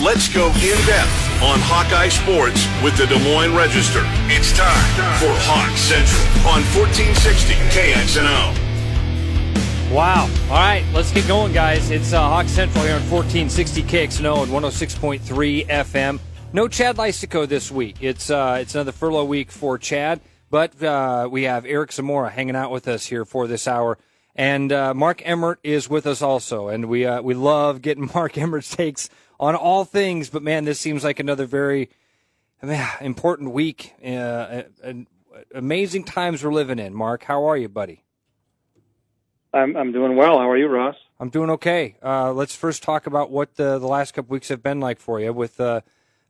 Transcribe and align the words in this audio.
Let's 0.00 0.28
go 0.32 0.46
in 0.46 0.78
depth 0.86 1.42
on 1.42 1.58
Hawkeye 1.58 2.08
Sports 2.08 2.64
with 2.84 2.96
the 2.96 3.06
Des 3.06 3.18
Moines 3.18 3.52
Register. 3.52 4.02
It's 4.30 4.56
time 4.56 5.18
for 5.18 5.34
Hawk 5.42 5.76
Central 5.76 6.22
on 6.46 6.62
1460 6.70 7.54
KXNO. 7.74 8.54
Wow. 9.92 10.30
All 10.50 10.56
right, 10.56 10.84
let's 10.94 11.10
get 11.10 11.26
going, 11.26 11.52
guys. 11.52 11.90
It's 11.90 12.12
uh, 12.12 12.20
Hawk 12.20 12.46
Central 12.46 12.84
here 12.84 12.94
on 12.94 13.10
1460 13.10 13.82
KXNO 13.82 14.44
and 14.44 14.52
106.3 14.52 15.66
FM. 15.66 16.20
No 16.52 16.68
Chad 16.68 16.96
Leistikow 16.96 17.48
this 17.48 17.72
week. 17.72 17.96
It's 18.00 18.30
uh, 18.30 18.58
it's 18.60 18.76
another 18.76 18.92
furlough 18.92 19.24
week 19.24 19.50
for 19.50 19.78
Chad, 19.78 20.20
but 20.48 20.80
uh, 20.80 21.28
we 21.28 21.42
have 21.42 21.66
Eric 21.66 21.90
Zamora 21.90 22.30
hanging 22.30 22.54
out 22.54 22.70
with 22.70 22.86
us 22.86 23.06
here 23.06 23.24
for 23.24 23.48
this 23.48 23.66
hour. 23.66 23.98
And 24.36 24.70
uh, 24.70 24.94
Mark 24.94 25.22
Emmert 25.24 25.58
is 25.64 25.90
with 25.90 26.06
us 26.06 26.22
also, 26.22 26.68
and 26.68 26.84
we 26.88 27.04
uh, 27.04 27.20
we 27.20 27.34
love 27.34 27.82
getting 27.82 28.08
Mark 28.14 28.38
Emmert's 28.38 28.70
takes 28.70 29.10
on 29.38 29.54
all 29.54 29.84
things. 29.84 30.30
But 30.30 30.42
man, 30.42 30.64
this 30.64 30.78
seems 30.78 31.04
like 31.04 31.20
another 31.20 31.46
very 31.46 31.90
I 32.62 32.66
mean, 32.66 32.86
important 33.00 33.52
week. 33.52 33.94
Uh, 34.04 34.62
amazing 35.54 36.04
times 36.04 36.42
we're 36.42 36.52
living 36.52 36.78
in. 36.78 36.94
Mark, 36.94 37.24
how 37.24 37.48
are 37.48 37.56
you, 37.56 37.68
buddy? 37.68 38.04
I'm 39.52 39.76
I'm 39.76 39.92
doing 39.92 40.16
well. 40.16 40.38
How 40.38 40.50
are 40.50 40.56
you, 40.56 40.66
Ross? 40.66 40.96
I'm 41.20 41.30
doing 41.30 41.50
okay. 41.50 41.96
Uh, 42.02 42.32
let's 42.32 42.54
first 42.54 42.82
talk 42.82 43.06
about 43.06 43.30
what 43.30 43.56
the, 43.56 43.78
the 43.78 43.86
last 43.86 44.12
couple 44.12 44.32
weeks 44.32 44.48
have 44.48 44.62
been 44.62 44.78
like 44.78 44.98
for 44.98 45.20
you 45.20 45.32
with 45.32 45.58
uh, 45.60 45.80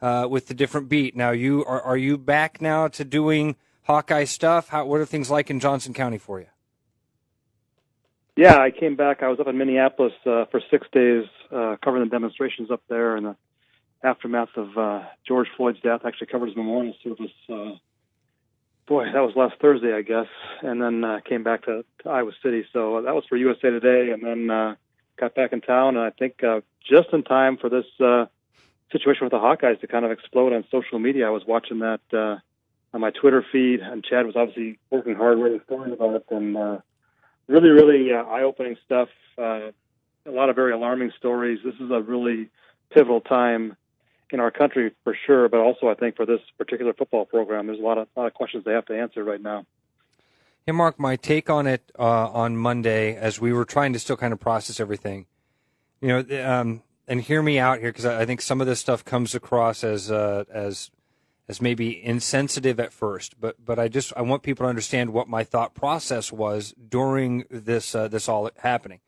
uh, 0.01 0.27
with 0.31 0.47
the 0.47 0.55
different 0.55 0.89
beat. 0.89 1.17
Now, 1.17 1.31
you 1.31 1.65
are 1.65 1.83
are 1.83 1.97
you 1.97 2.17
back 2.17 2.61
now 2.61 2.89
to 2.89 3.05
doing 3.05 3.57
Hawkeye 3.83 4.25
stuff? 4.25 4.69
How 4.69 4.87
what 4.87 5.01
are 5.01 5.07
things 5.07 5.31
like 5.31 5.51
in 5.51 5.61
Johnson 5.61 5.93
County 5.95 6.19
for 6.19 6.41
you? 6.41 6.47
Yeah, 8.37 8.57
I 8.57 8.71
came 8.71 8.95
back. 8.95 9.23
I 9.23 9.29
was 9.29 9.41
up 9.41 9.49
in 9.49 9.59
Minneapolis 9.59 10.13
uh, 10.25 10.45
for 10.45 10.63
six 10.71 10.87
days, 10.93 11.25
uh, 11.53 11.77
covering 11.83 12.05
the 12.05 12.11
demonstrations 12.11 12.71
up 12.71 12.83
there 12.89 13.17
and 13.17 13.27
the 13.27 13.37
aftermath 14.03 14.57
of 14.57 14.77
uh, 14.79 15.03
George 15.27 15.49
Floyd's 15.57 15.81
death. 15.81 16.03
Actually 16.05 16.29
covered 16.29 16.47
his 16.47 16.57
memorial 16.57 16.95
service 17.03 17.33
uh, 17.49 17.73
boy, 18.89 19.05
that 19.13 19.21
was 19.21 19.37
last 19.37 19.61
Thursday, 19.61 19.93
I 19.93 20.03
guess, 20.03 20.27
and 20.63 20.83
then 20.83 21.05
uh, 21.05 21.21
came 21.21 21.43
back 21.43 21.67
to, 21.67 21.85
to 22.03 22.09
Iowa 22.09 22.33
City. 22.43 22.65
So 22.73 23.03
that 23.03 23.15
was 23.15 23.25
for 23.29 23.37
USA 23.37 23.71
Today, 23.71 24.11
and 24.11 24.23
then 24.25 24.51
uh, 24.51 24.75
got 25.17 25.35
back 25.35 25.53
in 25.53 25.61
town, 25.61 25.97
and 25.97 26.05
I 26.05 26.11
think 26.11 26.43
uh, 26.43 26.63
just 26.91 27.09
in 27.13 27.23
time 27.23 27.59
for 27.59 27.69
this 27.69 27.85
uh, 28.01 28.27
situation 28.91 29.25
with 29.25 29.33
the 29.33 29.39
Hawkeyes 29.39 29.81
to 29.81 29.87
kind 29.87 30.05
of 30.05 30.11
explode 30.11 30.53
on 30.53 30.65
social 30.71 30.99
media. 30.99 31.27
I 31.27 31.31
was 31.31 31.45
watching 31.47 31.81
that 31.81 32.01
uh, 32.13 32.39
on 32.95 33.01
my 33.01 33.11
Twitter 33.11 33.45
feed, 33.53 33.81
and 33.81 34.03
Chad 34.03 34.27
was 34.27 34.35
obviously 34.35 34.79
working 34.91 35.15
hard 35.15 35.39
writing 35.39 35.61
stories 35.67 35.93
about 35.93 36.15
it, 36.17 36.25
and 36.31 36.57
uh, 36.57 36.79
really, 37.47 37.69
really 37.69 38.13
uh, 38.13 38.25
eye-opening 38.25 38.77
stuff. 38.87 39.11
Uh, 39.37 39.71
a 40.27 40.31
lot 40.31 40.51
of 40.51 40.57
very 40.57 40.73
alarming 40.73 41.13
stories. 41.17 41.59
This 41.65 41.75
is 41.75 41.91
a 41.91 42.01
really 42.01 42.51
pivotal 42.91 43.21
time 43.21 43.77
in 44.31 44.41
our 44.41 44.51
country 44.51 44.93
for 45.05 45.17
sure, 45.27 45.49
but 45.49 45.61
also 45.61 45.89
I 45.89 45.95
think 45.95 46.17
for 46.17 46.27
this 46.27 46.41
particular 46.59 46.93
football 46.93 47.25
program, 47.25 47.67
there's 47.67 47.79
a 47.79 47.83
lot 47.83 47.99
of, 47.99 48.09
a 48.17 48.21
lot 48.21 48.27
of 48.27 48.35
questions 48.35 48.65
they 48.65 48.73
have 48.73 48.87
to 48.87 48.99
answer 48.99 49.25
right 49.25 49.41
now. 49.41 49.65
Hey, 50.67 50.73
Mark, 50.73 50.99
my 51.01 51.17
take 51.17 51.49
on 51.49 51.67
it 51.67 51.91
uh, 51.99 52.29
on 52.31 52.57
Monday, 52.57 53.17
as 53.17 53.41
we 53.41 53.55
were 53.55 53.65
trying 53.65 53.95
to 53.95 53.99
still 53.99 54.19
kind 54.19 54.35
of 54.35 54.41
process 54.41 54.81
everything, 54.81 55.27
you 56.03 56.09
know, 56.09 56.45
um, 56.45 56.83
and 57.07 57.23
hear 57.23 57.43
me 57.43 57.59
out 57.59 57.79
here 57.79 57.89
because 57.89 58.05
I, 58.05 58.21
I, 58.21 58.27
think 58.27 58.43
some 58.43 58.61
of 58.61 58.67
this 58.67 58.79
stuff 58.79 59.03
comes 59.03 59.35
across 59.35 59.83
as 59.83 60.11
uh, 60.11 60.45
as 60.53 60.91
as 61.49 61.63
maybe 61.63 62.05
insensitive 62.05 62.79
at 62.79 62.93
first, 62.93 63.41
but 63.41 63.65
but 63.65 63.79
I 63.79 63.89
just 63.89 64.13
I 64.15 64.21
want 64.21 64.43
people 64.43 64.67
to 64.67 64.69
understand 64.69 65.15
what 65.15 65.27
my 65.27 65.43
thought 65.43 65.75
process 65.75 66.31
was 66.31 66.75
during 66.87 67.47
this 67.51 67.95
uh, 67.95 68.09
this 68.09 68.29
all 68.29 68.51
happening 68.59 69.01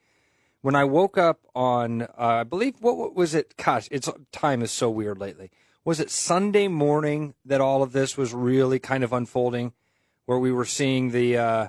when 0.62 0.75
I 0.75 0.84
woke 0.84 1.16
up 1.16 1.41
on, 1.55 2.03
uh, 2.03 2.08
I 2.16 2.44
believe, 2.44 2.77
what, 2.80 2.97
what, 2.97 3.14
was 3.14 3.34
it? 3.34 3.55
Gosh, 3.56 3.89
it's 3.91 4.08
time 4.33 4.62
is 4.62 4.70
so 4.70 4.91
weird 4.91 5.19
lately. 5.19 5.50
Was 5.84 6.00
it 6.00 6.11
Sunday 6.11 6.69
morning 6.69 7.34
that 7.44 7.61
all 7.61 7.83
of 7.83 7.92
this 7.92 8.17
was 8.17 8.34
really 8.34 8.78
kind 8.78 9.02
of 9.02 9.12
unfolding, 9.12 9.72
where 10.27 10.39
we 10.39 10.52
were 10.52 10.67
seeing 10.67 11.11
the, 11.11 11.39
uh, 11.39 11.69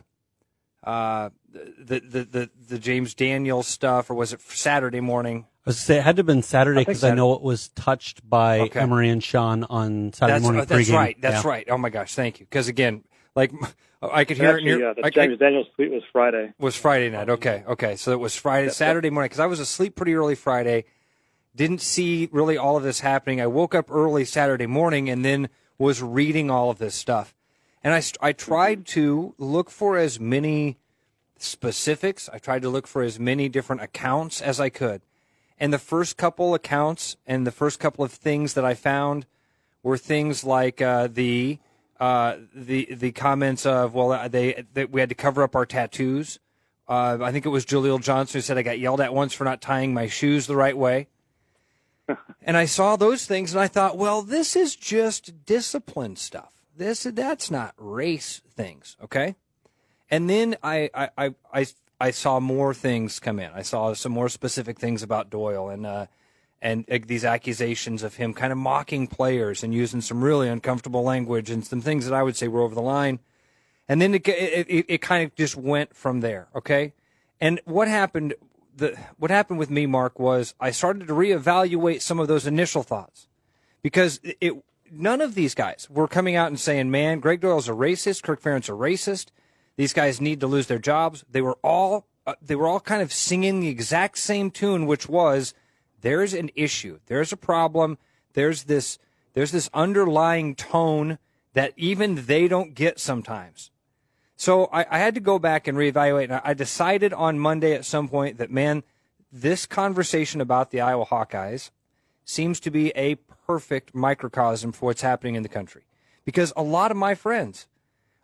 uh, 0.84 1.30
the, 1.54 2.00
the, 2.00 2.24
the, 2.24 2.50
the 2.70 2.80
James 2.80 3.14
Daniels 3.14 3.68
stuff, 3.68 4.10
or 4.10 4.16
was 4.16 4.34
it 4.34 4.42
Saturday 4.42 5.00
morning? 5.00 5.46
I 5.66 5.70
was 5.70 5.80
say 5.80 5.98
it 5.98 6.04
had 6.04 6.16
to 6.16 6.22
have 6.22 6.26
been 6.26 6.42
Saturday 6.42 6.82
because 6.82 7.04
I, 7.04 7.12
I, 7.12 7.14
know 7.14 7.34
it 7.34 7.42
was 7.42 7.70
touched 7.70 8.28
by 8.28 8.62
okay. 8.62 8.80
Emery 8.80 9.10
and 9.10 9.24
Sean 9.24 9.64
on 9.66 10.12
Saturday 10.12 10.34
that's, 10.34 10.44
morning. 10.44 10.62
Uh, 10.62 10.66
that's 10.66 10.90
right. 10.90 11.22
That's 11.22 11.44
yeah. 11.44 11.50
right. 11.50 11.68
Oh 11.70 11.78
my 11.78 11.90
gosh, 11.90 12.16
thank 12.16 12.40
you. 12.40 12.48
Because 12.48 12.68
again, 12.68 13.04
like 13.36 13.52
I 14.02 14.26
could 14.26 14.38
hear 14.38 14.56
Actually, 14.56 14.72
it. 14.72 14.80
Yeah, 14.80 14.94
the 14.94 15.06
I, 15.06 15.10
James 15.12 15.38
Daniels 15.38 15.68
tweet 15.76 15.92
was 15.92 16.04
Friday. 16.12 16.54
Was 16.60 16.76
Friday 16.76 17.10
night? 17.10 17.30
Okay, 17.30 17.64
okay. 17.68 17.96
So 17.96 18.12
it 18.12 18.20
was 18.20 18.36
Friday, 18.36 18.68
yep, 18.68 18.74
Saturday 18.74 19.12
morning 19.12 19.28
because 19.28 19.40
I 19.40 19.46
was 19.46 19.60
asleep 19.60 19.96
pretty 19.96 20.16
early 20.16 20.36
Friday. 20.36 20.86
Didn't 21.56 21.82
see 21.82 22.30
really 22.32 22.58
all 22.58 22.78
of 22.78 22.84
this 22.84 23.02
happening. 23.02 23.40
I 23.40 23.48
woke 23.48 23.76
up 23.76 23.92
early 23.92 24.26
Saturday 24.26 24.66
morning 24.66 25.10
and 25.10 25.24
then 25.24 25.50
was 25.78 26.02
reading 26.02 26.50
all 26.50 26.70
of 26.70 26.80
this 26.80 26.96
stuff, 26.96 27.36
and 27.84 27.94
I 27.94 28.02
I 28.22 28.34
tried 28.34 28.86
to 28.88 29.36
look 29.38 29.70
for 29.70 29.98
as 29.98 30.20
many 30.20 30.78
specifics. 31.38 32.28
I 32.34 32.40
tried 32.40 32.64
to 32.64 32.70
look 32.70 32.88
for 32.88 33.04
as 33.04 33.20
many 33.20 33.50
different 33.50 33.84
accounts 33.84 34.42
as 34.42 34.60
I 34.60 34.70
could, 34.70 35.02
and 35.60 35.72
the 35.72 35.80
first 35.80 36.18
couple 36.18 36.56
accounts 36.56 37.18
and 37.28 37.46
the 37.46 37.52
first 37.52 37.80
couple 37.80 38.04
of 38.04 38.12
things 38.12 38.56
that 38.56 38.66
I 38.66 38.74
found 38.74 39.28
were 39.84 39.98
things 39.98 40.44
like 40.44 40.82
uh, 40.82 41.08
the 41.08 41.60
uh, 42.02 42.38
the 42.56 42.88
the 42.96 43.12
comments 43.12 43.64
of 43.64 43.94
well 43.94 44.12
uh, 44.12 44.28
they 44.28 44.66
that 44.74 44.90
we 44.90 45.00
had 45.00 45.10
to 45.10 45.16
cover 45.16 45.44
up 45.44 45.56
our 45.56 45.68
tattoos. 45.68 46.40
Uh, 46.88 47.20
I 47.22 47.32
think 47.32 47.46
it 47.46 47.50
was 47.50 47.64
Jaleel 47.64 48.02
Johnson 48.02 48.40
who 48.40 48.42
said 48.42 48.58
I 48.58 48.64
got 48.64 48.80
yelled 48.80 49.00
at 49.00 49.14
once 49.14 49.34
for 49.34 49.44
not 49.44 49.62
tying 49.62 49.94
my 49.94 50.08
shoes 50.08 50.48
the 50.48 50.56
right 50.56 50.76
way. 50.76 51.08
and 52.42 52.58
I 52.58 52.66
saw 52.66 52.96
those 52.96 53.28
things 53.28 53.54
and 53.54 53.62
I 53.62 53.68
thought, 53.68 54.00
well, 54.00 54.24
this 54.24 54.56
is 54.56 54.76
just 54.76 55.46
discipline 55.46 56.16
stuff. 56.16 56.52
This 56.76 57.04
that's 57.04 57.52
not 57.52 57.76
race 57.78 58.42
things, 58.50 58.98
okay? 59.04 59.36
And 60.10 60.28
then 60.28 60.58
I 60.64 60.90
I 60.96 61.36
I 61.54 61.68
I, 62.00 62.10
saw 62.10 62.40
more 62.40 62.74
things 62.74 63.20
come 63.20 63.38
in. 63.38 63.52
I 63.54 63.62
saw 63.62 63.94
some 63.94 64.12
more 64.12 64.28
specific 64.28 64.80
things 64.80 65.04
about 65.04 65.30
Doyle 65.30 65.70
and 65.70 65.86
uh, 65.86 66.08
and 66.62 66.86
uh, 66.92 67.00
these 67.06 67.26
accusations 67.26 68.04
of 68.04 68.16
him 68.16 68.34
kind 68.34 68.52
of 68.52 68.58
mocking 68.58 69.08
players 69.08 69.64
and 69.64 69.74
using 69.74 70.02
some 70.02 70.24
really 70.24 70.48
uncomfortable 70.48 71.04
language 71.04 71.50
and 71.50 71.66
some 71.66 71.82
things 71.82 72.06
that 72.06 72.14
I 72.14 72.24
would 72.24 72.36
say 72.36 72.48
were 72.48 72.62
over 72.62 72.76
the 72.76 72.82
line. 72.82 73.20
And 73.88 74.02
then 74.02 74.14
it, 74.14 74.28
it, 74.28 74.86
it 74.88 75.02
kind 75.02 75.24
of 75.26 75.36
just 75.36 75.56
went 75.56 75.96
from 75.96 76.22
there. 76.22 76.48
Okay. 76.56 76.94
And 77.42 77.60
what 77.66 77.88
happened, 77.88 78.36
the, 78.76 78.98
what 79.18 79.32
happened 79.32 79.60
with 79.60 79.72
me, 79.72 79.86
Mark, 79.86 80.20
was 80.20 80.54
I 80.60 80.72
started 80.72 81.08
to 81.08 81.14
reevaluate 81.14 82.02
some 82.02 82.20
of 82.20 82.28
those 82.28 82.46
initial 82.46 82.84
thoughts 82.84 83.28
because 83.82 84.20
it, 84.24 84.54
none 84.92 85.20
of 85.20 85.34
these 85.34 85.56
guys 85.56 85.88
were 85.90 86.08
coming 86.08 86.36
out 86.36 86.48
and 86.48 86.60
saying, 86.60 86.92
man, 86.92 87.20
Greg 87.20 87.42
Doyle's 87.42 87.68
a 87.68 87.74
racist. 87.74 88.22
Kirk 88.22 88.42
Ferentz 88.42 88.70
a 88.70 88.74
racist. 88.74 89.28
These 89.78 89.94
guys 89.94 90.22
need 90.22 90.40
to 90.42 90.48
lose 90.48 90.68
their 90.68 90.80
jobs. 90.80 91.26
They 91.30 91.42
were 91.42 91.58
all, 91.64 92.06
uh, 92.28 92.36
they 92.42 92.56
were 92.56 92.68
all 92.68 92.80
kind 92.80 93.02
of 93.02 93.12
singing 93.12 93.62
the 93.62 93.70
exact 93.70 94.20
same 94.20 94.52
tune, 94.52 94.86
which 94.86 95.10
was, 95.10 95.56
there's 96.02 96.34
an 96.34 96.50
issue. 96.56 97.00
There's 97.08 97.32
a 97.32 97.38
problem. 97.38 97.98
There's 98.34 98.64
this 98.64 99.00
there's 99.34 99.52
this 99.52 99.70
underlying 99.74 100.56
tone 100.56 101.18
that 101.54 101.74
even 101.78 102.26
they 102.26 102.48
don't 102.48 102.76
get 102.76 103.00
sometimes. 103.00 103.72
So 104.36 104.66
I, 104.66 104.86
I 104.90 105.00
had 105.00 105.16
to 105.16 105.22
go 105.22 105.40
back 105.40 105.68
and 105.68 105.78
reevaluate. 105.78 106.26
And 106.26 106.42
I 106.44 106.54
decided 106.54 107.14
on 107.14 107.40
Monday 107.40 107.74
at 107.74 107.86
some 107.86 108.08
point 108.08 108.38
that 108.40 108.52
man, 108.52 108.84
this 109.32 109.66
conversation 109.66 110.42
about 110.42 110.72
the 110.72 110.82
Iowa 110.82 111.06
Hawkeyes 111.06 111.72
seems 112.26 112.60
to 112.62 112.72
be 112.72 112.92
a 112.96 113.16
perfect 113.46 113.94
microcosm 113.94 114.72
for 114.72 114.88
what's 114.88 115.02
happening 115.02 115.36
in 115.36 115.44
the 115.44 115.50
country. 115.50 115.84
Because 116.26 116.54
a 116.56 116.64
lot 116.64 116.92
of 116.92 116.98
my 116.98 117.16
friends 117.16 117.68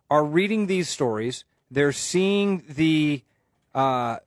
are 0.09 0.23
reading 0.23 0.67
these 0.67 0.89
stories. 0.89 1.45
They're 1.69 1.91
seeing 1.91 2.63
the 2.67 3.23
uh, 3.73 4.17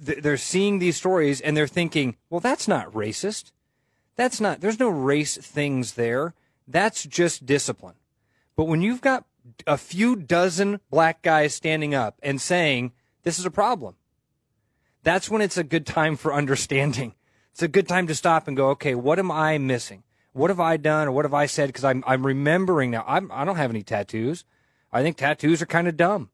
they're 0.00 0.36
seeing 0.36 0.78
these 0.78 0.96
stories 0.96 1.40
and 1.40 1.56
they're 1.56 1.66
thinking, 1.66 2.16
well, 2.30 2.40
that's 2.40 2.68
not 2.68 2.92
racist. 2.92 3.52
That's 4.16 4.40
not, 4.40 4.60
there's 4.60 4.80
no 4.80 4.88
race 4.88 5.36
things 5.36 5.94
there. 5.94 6.34
That's 6.66 7.04
just 7.04 7.46
discipline. 7.46 7.94
But 8.56 8.64
when 8.64 8.82
you've 8.82 9.00
got 9.00 9.24
a 9.66 9.78
few 9.78 10.16
dozen 10.16 10.80
black 10.90 11.22
guys 11.22 11.54
standing 11.54 11.94
up 11.94 12.18
and 12.22 12.40
saying, 12.40 12.92
this 13.22 13.38
is 13.38 13.46
a 13.46 13.50
problem, 13.50 13.96
that's 15.02 15.30
when 15.30 15.42
it's 15.42 15.56
a 15.56 15.64
good 15.64 15.86
time 15.86 16.16
for 16.16 16.34
understanding. 16.34 17.14
It's 17.52 17.62
a 17.62 17.68
good 17.68 17.88
time 17.88 18.06
to 18.06 18.14
stop 18.14 18.46
and 18.48 18.56
go, 18.56 18.70
okay, 18.70 18.94
what 18.94 19.18
am 19.18 19.30
I 19.30 19.58
missing? 19.58 20.02
What 20.32 20.50
have 20.50 20.60
I 20.60 20.76
done 20.76 21.08
or 21.08 21.12
what 21.12 21.24
have 21.24 21.34
I 21.34 21.46
said? 21.46 21.68
Because 21.68 21.84
I'm, 21.84 22.04
I'm 22.06 22.24
remembering 22.24 22.90
now. 22.90 23.04
I'm, 23.06 23.30
I 23.32 23.44
don't 23.44 23.56
have 23.56 23.70
any 23.70 23.82
tattoos. 23.82 24.44
I 24.92 25.02
think 25.02 25.16
tattoos 25.16 25.60
are 25.62 25.66
kind 25.66 25.88
of 25.88 25.96
dumb 25.96 26.30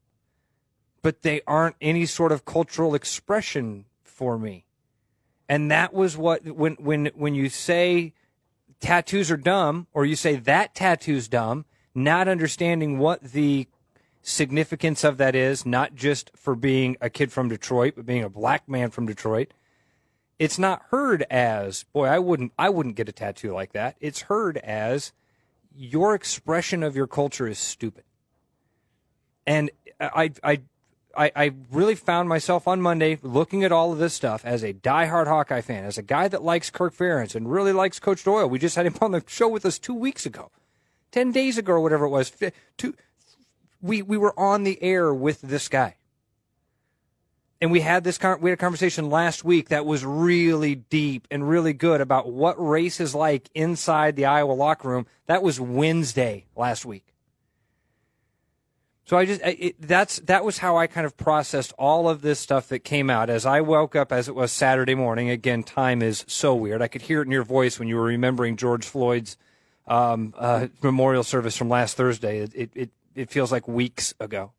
but 1.04 1.20
they 1.20 1.42
aren't 1.46 1.76
any 1.82 2.06
sort 2.06 2.32
of 2.32 2.46
cultural 2.46 2.94
expression 2.94 3.84
for 4.02 4.38
me. 4.38 4.64
And 5.50 5.70
that 5.70 5.92
was 5.92 6.16
what 6.16 6.46
when 6.46 6.76
when 6.76 7.10
when 7.14 7.34
you 7.34 7.50
say 7.50 8.14
tattoos 8.80 9.30
are 9.30 9.36
dumb 9.36 9.86
or 9.92 10.06
you 10.06 10.16
say 10.16 10.36
that 10.36 10.74
tattoo's 10.74 11.28
dumb, 11.28 11.66
not 11.94 12.26
understanding 12.26 12.98
what 12.98 13.22
the 13.22 13.68
significance 14.22 15.04
of 15.04 15.18
that 15.18 15.34
is, 15.34 15.66
not 15.66 15.94
just 15.94 16.30
for 16.34 16.54
being 16.54 16.96
a 17.02 17.10
kid 17.10 17.30
from 17.30 17.50
Detroit, 17.50 17.92
but 17.96 18.06
being 18.06 18.24
a 18.24 18.30
black 18.30 18.66
man 18.66 18.90
from 18.90 19.04
Detroit, 19.04 19.52
it's 20.38 20.58
not 20.58 20.80
heard 20.88 21.22
as 21.30 21.84
boy 21.92 22.06
i 22.06 22.18
wouldn't 22.18 22.52
i 22.58 22.68
wouldn't 22.70 22.96
get 22.96 23.08
a 23.08 23.12
tattoo 23.12 23.52
like 23.52 23.72
that 23.72 23.94
it's 24.00 24.22
heard 24.22 24.56
as 24.58 25.12
your 25.76 26.14
expression 26.14 26.82
of 26.82 26.96
your 26.96 27.06
culture 27.06 27.46
is 27.46 27.58
stupid 27.58 28.02
and 29.46 29.70
i 30.00 30.32
i 30.42 30.60
I, 31.16 31.32
I 31.34 31.52
really 31.70 31.94
found 31.94 32.28
myself 32.28 32.66
on 32.68 32.80
Monday 32.80 33.18
looking 33.22 33.64
at 33.64 33.72
all 33.72 33.92
of 33.92 33.98
this 33.98 34.14
stuff 34.14 34.44
as 34.44 34.62
a 34.62 34.72
diehard 34.72 35.26
Hawkeye 35.26 35.60
fan, 35.60 35.84
as 35.84 35.98
a 35.98 36.02
guy 36.02 36.28
that 36.28 36.42
likes 36.42 36.70
Kirk 36.70 36.94
Ferentz 36.94 37.34
and 37.34 37.50
really 37.50 37.72
likes 37.72 37.98
Coach 37.98 38.24
Doyle. 38.24 38.48
We 38.48 38.58
just 38.58 38.76
had 38.76 38.86
him 38.86 38.96
on 39.00 39.12
the 39.12 39.22
show 39.26 39.48
with 39.48 39.64
us 39.64 39.78
two 39.78 39.94
weeks 39.94 40.26
ago, 40.26 40.50
ten 41.10 41.32
days 41.32 41.58
ago, 41.58 41.72
or 41.72 41.80
whatever 41.80 42.04
it 42.04 42.10
was. 42.10 42.32
Two, 42.76 42.94
we 43.80 44.02
we 44.02 44.16
were 44.16 44.38
on 44.38 44.64
the 44.64 44.82
air 44.82 45.12
with 45.12 45.40
this 45.42 45.68
guy 45.68 45.96
and 47.64 47.70
we 47.70 47.80
had 47.80 48.04
this 48.04 48.18
we 48.40 48.50
had 48.50 48.58
a 48.58 48.60
conversation 48.60 49.08
last 49.08 49.42
week 49.42 49.70
that 49.70 49.86
was 49.86 50.04
really 50.04 50.74
deep 50.74 51.26
and 51.30 51.48
really 51.48 51.72
good 51.72 52.02
about 52.02 52.30
what 52.30 52.62
race 52.62 53.00
is 53.00 53.14
like 53.14 53.48
inside 53.54 54.16
the 54.16 54.26
Iowa 54.26 54.52
locker 54.52 54.88
room. 54.88 55.06
That 55.28 55.42
was 55.42 55.58
Wednesday 55.58 56.44
last 56.54 56.84
week. 56.84 57.03
So 59.04 59.18
I 59.18 59.26
just 59.26 59.42
it, 59.44 59.76
that's 59.80 60.18
that 60.20 60.44
was 60.44 60.58
how 60.58 60.78
I 60.78 60.86
kind 60.86 61.04
of 61.04 61.16
processed 61.16 61.74
all 61.78 62.08
of 62.08 62.22
this 62.22 62.40
stuff 62.40 62.68
that 62.68 62.80
came 62.80 63.10
out 63.10 63.28
as 63.28 63.44
I 63.44 63.60
woke 63.60 63.94
up 63.94 64.12
as 64.12 64.28
it 64.28 64.34
was 64.34 64.50
Saturday 64.50 64.94
morning. 64.94 65.28
Again, 65.28 65.62
time 65.62 66.00
is 66.00 66.24
so 66.26 66.54
weird. 66.54 66.80
I 66.80 66.88
could 66.88 67.02
hear 67.02 67.20
it 67.20 67.26
in 67.26 67.30
your 67.30 67.44
voice 67.44 67.78
when 67.78 67.86
you 67.88 67.96
were 67.96 68.04
remembering 68.04 68.56
George 68.56 68.86
Floyd's 68.86 69.36
um, 69.86 70.32
uh, 70.38 70.68
memorial 70.82 71.22
service 71.22 71.56
from 71.56 71.68
last 71.68 71.96
Thursday. 71.96 72.40
It, 72.40 72.70
it 72.74 72.90
it 73.14 73.30
feels 73.30 73.52
like 73.52 73.68
weeks 73.68 74.14
ago. 74.18 74.52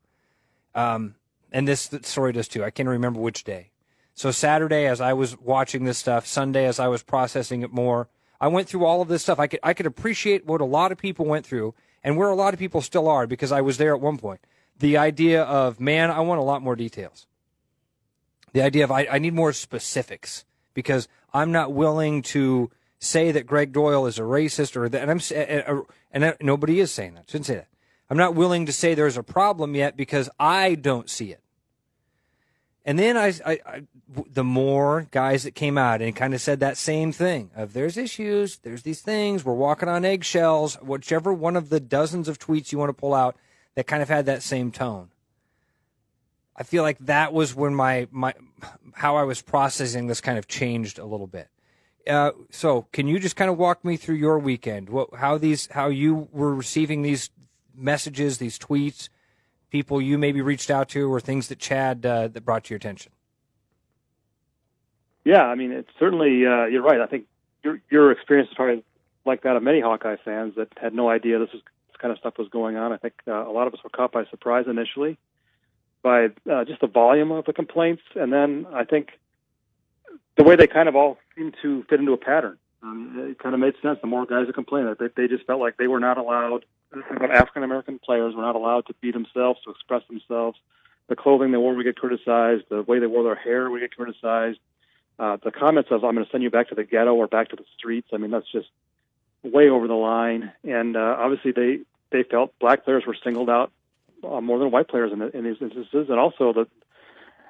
Um, 0.76 1.16
and 1.52 1.68
this 1.68 1.90
story 2.04 2.34
does 2.34 2.48
too. 2.48 2.64
I 2.64 2.70
can't 2.70 2.90
remember 2.90 3.20
which 3.20 3.44
day. 3.44 3.72
So 4.14 4.32
Saturday, 4.32 4.86
as 4.86 5.02
I 5.02 5.14
was 5.14 5.38
watching 5.40 5.86
this 5.86 5.98
stuff, 5.98 6.28
Sunday, 6.28 6.66
as 6.66 6.80
I 6.80 6.88
was 6.88 7.04
processing 7.04 7.64
it 7.64 7.74
more, 7.74 8.08
I 8.40 8.48
went 8.48 8.70
through 8.70 8.86
all 8.86 9.02
of 9.02 9.08
this 9.08 9.24
stuff. 9.24 9.40
I 9.40 9.48
could 9.48 9.60
I 9.64 9.74
could 9.74 9.86
appreciate 9.86 10.46
what 10.46 10.62
a 10.62 10.66
lot 10.66 10.92
of 10.92 10.98
people 10.98 11.26
went 11.26 11.46
through, 11.46 11.74
and 12.06 12.16
where 12.16 12.30
a 12.30 12.36
lot 12.36 12.54
of 12.54 12.60
people 12.60 12.82
still 12.82 13.10
are, 13.10 13.26
because 13.26 13.52
I 13.52 13.62
was 13.62 13.78
there 13.78 13.94
at 13.94 14.00
one 14.00 14.18
point. 14.18 14.40
The 14.78 14.96
idea 14.96 15.42
of 15.44 15.80
man, 15.80 16.12
I 16.12 16.20
want 16.20 16.40
a 16.40 16.44
lot 16.44 16.62
more 16.62 16.76
details. 16.76 17.26
The 18.54 18.62
idea 18.62 18.84
of 18.84 18.92
I, 18.92 19.08
I 19.12 19.18
need 19.18 19.34
more 19.34 19.52
specifics 19.52 20.46
because 20.74 21.10
I'm 21.34 21.52
not 21.52 21.74
willing 21.74 22.22
to 22.22 22.70
say 23.00 23.32
that 23.32 23.48
Greg 23.48 23.74
Doyle 23.74 24.06
is 24.06 24.20
a 24.20 24.22
racist 24.22 24.78
or 24.78 24.88
that, 24.88 25.02
and 25.02 25.12
I'm 25.12 25.82
and 26.12 26.36
nobody 26.42 26.80
is 26.80 26.92
saying 26.92 27.16
that. 27.16 27.30
Shouldn't 27.30 27.48
say 27.48 27.56
that. 27.56 27.68
I'm 28.10 28.18
not 28.18 28.36
willing 28.36 28.68
to 28.68 28.72
say 28.72 28.94
there's 28.94 29.18
a 29.18 29.24
problem 29.24 29.76
yet 29.76 29.98
because 29.98 30.30
I 30.40 30.76
don't 30.76 31.10
see 31.10 31.32
it. 31.32 31.42
And 32.86 33.00
then 33.00 33.18
I, 33.18 33.34
I, 33.44 33.60
I, 33.66 33.82
the 34.32 34.44
more 34.44 35.08
guys 35.10 35.44
that 35.44 35.56
came 35.56 35.76
out 35.76 36.04
and 36.04 36.16
kind 36.16 36.36
of 36.36 36.42
said 36.42 36.60
that 36.60 36.78
same 36.78 37.12
thing 37.12 37.50
of 37.56 37.74
there's 37.74 37.98
issues, 37.98 38.58
there's 38.58 38.84
these 38.84 39.02
things, 39.02 39.44
we're 39.44 39.54
walking 39.54 39.90
on 39.90 40.06
eggshells, 40.06 40.76
whichever 40.76 41.34
one 41.34 41.56
of 41.56 41.70
the 41.70 41.80
dozens 41.80 42.28
of 42.28 42.38
tweets 42.38 42.72
you 42.72 42.78
want 42.78 42.90
to 42.90 42.94
pull 42.94 43.16
out 43.16 43.36
that 43.74 43.88
kind 43.88 44.04
of 44.04 44.10
had 44.10 44.28
that 44.28 44.44
same 44.44 44.72
tone. 44.72 45.10
I 46.56 46.62
feel 46.62 46.84
like 46.84 47.00
that 47.00 47.34
was 47.34 47.56
when 47.56 47.74
my, 47.74 48.08
my, 48.12 48.36
how 48.94 49.18
I 49.18 49.24
was 49.24 49.42
processing 49.42 50.06
this 50.06 50.22
kind 50.22 50.38
of 50.38 50.48
changed 50.48 51.00
a 51.00 51.06
little 51.06 51.28
bit. 51.28 51.50
Uh, 52.08 52.32
so 52.52 52.84
can 52.94 53.08
you 53.08 53.20
just 53.20 53.36
kind 53.36 53.50
of 53.50 53.58
walk 53.58 53.84
me 53.84 53.98
through 53.98 54.16
your 54.16 54.38
weekend? 54.38 54.90
What, 54.90 55.16
how 55.16 55.40
these, 55.40 55.68
how 55.72 55.88
you 55.88 56.30
were 56.32 56.54
receiving 56.54 57.02
these 57.02 57.32
messages, 57.76 58.38
these 58.38 58.60
tweets, 58.60 59.10
people 59.70 60.02
you 60.02 60.18
maybe 60.18 60.42
reached 60.42 60.70
out 60.70 60.90
to, 60.90 61.12
or 61.12 61.20
things 61.20 61.48
that 61.48 61.60
Chad 61.60 62.06
uh, 62.06 62.28
that 62.30 62.46
brought 62.46 62.66
to 62.66 62.70
your 62.72 62.78
attention? 62.78 63.12
Yeah, 65.24 65.44
I 65.44 65.56
mean, 65.56 65.72
it's 65.72 65.90
certainly 66.00 66.46
uh, 66.46 66.66
you're 66.66 66.84
right. 66.84 67.02
I 67.02 67.08
think 67.08 67.26
your 67.64 67.82
your 67.90 68.12
experience 68.12 68.50
is 68.50 68.56
probably 68.56 68.84
like 69.26 69.42
that 69.44 69.56
of 69.56 69.64
many 69.64 69.82
Hawkeye 69.82 70.18
fans 70.24 70.54
that 70.56 70.70
had 70.78 70.94
no 70.94 71.10
idea 71.10 71.40
this, 71.40 71.52
was, 71.52 71.62
this 71.88 71.98
kind 72.00 72.12
of 72.12 72.20
stuff 72.20 72.38
was 72.38 72.48
going 72.50 72.78
on. 72.78 72.92
I 72.92 72.98
think 72.98 73.16
uh, 73.28 73.48
a 73.48 73.52
lot 73.52 73.68
of 73.68 73.74
us 73.74 73.84
were 73.84 73.90
caught 73.90 74.12
by 74.12 74.26
surprise 74.26 74.66
initially 74.68 75.18
by 76.06 76.28
uh, 76.50 76.64
just 76.66 76.82
the 76.82 76.88
volume 76.88 77.32
of 77.32 77.46
the 77.46 77.54
complaints, 77.54 78.04
and 78.14 78.32
then 78.32 78.68
I 78.72 78.84
think 78.84 79.10
the 80.38 80.44
way 80.44 80.56
they 80.56 80.68
kind 80.68 80.88
of 80.88 80.96
all 80.96 81.18
seem 81.36 81.52
to 81.64 81.84
fit 81.90 82.00
into 82.00 82.14
a 82.14 82.18
pattern. 82.18 82.60
Um, 82.84 83.30
it 83.32 83.40
kind 83.40 83.56
of 83.56 83.60
made 83.60 83.74
sense. 83.82 83.98
The 84.02 84.08
more 84.08 84.28
guys 84.28 84.46
that 84.46 84.54
complained, 84.54 84.96
they, 85.00 85.08
they 85.16 85.28
just 85.28 85.48
felt 85.48 85.60
like 85.60 85.78
they 85.78 85.88
were 85.88 86.00
not 86.00 86.20
allowed 86.20 86.64
African 87.32 87.64
American 87.64 88.00
players 88.00 88.36
were 88.36 88.42
not 88.42 88.56
allowed 88.56 88.88
to 88.88 88.94
be 89.02 89.12
themselves, 89.12 89.60
to 89.64 89.72
express 89.72 90.04
themselves. 90.08 90.58
The 91.08 91.16
clothing 91.16 91.52
they 91.52 91.58
wore 91.58 91.76
would 91.76 91.84
get 91.84 91.98
criticized. 91.98 92.64
The 92.70 92.82
way 92.82 93.00
they 93.00 93.08
wore 93.08 93.24
their 93.24 93.36
hair 93.36 93.70
would 93.70 93.82
get 93.82 93.96
criticized. 93.96 94.60
Uh, 95.18 95.38
the 95.44 95.52
comments 95.52 95.92
of 95.92 96.04
"I'm 96.04 96.16
going 96.16 96.26
to 96.26 96.32
send 96.32 96.44
you 96.44 96.50
back 96.50 96.70
to 96.70 96.76
the 96.76 96.84
ghetto 96.84 97.14
or 97.14 97.28
back 97.28 97.50
to 97.50 97.56
the 97.56 97.66
streets." 97.78 98.10
I 98.14 98.18
mean, 98.18 98.32
that's 98.32 98.52
just 98.52 98.70
way 99.44 99.70
over 99.70 99.88
the 99.88 99.94
line. 99.94 100.52
And 100.64 100.98
uh, 100.98 101.16
obviously, 101.20 101.52
they 101.52 101.80
they 102.12 102.24
felt 102.24 102.58
black 102.60 102.84
players 102.86 103.06
were 103.06 103.16
singled 103.24 103.50
out 103.50 103.72
uh, 104.24 104.42
more 104.42 104.60
than 104.60 104.72
white 104.72 104.88
players 104.88 105.12
in, 105.12 105.20
the, 105.20 105.36
in 105.36 105.44
these 105.44 105.58
instances, 105.62 106.10
and 106.10 106.20
also 106.20 106.54
the 106.54 106.68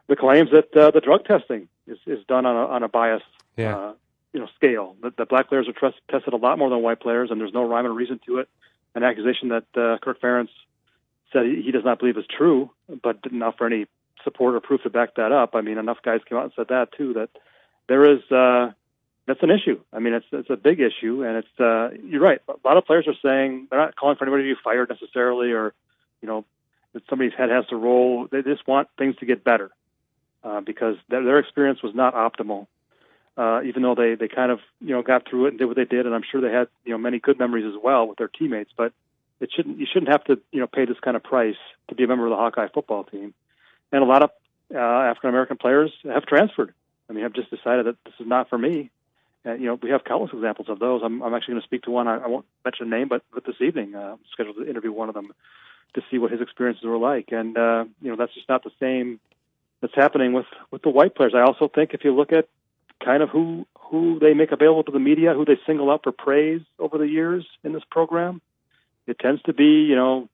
the 0.08 0.16
claims 0.16 0.52
that 0.52 0.76
uh, 0.76 0.92
the 0.92 1.02
drug 1.02 1.26
testing 1.26 1.68
is, 1.88 1.98
is 2.06 2.24
done 2.28 2.46
on 2.46 2.56
a 2.56 2.68
on 2.68 2.84
a 2.84 2.88
bias 2.88 3.24
yeah. 3.58 3.76
uh, 3.76 3.94
you 4.34 4.40
know 4.40 4.48
scale. 4.56 4.96
That 5.02 5.18
the 5.18 5.26
black 5.26 5.50
players 5.50 5.68
are 5.68 5.74
trust, 5.74 5.98
tested 6.10 6.34
a 6.34 6.38
lot 6.38 6.60
more 6.60 6.70
than 6.70 6.82
white 6.82 7.00
players, 7.00 7.32
and 7.32 7.40
there's 7.40 7.54
no 7.54 7.68
rhyme 7.68 7.86
or 7.86 7.94
reason 7.94 8.20
to 8.28 8.40
it 8.40 8.50
an 8.96 9.04
accusation 9.04 9.50
that 9.50 9.66
uh, 9.76 9.98
Kirk 10.02 10.20
Ferentz 10.22 10.50
said 11.32 11.46
he, 11.46 11.72
does 11.72 11.84
not 11.84 12.00
believe 12.00 12.18
is 12.18 12.26
true, 12.26 12.72
but 13.04 13.22
didn't 13.22 13.44
offer 13.44 13.66
any 13.66 13.86
support 14.24 14.56
or 14.56 14.62
proof 14.62 14.84
to 14.84 14.90
back 14.90 15.16
that 15.16 15.32
up. 15.32 15.52
I 15.54 15.62
mean, 15.62 15.78
enough 15.78 15.98
guys 16.04 16.22
came 16.28 16.38
out 16.38 16.46
and 16.46 16.54
said 16.56 16.68
that 16.70 16.90
too. 16.98 17.14
That 17.14 17.30
there 17.88 18.12
is 18.12 18.22
uh, 18.32 18.72
that's 19.28 19.44
an 19.44 19.52
issue. 19.52 19.80
I 19.92 20.00
mean, 20.00 20.14
it's 20.14 20.26
it's 20.32 20.50
a 20.50 20.56
big 20.56 20.80
issue, 20.80 21.24
and 21.24 21.38
it's 21.38 21.60
uh, 21.60 21.90
you're 22.04 22.22
right. 22.22 22.40
A 22.48 22.68
lot 22.68 22.78
of 22.78 22.86
players 22.86 23.08
are 23.08 23.16
saying 23.22 23.68
they're 23.70 23.80
not 23.80 23.96
calling 23.96 24.16
for 24.16 24.24
anybody 24.24 24.44
to 24.50 24.56
be 24.56 24.62
fired 24.64 24.90
necessarily, 24.90 25.52
or 25.52 25.74
you 26.22 26.28
know 26.28 26.46
that 26.94 27.04
somebody's 27.10 27.34
head 27.38 27.50
has 27.50 27.66
to 27.68 27.76
roll. 27.76 28.28
They 28.32 28.42
just 28.42 28.68
want 28.68 28.88
things 28.98 29.18
to 29.18 29.26
get 29.26 29.44
better 29.44 29.72
uh, 30.44 30.62
because 30.62 30.96
their, 31.10 31.24
their 31.24 31.40
experience 31.40 31.84
was 31.84 31.94
not 31.94 32.14
optimal 32.14 32.68
uh, 33.38 33.62
even 33.64 33.82
though 33.82 33.96
they 33.96 34.16
they 34.16 34.28
kind 34.28 34.52
of 34.52 34.60
you 34.80 34.94
know 34.94 35.02
got 35.02 35.28
through 35.28 35.46
it 35.46 35.50
and 35.50 35.60
did 35.60 35.66
what 35.66 35.76
they 35.76 35.86
did, 35.86 36.06
and 36.06 36.16
I'm 36.16 36.24
sure 36.30 36.42
they 36.42 36.52
had 36.52 36.68
you 36.86 36.92
know 36.92 36.98
many 36.98 37.20
good 37.20 37.40
memories 37.40 37.66
as 37.66 37.82
well 37.82 38.08
with 38.08 38.18
their 38.18 38.28
teammates. 38.28 38.72
But 38.76 38.94
it 39.40 39.50
shouldn't 39.54 39.80
you 39.80 39.86
shouldn't 39.92 40.12
have 40.12 40.24
to 40.26 40.40
you 40.52 40.60
know 40.60 40.68
pay 40.68 40.86
this 40.86 41.00
kind 41.02 41.18
of 41.18 41.24
price 41.24 41.58
to 41.90 41.96
be 41.96 42.04
a 42.04 42.08
member 42.08 42.26
of 42.26 42.32
the 42.32 42.38
Hawkeye 42.38 42.70
football 42.74 43.04
team. 43.04 43.34
And 43.92 44.04
a 44.04 44.06
lot 44.06 44.24
of 44.24 44.32
uh, 44.74 44.78
African 44.78 45.30
American 45.30 45.58
players 45.58 45.92
have 46.06 46.26
transferred. 46.26 46.74
I 47.10 47.14
mean, 47.14 47.24
have 47.24 47.34
just 47.34 47.52
decided 47.52 47.86
that 47.86 47.98
this 48.06 48.16
is 48.20 48.28
not 48.28 48.50
for 48.50 48.58
me. 48.58 48.90
And 49.44 49.62
you 49.62 49.68
know, 49.68 49.80
we 49.82 49.92
have 49.92 50.04
countless 50.04 50.32
examples 50.34 50.70
of 50.70 50.80
those. 50.80 51.02
I'm, 51.04 51.22
I'm 51.22 51.34
actually 51.34 51.54
going 51.54 51.62
to 51.62 51.68
speak 51.68 51.84
to 51.84 51.92
one. 51.92 52.08
I, 52.08 52.18
I 52.18 52.28
won't 52.28 52.46
mention 52.64 52.88
a 52.88 52.90
name, 52.98 53.08
but, 53.08 53.22
but 53.32 53.46
this 53.46 53.62
evening, 53.62 53.94
uh, 53.94 54.14
I'm 54.14 54.20
scheduled 54.32 54.56
to 54.58 54.68
interview 54.68 54.92
one 54.92 55.08
of 55.08 55.14
them 55.14 55.32
to 55.94 56.02
see 56.10 56.18
what 56.18 56.32
his 56.32 56.42
experiences 56.42 56.84
were 56.84 56.98
like. 56.98 57.32
And 57.32 57.58
uh, 57.58 57.86
you 58.02 58.10
know, 58.10 58.16
that's 58.16 58.34
just 58.34 58.50
not 58.50 58.64
the 58.64 58.72
same 58.80 59.20
that's 59.82 59.96
happening 59.96 60.34
with 60.34 60.48
with 60.72 60.82
the 60.82 60.90
white 60.90 61.16
players. 61.16 61.34
I 61.36 61.42
also 61.42 61.68
think 61.68 61.94
if 61.94 62.04
you 62.04 62.16
look 62.16 62.32
at 62.32 62.48
kind 63.06 63.22
of 63.24 63.30
who 63.30 63.66
who 63.80 64.20
they 64.20 64.34
make 64.34 64.52
available 64.52 64.84
to 64.84 64.92
the 64.92 65.00
media, 65.00 65.34
who 65.34 65.46
they 65.46 65.60
single 65.66 65.92
out 65.92 66.02
for 66.04 66.12
praise 66.12 66.62
over 66.80 66.98
the 66.98 67.08
years 67.08 67.46
in 67.64 67.72
this 67.72 67.84
program. 67.90 68.42
It 69.06 69.20
tends 69.20 69.42
to 69.44 69.54
be, 69.54 69.84
you 69.84 69.96
know, 69.96 70.28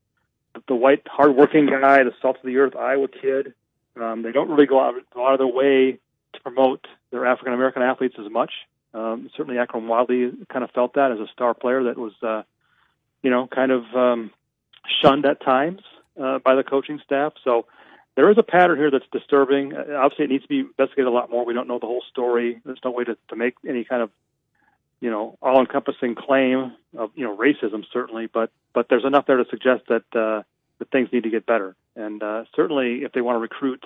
the 0.68 0.76
white, 0.76 1.06
hardworking 1.06 1.66
guy, 1.66 2.04
the 2.04 2.14
salt 2.22 2.38
of 2.38 2.46
the 2.46 2.58
earth 2.58 2.76
Iowa 2.76 3.08
kid. 3.10 3.54
Um, 4.00 4.22
they 4.22 4.32
don't 4.32 4.50
really 4.50 4.68
go 4.68 4.80
out, 4.80 4.96
go 5.14 5.28
out 5.28 5.34
of 5.34 5.40
their 5.40 5.48
way 5.48 6.00
to 6.34 6.42
promote 6.42 6.88
their 7.12 7.26
African 7.26 7.54
American 7.54 7.82
athletes 7.82 8.16
as 8.18 8.32
much. 8.32 8.52
Um, 8.94 9.30
certainly, 9.36 9.60
Akrum 9.60 9.88
Wadley 9.88 10.32
kind 10.52 10.64
of 10.64 10.72
felt 10.72 10.94
that 10.94 11.12
as 11.12 11.20
a 11.20 11.28
star 11.34 11.54
player 11.54 11.84
that 11.84 11.98
was, 11.98 12.14
uh, 12.24 12.44
you 13.22 13.30
know, 13.30 13.48
kind 13.48 13.72
of 13.72 13.84
um, 13.94 14.32
shunned 15.02 15.26
at 15.26 15.42
times 15.42 15.82
uh, 16.22 16.40
by 16.40 16.56
the 16.56 16.64
coaching 16.64 17.02
staff. 17.04 17.34
So 17.44 17.66
there 18.16 18.30
is 18.30 18.38
a 18.38 18.44
pattern 18.44 18.78
here 18.78 18.92
that's 18.92 19.06
disturbing. 19.12 19.74
Uh, 19.74 19.96
obviously, 19.98 20.26
it 20.26 20.32
needs 20.32 20.44
to 20.44 20.50
be 20.50 20.60
investigated 20.60 21.08
a 21.08 21.12
lot 21.12 21.30
more. 21.30 21.46
We 21.46 21.54
don't 21.54 21.68
know 21.68 21.80
the 21.80 21.86
whole 21.86 22.04
story. 22.10 22.62
There's 22.66 22.80
no 22.84 22.92
way 22.92 23.04
to, 23.06 23.18
to 23.30 23.36
make 23.36 23.56
any 23.68 23.84
kind 23.84 24.02
of, 24.02 24.10
you 25.00 25.10
know, 25.10 25.38
all-encompassing 25.42 26.16
claim 26.16 26.74
of 26.98 27.12
you 27.16 27.24
know 27.24 27.38
racism 27.38 27.84
certainly, 27.92 28.28
but 28.28 28.52
but 28.74 28.88
there's 28.90 29.06
enough 29.06 29.26
there 29.26 29.38
to 29.38 29.46
suggest 29.50 29.84
that 29.88 30.04
uh, 30.14 30.44
that 30.80 30.92
things 30.92 31.10
need 31.12 31.24
to 31.24 31.30
get 31.30 31.46
better. 31.46 31.76
And 31.96 32.22
uh, 32.22 32.46
certainly, 32.56 33.04
if 33.04 33.12
they 33.12 33.22
want 33.22 33.36
to 33.36 33.40
recruit 33.40 33.84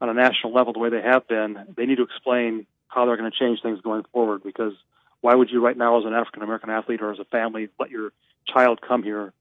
on 0.00 0.08
a 0.08 0.14
national 0.14 0.52
level 0.52 0.72
the 0.72 0.78
way 0.78 0.90
they 0.90 1.02
have 1.02 1.26
been, 1.26 1.58
they 1.76 1.86
need 1.86 1.96
to 1.96 2.02
explain 2.02 2.66
how 2.88 3.06
they're 3.06 3.16
going 3.16 3.30
to 3.30 3.38
change 3.38 3.62
things 3.62 3.80
going 3.80 4.04
forward. 4.12 4.42
Because 4.42 4.72
why 5.20 5.34
would 5.34 5.50
you 5.50 5.64
right 5.64 5.76
now, 5.76 5.98
as 5.98 6.04
an 6.04 6.14
African 6.14 6.42
American 6.42 6.70
athlete 6.70 7.00
or 7.00 7.12
as 7.12 7.18
a 7.18 7.24
family, 7.24 7.68
let 7.78 7.90
your 7.90 8.12
child 8.46 8.80
come 8.80 9.02
here 9.02 9.32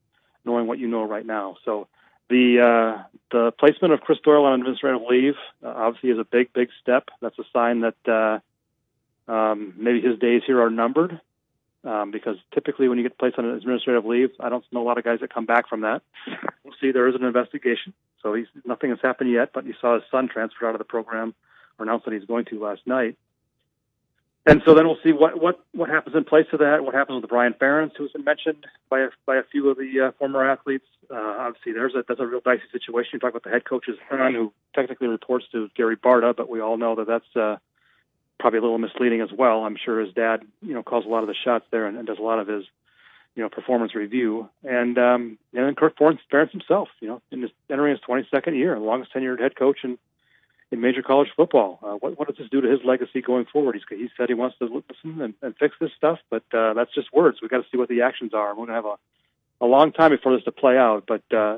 knowing 0.45 0.67
what 0.67 0.79
you 0.79 0.87
know 0.87 1.03
right 1.03 1.25
now? 1.25 1.57
So 1.65 1.87
the 2.29 2.59
uh, 2.59 3.03
the 3.31 3.51
placement 3.51 3.93
of 3.93 4.01
Chris 4.01 4.19
Doyle 4.23 4.45
on 4.45 4.59
administrative 4.59 5.01
leave 5.09 5.35
uh, 5.63 5.73
obviously 5.75 6.11
is 6.11 6.19
a 6.19 6.23
big, 6.23 6.53
big 6.53 6.69
step. 6.81 7.09
That's 7.21 7.37
a 7.39 7.43
sign 7.51 7.81
that 7.81 8.41
uh, 9.27 9.31
um, 9.31 9.73
maybe 9.77 10.01
his 10.01 10.19
days 10.19 10.43
here 10.45 10.61
are 10.61 10.69
numbered. 10.69 11.19
Um, 11.83 12.09
because 12.09 12.37
typically, 12.51 12.87
when 12.87 12.97
you 12.97 13.03
get 13.03 13.19
placed 13.19 13.37
on 13.37 13.45
administrative 13.45 14.05
leave, 14.05 14.31
I 14.39 14.49
don't 14.49 14.65
know 14.71 14.81
a 14.81 14.87
lot 14.87 14.97
of 14.97 15.03
guys 15.03 15.19
that 15.19 15.31
come 15.31 15.45
back 15.45 15.69
from 15.69 15.81
that. 15.81 16.01
We'll 16.63 16.73
see. 16.81 16.91
There 16.91 17.07
is 17.07 17.13
an 17.13 17.23
investigation, 17.23 17.93
so 18.23 18.33
he's, 18.33 18.47
nothing 18.65 18.89
has 18.89 18.97
happened 19.03 19.31
yet. 19.31 19.51
But 19.53 19.67
you 19.67 19.75
saw 19.79 19.93
his 19.93 20.03
son 20.09 20.27
transferred 20.27 20.67
out 20.67 20.73
of 20.73 20.79
the 20.79 20.85
program, 20.85 21.35
or 21.77 21.85
announced 21.85 22.05
that 22.05 22.15
he's 22.15 22.25
going 22.25 22.45
to 22.45 22.59
last 22.59 22.81
night. 22.87 23.17
And 24.45 24.61
so 24.63 24.75
then 24.75 24.85
we'll 24.85 24.99
see 25.03 25.11
what 25.11 25.41
what 25.41 25.59
what 25.73 25.89
happens 25.89 26.15
in 26.15 26.23
place 26.23 26.45
of 26.53 26.59
that. 26.59 26.83
What 26.83 26.93
happens 26.93 27.21
with 27.21 27.29
Brian 27.29 27.53
Ferentz, 27.53 27.97
who's 27.97 28.11
been 28.11 28.23
mentioned 28.23 28.67
by 28.89 29.01
a, 29.01 29.07
by 29.25 29.37
a 29.37 29.43
few 29.43 29.69
of 29.69 29.77
the 29.77 30.07
uh, 30.07 30.11
former 30.19 30.47
athletes. 30.47 30.85
Uh, 31.09 31.15
obviously, 31.15 31.73
there's 31.73 31.95
a 31.95 32.03
that's 32.07 32.19
a 32.19 32.27
real 32.27 32.41
dicey 32.41 32.63
situation. 32.71 33.11
You 33.13 33.19
talk 33.19 33.31
about 33.31 33.43
the 33.43 33.49
head 33.49 33.65
coach's 33.65 33.97
son, 34.09 34.33
who 34.33 34.53
technically 34.75 35.07
reports 35.07 35.45
to 35.51 35.69
Gary 35.75 35.97
Barta, 35.97 36.35
but 36.35 36.47
we 36.47 36.61
all 36.61 36.77
know 36.77 36.95
that 36.95 37.07
that's 37.07 37.35
uh, 37.35 37.57
probably 38.39 38.59
a 38.59 38.61
little 38.61 38.77
misleading 38.77 39.21
as 39.21 39.31
well. 39.35 39.63
I'm 39.63 39.77
sure 39.83 39.99
his 39.99 40.13
dad, 40.13 40.43
you 40.61 40.75
know, 40.75 40.83
calls 40.83 41.05
a 41.05 41.09
lot 41.09 41.23
of 41.23 41.27
the 41.27 41.35
shots 41.43 41.65
there 41.71 41.87
and, 41.87 41.97
and 41.97 42.05
does 42.05 42.19
a 42.19 42.23
lot 42.23 42.37
of 42.37 42.47
his, 42.47 42.65
you 43.35 43.41
know, 43.41 43.49
performance 43.49 43.95
review. 43.95 44.47
And 44.63 44.97
um, 44.99 45.39
and 45.55 45.65
then 45.65 45.73
Kirk 45.73 45.97
Ferentz 45.97 46.51
himself, 46.51 46.89
you 46.99 47.07
know, 47.07 47.21
in 47.31 47.41
his 47.41 47.51
entering 47.67 47.95
his 47.95 48.01
22nd 48.07 48.55
year, 48.55 48.77
longest 48.77 49.11
tenured 49.11 49.39
head 49.39 49.55
coach 49.55 49.79
in 49.83 49.97
in 50.71 50.81
major 50.81 51.01
college 51.01 51.29
football. 51.35 51.79
Uh, 51.83 51.93
what, 51.93 52.17
what 52.17 52.27
does 52.27 52.37
this 52.37 52.49
do 52.49 52.61
to 52.61 52.69
his 52.69 52.79
legacy 52.83 53.21
going 53.21 53.45
forward? 53.45 53.75
He's, 53.75 53.83
he 53.97 54.09
said 54.17 54.29
he 54.29 54.33
wants 54.33 54.57
to 54.59 54.65
listen 54.65 55.21
and, 55.21 55.33
and 55.41 55.55
fix 55.57 55.75
this 55.79 55.91
stuff, 55.95 56.19
but 56.29 56.43
uh, 56.53 56.73
that's 56.73 56.93
just 56.93 57.13
words. 57.13 57.39
We've 57.41 57.51
got 57.51 57.63
to 57.63 57.69
see 57.71 57.77
what 57.77 57.89
the 57.89 58.01
actions 58.01 58.33
are. 58.33 58.49
We're 58.49 58.65
going 58.65 58.69
to 58.69 58.73
have 58.73 58.85
a, 58.85 58.95
a 59.61 59.67
long 59.67 59.91
time 59.91 60.11
before 60.11 60.35
this 60.35 60.43
to 60.45 60.51
play 60.51 60.77
out, 60.77 61.05
but 61.07 61.23
uh, 61.35 61.57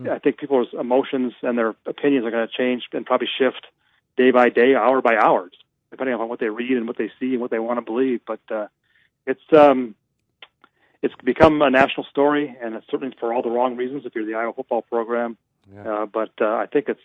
hmm. 0.00 0.10
I 0.10 0.18
think 0.18 0.38
people's 0.38 0.68
emotions 0.78 1.34
and 1.42 1.56
their 1.58 1.74
opinions 1.86 2.24
are 2.26 2.30
going 2.30 2.46
to 2.46 2.52
change 2.52 2.84
and 2.92 3.04
probably 3.04 3.28
shift 3.38 3.66
day 4.16 4.30
by 4.30 4.48
day, 4.48 4.74
hour 4.74 5.02
by 5.02 5.16
hour, 5.16 5.50
depending 5.90 6.14
on 6.14 6.28
what 6.28 6.40
they 6.40 6.48
read 6.48 6.76
and 6.76 6.86
what 6.86 6.96
they 6.96 7.10
see 7.20 7.32
and 7.32 7.40
what 7.40 7.50
they 7.50 7.58
want 7.58 7.78
to 7.78 7.82
believe. 7.82 8.20
But 8.26 8.40
uh, 8.50 8.68
it's 9.26 9.52
um, 9.52 9.94
it's 11.02 11.14
become 11.22 11.60
a 11.62 11.70
national 11.70 12.06
story, 12.06 12.56
and 12.60 12.74
it's 12.74 12.86
certainly 12.90 13.14
for 13.20 13.32
all 13.32 13.42
the 13.42 13.50
wrong 13.50 13.76
reasons 13.76 14.06
if 14.06 14.14
you're 14.14 14.24
the 14.24 14.34
Iowa 14.34 14.54
football 14.54 14.82
program. 14.82 15.36
Yeah. 15.72 15.88
Uh, 15.88 16.06
but 16.06 16.30
uh, 16.40 16.46
I 16.46 16.66
think 16.66 16.88
it's 16.88 17.00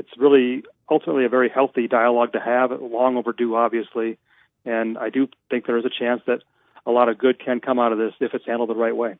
it's 0.00 0.16
really 0.16 0.64
ultimately 0.90 1.26
a 1.26 1.28
very 1.28 1.50
healthy 1.50 1.86
dialogue 1.86 2.32
to 2.32 2.40
have, 2.40 2.70
long 2.80 3.18
overdue, 3.18 3.54
obviously. 3.54 4.18
And 4.64 4.96
I 4.96 5.10
do 5.10 5.28
think 5.50 5.66
there 5.66 5.76
is 5.76 5.84
a 5.84 5.90
chance 5.90 6.22
that 6.26 6.40
a 6.86 6.90
lot 6.90 7.10
of 7.10 7.18
good 7.18 7.38
can 7.38 7.60
come 7.60 7.78
out 7.78 7.92
of 7.92 7.98
this 7.98 8.14
if 8.18 8.32
it's 8.32 8.46
handled 8.46 8.70
the 8.70 8.74
right 8.74 8.96
way. 8.96 9.16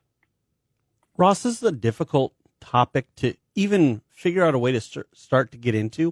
Ross, 1.18 1.42
this 1.42 1.58
is 1.58 1.62
a 1.62 1.72
difficult 1.72 2.32
topic 2.60 3.14
to 3.16 3.34
even 3.54 4.00
figure 4.08 4.42
out 4.42 4.54
a 4.54 4.58
way 4.58 4.72
to 4.72 4.80
st- 4.80 5.06
start 5.12 5.52
to 5.52 5.58
get 5.58 5.75
into. 5.75 6.04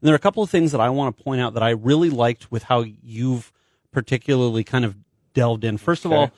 And 0.00 0.08
there 0.08 0.14
are 0.14 0.16
a 0.16 0.20
couple 0.20 0.42
of 0.42 0.48
things 0.48 0.72
that 0.72 0.80
I 0.80 0.88
want 0.88 1.16
to 1.16 1.22
point 1.22 1.42
out 1.42 1.52
that 1.54 1.62
I 1.62 1.70
really 1.70 2.10
liked 2.10 2.50
with 2.50 2.64
how 2.64 2.84
you've 3.02 3.52
particularly 3.92 4.64
kind 4.64 4.86
of 4.86 4.96
delved 5.34 5.64
in. 5.64 5.76
First 5.76 6.06
of 6.06 6.12
okay. 6.12 6.18
all, 6.18 6.30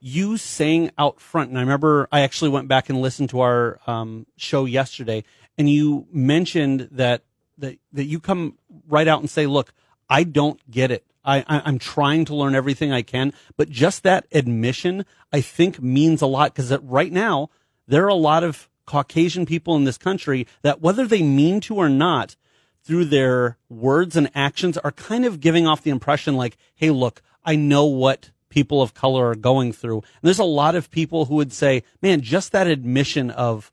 you 0.00 0.38
saying 0.38 0.92
out 0.96 1.20
front, 1.20 1.50
and 1.50 1.58
I 1.58 1.60
remember 1.60 2.08
I 2.10 2.20
actually 2.20 2.50
went 2.50 2.68
back 2.68 2.88
and 2.88 3.00
listened 3.02 3.30
to 3.30 3.40
our 3.40 3.80
um, 3.86 4.26
show 4.36 4.64
yesterday, 4.64 5.24
and 5.58 5.68
you 5.68 6.06
mentioned 6.10 6.88
that 6.92 7.22
that 7.58 7.78
that 7.92 8.04
you 8.04 8.20
come 8.20 8.58
right 8.88 9.08
out 9.08 9.20
and 9.20 9.30
say, 9.30 9.46
"Look, 9.46 9.72
I 10.08 10.24
don't 10.24 10.60
get 10.70 10.90
it. 10.90 11.04
I, 11.24 11.44
I 11.46 11.68
am 11.68 11.78
trying 11.78 12.24
to 12.26 12.34
learn 12.34 12.54
everything 12.54 12.92
I 12.92 13.02
can." 13.02 13.32
But 13.56 13.70
just 13.70 14.02
that 14.02 14.26
admission, 14.32 15.04
I 15.32 15.40
think, 15.40 15.80
means 15.80 16.22
a 16.22 16.26
lot 16.26 16.54
because 16.54 16.76
right 16.82 17.12
now 17.12 17.50
there 17.86 18.04
are 18.04 18.08
a 18.08 18.14
lot 18.14 18.44
of 18.44 18.68
Caucasian 18.86 19.46
people 19.46 19.76
in 19.76 19.84
this 19.84 19.98
country 19.98 20.46
that, 20.62 20.80
whether 20.80 21.06
they 21.06 21.22
mean 21.22 21.60
to 21.60 21.76
or 21.76 21.88
not, 21.88 22.36
through 22.82 23.06
their 23.06 23.56
words 23.68 24.16
and 24.16 24.30
actions, 24.34 24.76
are 24.78 24.92
kind 24.92 25.24
of 25.24 25.40
giving 25.40 25.66
off 25.66 25.82
the 25.82 25.90
impression 25.90 26.36
like, 26.36 26.56
"Hey, 26.74 26.90
look, 26.90 27.22
I 27.44 27.56
know 27.56 27.86
what." 27.86 28.30
People 28.50 28.82
of 28.82 28.94
color 28.94 29.30
are 29.30 29.34
going 29.34 29.72
through. 29.72 29.96
And 29.96 30.22
there's 30.22 30.38
a 30.38 30.44
lot 30.44 30.76
of 30.76 30.88
people 30.88 31.24
who 31.24 31.34
would 31.34 31.52
say, 31.52 31.82
man, 32.00 32.20
just 32.20 32.52
that 32.52 32.68
admission 32.68 33.32
of, 33.32 33.72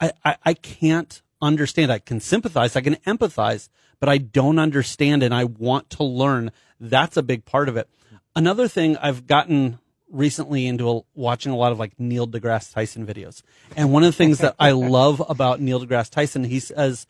I, 0.00 0.10
I, 0.24 0.36
I 0.44 0.54
can't 0.54 1.22
understand. 1.40 1.92
I 1.92 1.98
can 1.98 2.20
sympathize, 2.20 2.76
I 2.76 2.80
can 2.80 2.96
empathize, 3.06 3.68
but 4.00 4.08
I 4.08 4.18
don't 4.18 4.58
understand 4.58 5.22
and 5.22 5.34
I 5.34 5.44
want 5.44 5.90
to 5.90 6.04
learn. 6.04 6.52
That's 6.80 7.16
a 7.16 7.22
big 7.22 7.44
part 7.44 7.68
of 7.68 7.76
it. 7.76 7.88
Another 8.34 8.68
thing 8.68 8.96
I've 8.98 9.26
gotten 9.26 9.78
recently 10.10 10.66
into 10.66 10.90
a, 10.90 11.00
watching 11.14 11.52
a 11.52 11.56
lot 11.56 11.72
of 11.72 11.78
like 11.78 11.98
Neil 11.98 12.26
deGrasse 12.26 12.72
Tyson 12.72 13.06
videos. 13.06 13.42
And 13.76 13.92
one 13.92 14.04
of 14.04 14.08
the 14.08 14.16
things 14.16 14.38
that 14.38 14.54
I 14.58 14.70
love 14.72 15.22
about 15.28 15.60
Neil 15.60 15.84
deGrasse 15.84 16.10
Tyson, 16.10 16.44
he 16.44 16.60
says, 16.60 17.06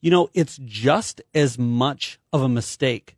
you 0.00 0.10
know, 0.10 0.28
it's 0.34 0.58
just 0.64 1.22
as 1.34 1.58
much 1.58 2.18
of 2.32 2.42
a 2.42 2.48
mistake 2.48 3.16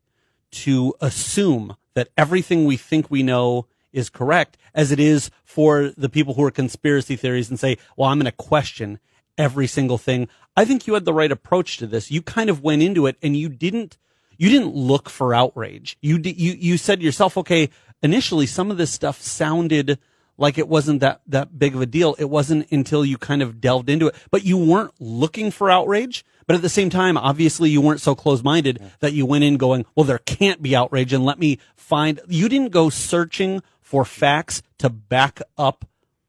to 0.52 0.94
assume 1.00 1.76
that 1.94 2.08
everything 2.16 2.64
we 2.64 2.76
think 2.76 3.10
we 3.10 3.22
know 3.22 3.66
is 3.92 4.10
correct 4.10 4.56
as 4.74 4.92
it 4.92 5.00
is 5.00 5.30
for 5.42 5.90
the 5.96 6.08
people 6.08 6.34
who 6.34 6.44
are 6.44 6.50
conspiracy 6.50 7.16
theories 7.16 7.48
and 7.48 7.58
say, 7.58 7.78
well, 7.96 8.10
I'm 8.10 8.18
going 8.18 8.26
to 8.26 8.32
question 8.32 9.00
every 9.38 9.66
single 9.66 9.98
thing. 9.98 10.28
I 10.56 10.64
think 10.64 10.86
you 10.86 10.94
had 10.94 11.04
the 11.04 11.14
right 11.14 11.32
approach 11.32 11.76
to 11.78 11.86
this. 11.86 12.10
You 12.10 12.22
kind 12.22 12.50
of 12.50 12.62
went 12.62 12.82
into 12.82 13.06
it 13.06 13.16
and 13.22 13.36
you 13.36 13.48
didn't 13.48 13.98
you 14.38 14.50
didn't 14.50 14.74
look 14.74 15.08
for 15.08 15.34
outrage. 15.34 15.96
You 16.00 16.18
you 16.22 16.52
you 16.52 16.76
said 16.76 17.00
to 17.00 17.04
yourself, 17.04 17.36
okay, 17.36 17.70
initially 18.02 18.46
some 18.46 18.70
of 18.70 18.76
this 18.76 18.92
stuff 18.92 19.20
sounded 19.20 19.98
like 20.38 20.58
it 20.58 20.68
wasn't 20.68 21.00
that 21.00 21.20
that 21.26 21.58
big 21.58 21.74
of 21.74 21.80
a 21.80 21.86
deal. 21.86 22.14
It 22.18 22.30
wasn't 22.30 22.70
until 22.70 23.04
you 23.04 23.18
kind 23.18 23.42
of 23.42 23.60
delved 23.60 23.88
into 23.88 24.08
it, 24.08 24.14
but 24.30 24.44
you 24.44 24.58
weren't 24.58 24.94
looking 25.00 25.50
for 25.50 25.70
outrage. 25.70 26.24
But 26.46 26.54
at 26.54 26.62
the 26.62 26.68
same 26.68 26.90
time, 26.90 27.16
obviously 27.16 27.70
you 27.70 27.80
weren't 27.80 28.00
so 28.00 28.14
close-minded 28.14 28.80
that 29.00 29.12
you 29.12 29.26
went 29.26 29.42
in 29.42 29.56
going, 29.56 29.84
well, 29.96 30.04
there 30.04 30.18
can't 30.18 30.62
be 30.62 30.76
outrage 30.76 31.12
and 31.12 31.24
let 31.24 31.40
me 31.40 31.58
find, 31.74 32.20
you 32.28 32.48
didn't 32.48 32.70
go 32.70 32.88
searching 32.88 33.64
for 33.80 34.04
facts 34.04 34.62
to 34.78 34.88
back 34.88 35.40
up 35.58 35.84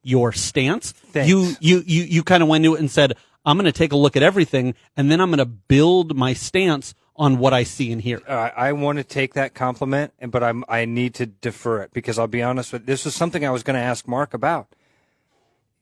your 0.07 0.31
stance. 0.31 0.91
Thanks. 0.91 1.29
You 1.29 1.55
you 1.59 1.83
you 1.85 2.03
you 2.03 2.23
kind 2.23 2.41
of 2.41 2.49
went 2.49 2.65
into 2.65 2.75
it 2.75 2.79
and 2.79 2.89
said, 2.89 3.13
I'm 3.45 3.57
going 3.57 3.65
to 3.65 3.71
take 3.71 3.91
a 3.91 3.97
look 3.97 4.15
at 4.15 4.23
everything, 4.23 4.73
and 4.95 5.11
then 5.11 5.19
I'm 5.19 5.29
going 5.29 5.39
to 5.39 5.45
build 5.45 6.15
my 6.15 6.33
stance 6.33 6.95
on 7.15 7.39
what 7.39 7.53
I 7.53 7.63
see 7.63 7.91
and 7.91 8.01
hear. 8.01 8.21
Uh, 8.27 8.49
I 8.55 8.71
want 8.73 8.99
to 8.99 9.03
take 9.03 9.33
that 9.33 9.53
compliment, 9.53 10.13
but 10.27 10.43
I'm 10.43 10.63
I 10.69 10.85
need 10.85 11.13
to 11.15 11.25
defer 11.25 11.81
it 11.81 11.91
because 11.93 12.17
I'll 12.17 12.27
be 12.27 12.43
honest 12.43 12.71
with 12.71 12.85
this 12.85 13.05
was 13.05 13.15
something 13.15 13.45
I 13.45 13.49
was 13.51 13.63
going 13.63 13.75
to 13.75 13.81
ask 13.81 14.07
Mark 14.07 14.33
about. 14.33 14.67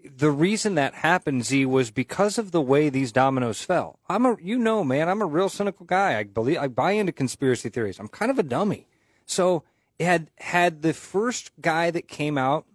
The 0.03 0.29
reason 0.29 0.75
that 0.75 0.93
happened, 0.93 1.45
Z, 1.45 1.65
was 1.65 1.89
because 1.89 2.37
of 2.37 2.51
the 2.51 2.61
way 2.61 2.89
these 2.89 3.11
dominoes 3.11 3.63
fell. 3.63 3.97
I'm 4.07 4.23
a, 4.23 4.37
you 4.39 4.59
know, 4.59 4.83
man, 4.83 5.09
I'm 5.09 5.21
a 5.21 5.25
real 5.25 5.49
cynical 5.49 5.83
guy. 5.87 6.19
I 6.19 6.23
believe, 6.23 6.59
I 6.59 6.67
buy 6.67 6.91
into 6.91 7.11
conspiracy 7.11 7.69
theories. 7.69 7.99
I'm 7.99 8.07
kind 8.07 8.29
of 8.29 8.37
a 8.37 8.43
dummy. 8.43 8.87
So 9.25 9.63
had 9.99 10.29
had 10.37 10.83
the 10.83 10.93
first 10.93 11.51
guy 11.59 11.89
that 11.91 12.07
came 12.07 12.37
out 12.37 12.65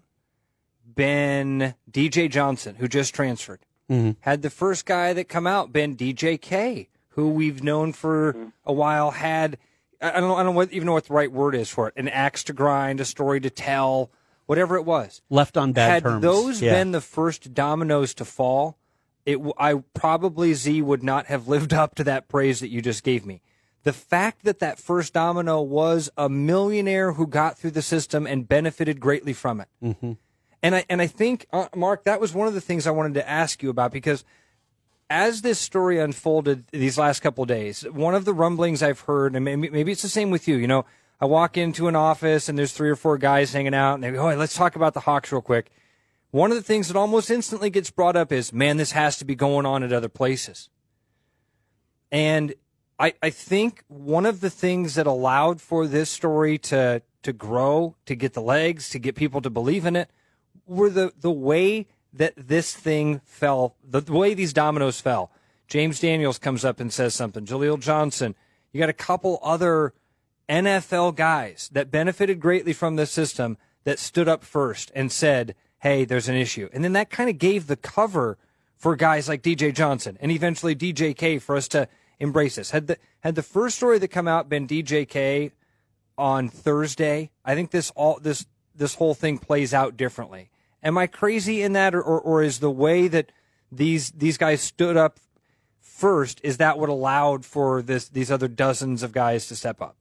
been 0.94 1.74
DJ 1.90 2.30
Johnson, 2.30 2.76
who 2.76 2.88
just 2.88 3.14
transferred. 3.14 3.60
Mm-hmm. 3.90 4.12
Had 4.20 4.42
the 4.42 4.50
first 4.50 4.86
guy 4.86 5.12
that 5.12 5.28
come 5.28 5.46
out 5.46 5.72
been 5.72 5.96
DJ 5.96 6.40
K, 6.40 6.88
who 7.10 7.30
we've 7.30 7.62
known 7.62 7.92
for 7.92 8.34
mm-hmm. 8.34 8.48
a 8.64 8.72
while, 8.72 9.10
had 9.10 9.58
I 10.00 10.12
don't 10.12 10.28
know, 10.28 10.36
I 10.36 10.42
don't 10.42 10.54
know 10.54 10.66
even 10.70 10.86
know 10.86 10.92
what 10.92 11.06
the 11.06 11.12
right 11.12 11.30
word 11.30 11.54
is 11.54 11.68
for 11.68 11.88
it, 11.88 11.94
an 11.96 12.08
axe 12.08 12.44
to 12.44 12.52
grind, 12.52 13.00
a 13.00 13.04
story 13.04 13.40
to 13.40 13.50
tell, 13.50 14.10
whatever 14.46 14.76
it 14.76 14.84
was. 14.84 15.20
Left 15.28 15.56
on 15.56 15.72
bad 15.72 15.90
had 15.90 16.02
terms. 16.04 16.14
Had 16.14 16.22
those 16.22 16.62
yeah. 16.62 16.72
been 16.72 16.92
the 16.92 17.00
first 17.00 17.52
dominoes 17.52 18.14
to 18.14 18.24
fall, 18.24 18.78
it 19.26 19.38
I 19.58 19.82
probably 19.92 20.54
Z 20.54 20.82
would 20.82 21.02
not 21.02 21.26
have 21.26 21.48
lived 21.48 21.74
up 21.74 21.94
to 21.96 22.04
that 22.04 22.28
praise 22.28 22.60
that 22.60 22.68
you 22.68 22.80
just 22.80 23.02
gave 23.02 23.26
me. 23.26 23.42
The 23.82 23.92
fact 23.92 24.44
that 24.44 24.58
that 24.58 24.78
first 24.78 25.14
domino 25.14 25.60
was 25.62 26.10
a 26.16 26.28
millionaire 26.28 27.12
who 27.12 27.26
got 27.26 27.58
through 27.58 27.70
the 27.72 27.82
system 27.82 28.26
and 28.26 28.46
benefited 28.46 29.00
greatly 29.00 29.32
from 29.32 29.60
it. 29.60 29.68
Mm-hmm 29.82 30.12
and 30.62 30.74
I 30.74 30.84
and 30.88 31.00
I 31.00 31.06
think 31.06 31.46
uh, 31.52 31.68
Mark, 31.74 32.04
that 32.04 32.20
was 32.20 32.34
one 32.34 32.48
of 32.48 32.54
the 32.54 32.60
things 32.60 32.86
I 32.86 32.90
wanted 32.90 33.14
to 33.14 33.28
ask 33.28 33.62
you 33.62 33.70
about 33.70 33.92
because 33.92 34.24
as 35.08 35.42
this 35.42 35.58
story 35.58 35.98
unfolded 35.98 36.68
these 36.68 36.96
last 36.96 37.20
couple 37.20 37.44
days, 37.44 37.82
one 37.82 38.14
of 38.14 38.24
the 38.24 38.32
rumblings 38.32 38.82
I've 38.82 39.00
heard, 39.00 39.34
and 39.34 39.44
maybe, 39.44 39.68
maybe 39.68 39.92
it's 39.92 40.02
the 40.02 40.08
same 40.08 40.30
with 40.30 40.46
you. 40.46 40.56
You 40.56 40.68
know, 40.68 40.84
I 41.20 41.24
walk 41.24 41.56
into 41.56 41.88
an 41.88 41.96
office 41.96 42.48
and 42.48 42.58
there's 42.58 42.72
three 42.72 42.90
or 42.90 42.96
four 42.96 43.18
guys 43.18 43.52
hanging 43.52 43.74
out, 43.74 43.94
and 43.94 44.04
they 44.04 44.10
go, 44.10 44.30
"Oh, 44.30 44.36
let's 44.36 44.54
talk 44.54 44.76
about 44.76 44.94
the 44.94 45.00
Hawks 45.00 45.32
real 45.32 45.42
quick." 45.42 45.70
One 46.30 46.52
of 46.52 46.56
the 46.56 46.62
things 46.62 46.88
that 46.88 46.96
almost 46.96 47.30
instantly 47.30 47.70
gets 47.70 47.90
brought 47.90 48.16
up 48.16 48.30
is, 48.30 48.52
"Man, 48.52 48.76
this 48.76 48.92
has 48.92 49.18
to 49.18 49.24
be 49.24 49.34
going 49.34 49.66
on 49.66 49.82
at 49.82 49.92
other 49.92 50.08
places." 50.08 50.68
And 52.12 52.54
I, 52.98 53.14
I 53.22 53.30
think 53.30 53.82
one 53.88 54.26
of 54.26 54.40
the 54.40 54.50
things 54.50 54.94
that 54.94 55.06
allowed 55.06 55.60
for 55.60 55.86
this 55.86 56.10
story 56.10 56.58
to 56.58 57.02
to 57.22 57.32
grow, 57.32 57.96
to 58.06 58.14
get 58.14 58.32
the 58.34 58.42
legs, 58.42 58.88
to 58.90 58.98
get 58.98 59.14
people 59.14 59.42
to 59.42 59.50
believe 59.50 59.84
in 59.84 59.96
it, 59.96 60.10
were 60.70 60.88
the 60.88 61.12
the 61.20 61.30
way 61.30 61.86
that 62.12 62.34
this 62.36 62.74
thing 62.74 63.20
fell, 63.24 63.76
the, 63.84 64.00
the 64.00 64.12
way 64.12 64.34
these 64.34 64.52
dominoes 64.52 65.00
fell. 65.00 65.30
James 65.68 66.00
Daniels 66.00 66.38
comes 66.38 66.64
up 66.64 66.80
and 66.80 66.92
says 66.92 67.14
something. 67.14 67.44
Jaleel 67.44 67.78
Johnson. 67.78 68.34
You 68.72 68.80
got 68.80 68.88
a 68.88 68.94
couple 68.94 69.38
other 69.42 69.94
NFL 70.48 71.14
guys 71.16 71.68
that 71.72 71.90
benefited 71.90 72.40
greatly 72.40 72.72
from 72.72 72.96
this 72.96 73.10
system 73.10 73.58
that 73.84 73.98
stood 73.98 74.28
up 74.28 74.44
first 74.44 74.90
and 74.94 75.12
said, 75.12 75.54
"Hey, 75.80 76.04
there's 76.04 76.28
an 76.28 76.36
issue," 76.36 76.68
and 76.72 76.82
then 76.82 76.92
that 76.94 77.10
kind 77.10 77.28
of 77.28 77.38
gave 77.38 77.66
the 77.66 77.76
cover 77.76 78.38
for 78.76 78.96
guys 78.96 79.28
like 79.28 79.42
DJ 79.42 79.72
Johnson 79.72 80.16
and 80.20 80.32
eventually 80.32 80.74
DJK 80.74 81.40
for 81.40 81.56
us 81.56 81.68
to 81.68 81.88
embrace 82.18 82.56
this. 82.56 82.70
Had 82.70 82.86
the 82.86 82.98
had 83.20 83.34
the 83.34 83.42
first 83.42 83.76
story 83.76 83.98
that 83.98 84.08
come 84.08 84.28
out 84.28 84.48
been 84.48 84.66
DJK 84.66 85.52
on 86.16 86.48
Thursday, 86.48 87.30
I 87.44 87.54
think 87.54 87.70
this 87.70 87.90
all 87.96 88.18
this 88.20 88.46
this 88.74 88.94
whole 88.94 89.14
thing 89.14 89.38
plays 89.38 89.74
out 89.74 89.96
differently. 89.96 90.50
Am 90.82 90.96
I 90.96 91.06
crazy 91.06 91.62
in 91.62 91.72
that, 91.74 91.94
or, 91.94 92.02
or, 92.02 92.20
or 92.20 92.42
is 92.42 92.60
the 92.60 92.70
way 92.70 93.08
that 93.08 93.32
these 93.72 94.10
these 94.12 94.36
guys 94.38 94.60
stood 94.60 94.96
up 94.96 95.18
first 95.80 96.40
is 96.42 96.56
that 96.56 96.78
what 96.78 96.88
allowed 96.88 97.44
for 97.44 97.82
this 97.82 98.08
these 98.08 98.30
other 98.30 98.48
dozens 98.48 99.02
of 99.02 99.12
guys 99.12 99.46
to 99.48 99.56
step 99.56 99.80
up? 99.82 99.96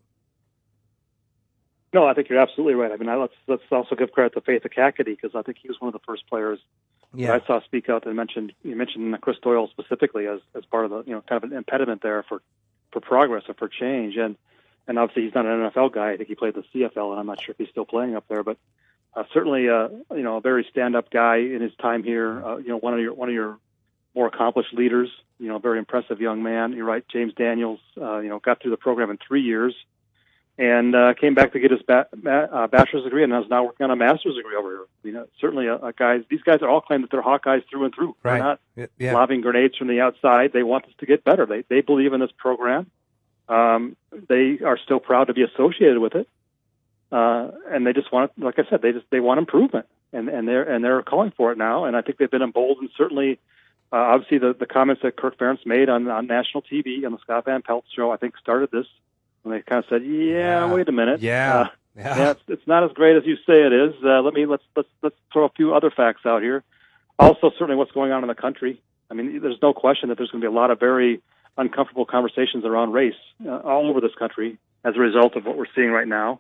No, 1.94 2.06
I 2.06 2.14
think 2.14 2.30
you're 2.30 2.40
absolutely 2.40 2.76
right. 2.76 2.92
I 2.92 2.98
mean, 2.98 3.10
I, 3.10 3.16
let's 3.16 3.34
let's 3.48 3.64
also 3.72 3.96
give 3.96 4.12
credit 4.12 4.34
to 4.34 4.42
Faith 4.42 4.62
Ekakitie 4.64 5.06
because 5.06 5.32
I 5.36 5.42
think 5.42 5.58
he 5.62 5.68
was 5.68 5.78
one 5.82 5.88
of 5.90 5.94
the 5.94 6.06
first 6.06 6.28
players 6.28 6.60
Yeah. 7.14 7.28
that 7.32 7.44
I 7.44 7.48
saw 7.48 7.62
speak 7.64 7.90
out 7.90 8.06
and 8.06 8.16
mentioned 8.16 8.54
you 8.64 8.76
mentioned 8.76 9.20
Chris 9.22 9.38
Doyle 9.42 9.68
specifically 9.70 10.28
as 10.28 10.40
as 10.56 10.66
part 10.66 10.86
of 10.86 10.92
the 10.92 11.04
you 11.06 11.14
know 11.14 11.22
kind 11.28 11.44
of 11.44 11.52
an 11.52 11.58
impediment 11.58 12.02
there 12.02 12.24
for 12.24 12.42
for 12.92 13.02
progress 13.02 13.44
or 13.48 13.56
for 13.56 13.68
change 13.68 14.16
and 14.18 14.36
and 14.88 14.98
obviously 14.98 15.24
he's 15.24 15.36
not 15.36 15.46
an 15.46 15.70
NFL 15.72 15.92
guy. 15.94 16.12
I 16.12 16.18
think 16.18 16.30
he 16.30 16.36
played 16.36 16.54
the 16.56 16.64
CFL 16.74 17.12
and 17.12 17.20
I'm 17.20 17.26
not 17.28 17.42
sure 17.42 17.52
if 17.54 17.58
he's 17.58 17.70
still 17.70 17.86
playing 17.86 18.16
up 18.16 18.26
there, 18.28 18.44
but 18.44 18.58
uh, 19.16 19.24
certainly 19.34 19.68
a 19.68 19.90
you 20.12 20.22
know 20.24 20.38
a 20.38 20.42
very 20.42 20.66
stand 20.70 20.96
up 20.96 21.10
guy 21.10 21.38
in 21.38 21.62
his 21.62 21.74
time 21.82 22.04
here. 22.04 22.44
Uh, 22.46 22.58
you 22.58 22.68
know 22.70 22.78
one 22.78 22.94
of 22.94 23.00
your 23.00 23.14
one 23.14 23.30
of 23.30 23.34
your 23.36 23.58
more 24.16 24.28
accomplished 24.28 24.74
leaders. 24.74 25.10
You 25.40 25.48
know, 25.48 25.58
very 25.60 25.80
impressive 25.80 26.20
young 26.20 26.44
man. 26.44 26.74
You're 26.74 26.86
right, 26.86 27.06
James 27.08 27.34
Daniels. 27.34 27.80
Uh, 28.00 28.20
you 28.20 28.28
know, 28.30 28.40
got 28.40 28.62
through 28.62 28.72
the 28.72 28.78
program 28.78 29.10
in 29.10 29.18
three 29.26 29.42
years 29.42 29.74
and 30.58 30.94
uh, 30.94 31.14
came 31.14 31.34
back 31.34 31.54
to 31.54 31.60
get 31.62 31.72
his 31.72 31.82
ba- 31.84 32.08
ma- 32.22 32.32
uh, 32.52 32.68
bachelor's 32.68 33.06
degree, 33.06 33.24
and 33.24 33.32
is 33.34 33.50
now 33.50 33.64
working 33.64 33.86
on 33.86 33.92
a 33.92 33.96
master's 33.96 34.36
degree 34.36 34.58
over 34.58 34.70
here. 34.70 34.86
You 35.04 35.12
know, 35.14 35.28
certainly 35.40 35.68
a, 35.68 35.76
a 35.78 35.94
guys. 35.94 36.24
These 36.30 36.42
guys 36.42 36.62
are 36.62 36.68
all 36.68 36.82
claim 36.82 37.02
that 37.02 37.12
they're 37.12 37.22
Hawkeyes 37.22 37.64
through 37.70 37.86
and 37.86 37.96
through. 37.96 38.16
Right. 38.22 38.34
They're 38.34 38.44
not 38.44 38.60
Yeah, 38.76 38.86
yeah. 38.98 39.14
lobbing 39.14 39.40
grenades 39.40 39.78
from 39.78 39.88
the 39.88 40.02
outside. 40.02 40.52
They 40.52 40.64
want 40.64 40.84
us 40.86 40.92
to 41.00 41.06
get 41.06 41.24
better. 41.24 41.46
They 41.46 41.64
they 41.70 41.80
believe 41.82 42.12
in 42.12 42.20
this 42.20 42.32
program. 42.38 42.92
Um, 43.48 43.96
they 44.12 44.60
are 44.66 44.78
still 44.78 45.00
proud 45.00 45.26
to 45.28 45.34
be 45.34 45.44
associated 45.44 46.00
with 46.00 46.14
it, 46.16 46.28
uh, 47.12 47.50
and 47.72 47.86
they 47.88 47.94
just 47.94 48.12
want, 48.12 48.32
like 48.38 48.60
I 48.60 48.64
said, 48.70 48.82
they 48.82 48.92
just 48.92 49.06
they 49.12 49.20
want 49.20 49.40
improvement, 49.40 49.86
and 50.14 50.30
and 50.30 50.48
they're 50.48 50.64
and 50.64 50.84
they're 50.84 51.02
calling 51.02 51.32
for 51.36 51.52
it 51.52 51.58
now. 51.58 51.86
And 51.86 51.96
I 51.96 52.02
think 52.02 52.18
they've 52.18 52.30
been 52.30 52.42
emboldened. 52.42 52.90
Certainly, 52.98 53.40
uh, 53.92 53.96
obviously, 53.98 54.38
the 54.38 54.54
the 54.54 54.66
comments 54.66 55.02
that 55.04 55.16
Kirk 55.18 55.38
Ferentz 55.38 55.66
made 55.66 55.90
on 55.90 56.08
on 56.08 56.28
national 56.28 56.62
TV 56.64 57.06
on 57.06 57.12
the 57.12 57.18
Scott 57.20 57.46
Van 57.46 57.62
Pelt 57.62 57.86
show, 57.96 58.12
I 58.12 58.18
think, 58.18 58.38
started 58.38 58.70
this. 58.72 58.86
And 59.44 59.54
they 59.54 59.62
kind 59.62 59.84
of 59.84 59.90
said, 59.90 60.04
"Yeah, 60.04 60.66
Yeah. 60.68 60.74
wait 60.74 60.88
a 60.90 60.92
minute, 60.92 61.22
Yeah. 61.22 61.60
Uh, 61.62 61.68
Yeah. 61.96 62.18
yeah, 62.18 62.32
it's, 62.32 62.42
it's 62.48 62.68
not 62.68 62.84
as 62.84 62.92
great 62.92 63.16
as 63.18 63.26
you 63.26 63.36
say 63.48 63.64
it 63.66 63.74
is. 63.74 63.94
Uh, 64.04 64.22
let 64.22 64.34
me 64.34 64.46
let's 64.46 64.64
let's 64.76 64.90
let's 65.02 65.16
throw 65.34 65.46
a 65.46 65.50
few 65.50 65.74
other 65.74 65.90
facts 65.90 66.26
out 66.26 66.42
here. 66.42 66.64
Also, 67.18 67.50
certainly 67.52 67.76
what's 67.76 67.92
going 67.92 68.12
on 68.12 68.24
in 68.24 68.28
the 68.28 68.36
country. 68.36 68.82
I 69.12 69.16
mean, 69.16 69.42
there's 69.42 69.62
no 69.62 69.74
question 69.74 70.10
that 70.10 70.18
there's 70.18 70.30
going 70.30 70.42
to 70.42 70.48
be 70.50 70.54
a 70.54 70.56
lot 70.56 70.70
of 70.72 70.80
very 70.80 71.22
uncomfortable 71.58 72.06
conversations 72.06 72.64
around 72.64 72.94
race 72.94 73.16
uh, 73.46 73.58
all 73.58 73.90
over 73.90 74.00
this 74.00 74.14
country 74.16 74.58
as 74.86 74.96
a 74.96 75.00
result 75.00 75.36
of 75.36 75.46
what 75.46 75.58
we're 75.58 75.66
seeing 75.76 75.90
right 75.92 76.08
now. 76.08 76.40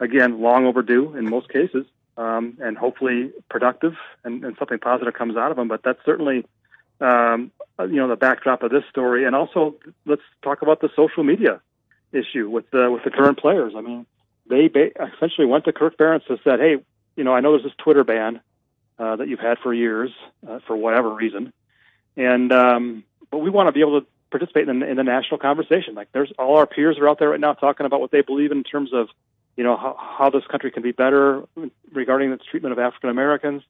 Again, 0.00 0.40
long 0.40 0.66
overdue 0.66 1.16
in 1.16 1.28
most 1.28 1.48
cases, 1.48 1.84
um, 2.16 2.58
and 2.60 2.78
hopefully 2.78 3.32
productive, 3.50 3.94
and, 4.24 4.44
and 4.44 4.56
something 4.58 4.78
positive 4.78 5.14
comes 5.14 5.36
out 5.36 5.50
of 5.50 5.56
them. 5.56 5.68
But 5.68 5.82
that's 5.82 5.98
certainly, 6.04 6.46
um, 7.00 7.50
uh, 7.78 7.84
you 7.84 7.96
know, 7.96 8.08
the 8.08 8.16
backdrop 8.16 8.62
of 8.62 8.70
this 8.70 8.84
story. 8.90 9.24
And 9.24 9.34
also, 9.34 9.74
let's 10.06 10.22
talk 10.42 10.62
about 10.62 10.80
the 10.80 10.90
social 10.94 11.24
media 11.24 11.60
issue 12.12 12.48
with 12.48 12.70
the 12.70 12.90
with 12.90 13.04
the 13.04 13.10
current 13.10 13.38
players. 13.38 13.74
I 13.76 13.80
mean, 13.80 14.06
they 14.48 14.68
ba- 14.68 14.92
essentially 15.14 15.46
went 15.46 15.64
to 15.64 15.72
Kirk 15.72 15.96
Ferentz 15.96 16.28
and 16.28 16.38
said, 16.44 16.60
"Hey, 16.60 16.76
you 17.16 17.24
know, 17.24 17.34
I 17.34 17.40
know 17.40 17.52
there's 17.52 17.64
this 17.64 17.72
Twitter 17.78 18.04
ban 18.04 18.40
uh, 18.98 19.16
that 19.16 19.28
you've 19.28 19.40
had 19.40 19.58
for 19.58 19.74
years 19.74 20.10
uh, 20.48 20.60
for 20.66 20.76
whatever 20.76 21.12
reason, 21.12 21.52
and 22.16 22.52
um, 22.52 23.04
but 23.30 23.38
we 23.38 23.50
want 23.50 23.66
to 23.68 23.72
be 23.72 23.80
able 23.80 24.00
to 24.00 24.06
participate 24.30 24.68
in, 24.68 24.82
in 24.82 24.96
the 24.96 25.04
national 25.04 25.38
conversation. 25.38 25.94
Like, 25.94 26.08
there's 26.12 26.32
all 26.38 26.56
our 26.56 26.66
peers 26.66 26.98
are 26.98 27.08
out 27.08 27.18
there 27.18 27.30
right 27.30 27.40
now 27.40 27.54
talking 27.54 27.86
about 27.86 28.00
what 28.00 28.10
they 28.10 28.20
believe 28.20 28.52
in 28.52 28.62
terms 28.62 28.92
of, 28.92 29.08
you 29.58 29.64
know, 29.64 29.76
how, 29.76 29.96
how 29.98 30.30
this 30.30 30.44
country 30.48 30.70
can 30.70 30.84
be 30.84 30.92
better 30.92 31.42
regarding 31.92 32.30
its 32.30 32.44
treatment 32.48 32.72
of 32.72 32.78
African 32.78 33.10
Americans, 33.10 33.62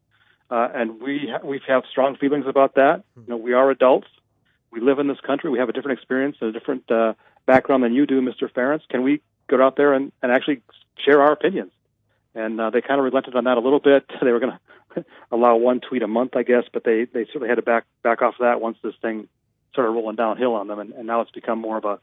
uh, 0.50 0.68
and 0.75 1.00
we 1.00 1.30
ha- 1.33 1.40
we 1.42 1.62
have 1.66 1.85
strong 1.90 2.14
feelings 2.14 2.45
about 2.47 2.75
that. 2.75 3.04
You 3.16 3.25
know, 3.26 3.37
we 3.38 3.54
are 3.54 3.71
adults. 3.71 4.09
We 4.71 4.80
live 4.80 4.99
in 4.99 5.09
this 5.09 5.21
country. 5.21 5.49
We 5.49 5.59
have 5.59 5.71
a 5.71 5.73
different 5.73 5.99
experience 5.99 6.37
and 6.42 6.50
a 6.50 6.52
different 6.52 6.90
uh, 6.90 7.14
background 7.47 7.85
than 7.85 7.95
you 7.95 8.04
do, 8.04 8.21
Mr. 8.21 8.52
Ferentz. 8.52 8.87
Can 8.90 9.02
we 9.02 9.23
go 9.49 9.64
out 9.64 9.76
there 9.76 9.95
and, 9.95 10.12
and 10.23 10.30
actually 10.30 10.61
share 11.02 11.23
our 11.23 11.33
opinions? 11.33 11.73
And 12.35 12.61
uh, 12.61 12.68
they 12.68 12.83
kind 12.83 13.00
of 13.00 13.04
relented 13.04 13.35
on 13.35 13.45
that 13.45 13.57
a 13.57 13.61
little 13.61 13.80
bit. 13.80 14.04
They 14.23 14.30
were 14.30 14.40
going 14.40 14.59
to 14.95 15.04
allow 15.33 15.57
one 15.57 15.80
tweet 15.80 16.02
a 16.02 16.07
month, 16.07 16.37
I 16.37 16.42
guess, 16.42 16.64
but 16.71 16.85
they 16.85 17.07
they 17.07 17.25
certainly 17.25 17.49
had 17.49 17.54
to 17.54 17.63
back 17.63 17.86
back 18.02 18.21
off 18.21 18.34
of 18.34 18.41
that 18.41 18.60
once 18.60 18.76
this 18.82 18.95
thing 19.00 19.26
started 19.73 19.93
rolling 19.93 20.17
downhill 20.17 20.54
on 20.54 20.69
them, 20.69 20.80
and, 20.80 20.93
and 20.93 21.06
now 21.06 21.23
it's 21.23 21.30
become 21.30 21.58
more 21.58 21.78
of 21.78 21.86
a 21.86 21.99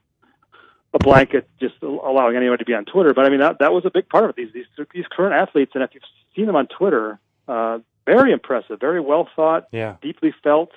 a 0.95 0.99
blanket, 0.99 1.47
just 1.59 1.75
allowing 1.83 2.35
anyone 2.35 2.57
to 2.57 2.65
be 2.65 2.73
on 2.73 2.85
Twitter. 2.85 3.13
But 3.13 3.25
I 3.25 3.29
mean, 3.29 3.41
that 3.41 3.59
that 3.59 3.71
was 3.73 3.85
a 3.85 3.91
big 3.91 4.07
part 4.09 4.23
of 4.23 4.31
it. 4.31 4.35
These 4.37 4.49
these 4.53 4.87
these 4.93 5.05
current 5.11 5.33
athletes, 5.35 5.73
and 5.75 5.83
if 5.83 5.91
you've 5.93 6.03
seen 6.35 6.45
them 6.47 6.55
on 6.55 6.67
Twitter, 6.67 7.19
uh, 7.47 7.79
very 8.07 8.31
impressive, 8.31 8.79
very 8.79 8.99
well 9.01 9.27
thought, 9.35 9.67
Yeah. 9.71 9.95
deeply 10.01 10.33
felt 10.43 10.71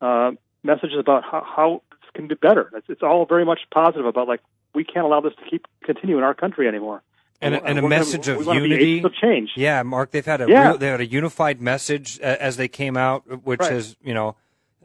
uh, 0.00 0.32
messages 0.62 0.98
about 0.98 1.24
how, 1.24 1.42
how 1.56 1.82
this 1.90 2.10
can 2.14 2.28
be 2.28 2.34
better. 2.36 2.70
It's, 2.74 2.86
it's 2.88 3.02
all 3.02 3.26
very 3.26 3.44
much 3.44 3.60
positive 3.72 4.06
about 4.06 4.28
like 4.28 4.40
we 4.74 4.84
can't 4.84 5.04
allow 5.04 5.20
this 5.20 5.34
to 5.42 5.50
keep 5.50 5.66
continue 5.82 6.18
in 6.18 6.24
our 6.24 6.34
country 6.34 6.68
anymore. 6.68 7.02
And 7.40 7.54
a- 7.54 7.64
and 7.64 7.78
a 7.78 7.82
gonna- 7.82 7.88
message 7.88 8.28
of 8.28 8.38
we 8.38 8.44
wanna 8.44 8.60
be 8.60 8.68
unity. 8.68 9.02
of 9.02 9.12
change. 9.14 9.50
Yeah, 9.56 9.82
Mark, 9.82 10.10
they've 10.12 10.24
had 10.26 10.40
a 10.40 10.48
Yeah. 10.48 10.68
real, 10.70 10.78
they 10.78 10.88
had 10.88 11.00
a 11.00 11.06
unified 11.06 11.60
message 11.60 12.20
uh, 12.20 12.36
as 12.38 12.56
they 12.56 12.68
came 12.68 12.96
out, 12.96 13.44
which 13.44 13.60
Right. 13.60 13.72
has 13.72 13.96
you 14.02 14.14
know, 14.14 14.36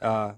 uh, 0.01 0.31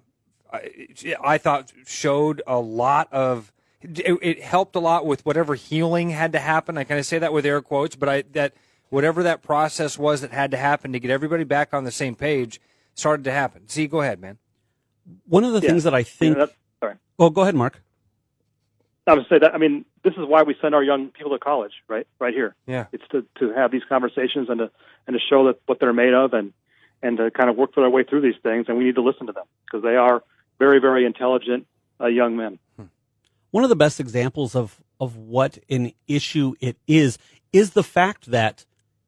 I, 0.51 1.15
I 1.23 1.37
thought 1.37 1.71
showed 1.85 2.41
a 2.47 2.59
lot 2.59 3.11
of. 3.13 3.51
It, 3.85 4.19
it 4.21 4.41
helped 4.41 4.75
a 4.75 4.79
lot 4.79 5.05
with 5.05 5.25
whatever 5.25 5.55
healing 5.55 6.09
had 6.09 6.31
to 6.33 6.39
happen. 6.39 6.77
I 6.77 6.83
kind 6.83 6.99
of 6.99 7.05
say 7.05 7.19
that 7.19 7.33
with 7.33 7.45
air 7.45 7.61
quotes, 7.61 7.95
but 7.95 8.09
I 8.09 8.23
that 8.33 8.53
whatever 8.89 9.23
that 9.23 9.41
process 9.41 9.97
was 9.97 10.21
that 10.21 10.31
had 10.31 10.51
to 10.51 10.57
happen 10.57 10.93
to 10.93 10.99
get 10.99 11.11
everybody 11.11 11.43
back 11.43 11.73
on 11.73 11.83
the 11.83 11.91
same 11.91 12.15
page 12.15 12.59
started 12.93 13.23
to 13.25 13.31
happen. 13.31 13.67
See, 13.67 13.87
go 13.87 14.01
ahead, 14.01 14.19
man. 14.19 14.37
One 15.27 15.43
of 15.43 15.53
the 15.53 15.59
Yeah. 15.61 15.69
things 15.69 15.83
that 15.83 15.93
I 15.93 16.03
think. 16.03 16.37
Yeah, 16.37 16.45
sorry. 16.79 16.95
oh, 17.19 17.29
go 17.29 17.41
ahead, 17.41 17.55
Mark. 17.55 17.81
I 19.07 19.13
would 19.13 19.27
say 19.29 19.37
that. 19.37 19.53
I 19.53 19.59
mean, 19.59 19.85
this 20.03 20.13
is 20.13 20.25
why 20.25 20.41
we 20.43 20.55
send 20.61 20.73
our 20.73 20.83
young 20.83 21.09
people 21.09 21.31
to 21.31 21.37
college, 21.37 21.73
right? 21.87 22.07
Right 22.19 22.33
here. 22.33 22.55
Yeah. 22.65 22.87
It's 22.91 23.07
to 23.09 23.23
to 23.39 23.53
have 23.53 23.71
these 23.71 23.83
conversations 23.87 24.49
and 24.49 24.59
to 24.59 24.71
and 25.07 25.13
to 25.13 25.19
show 25.19 25.45
that 25.45 25.59
what 25.67 25.79
they're 25.79 25.93
made 25.93 26.13
of 26.13 26.33
and 26.33 26.53
and 27.03 27.17
to 27.17 27.29
kind 27.29 27.49
of 27.49 27.55
work 27.55 27.75
their 27.75 27.87
way 27.89 28.03
through 28.03 28.21
these 28.21 28.39
things. 28.41 28.65
And 28.67 28.77
we 28.79 28.83
need 28.83 28.95
to 28.95 29.03
listen 29.03 29.27
to 29.27 29.33
them 29.33 29.45
because 29.65 29.83
they 29.83 29.95
are 29.95 30.23
very 30.57 30.79
very 30.79 31.05
intelligent 31.05 31.67
uh, 32.01 32.07
young 32.07 32.35
men. 32.35 32.57
One 33.55 33.63
of 33.63 33.69
the 33.69 33.75
best 33.77 34.01
examples 34.01 34.53
of 34.53 34.83
of 34.99 35.15
what 35.15 35.57
an 35.69 35.93
issue 36.09 36.55
it 36.59 36.75
is 36.87 37.17
is 37.53 37.71
the 37.71 37.83
fact 37.83 38.29
that 38.31 38.65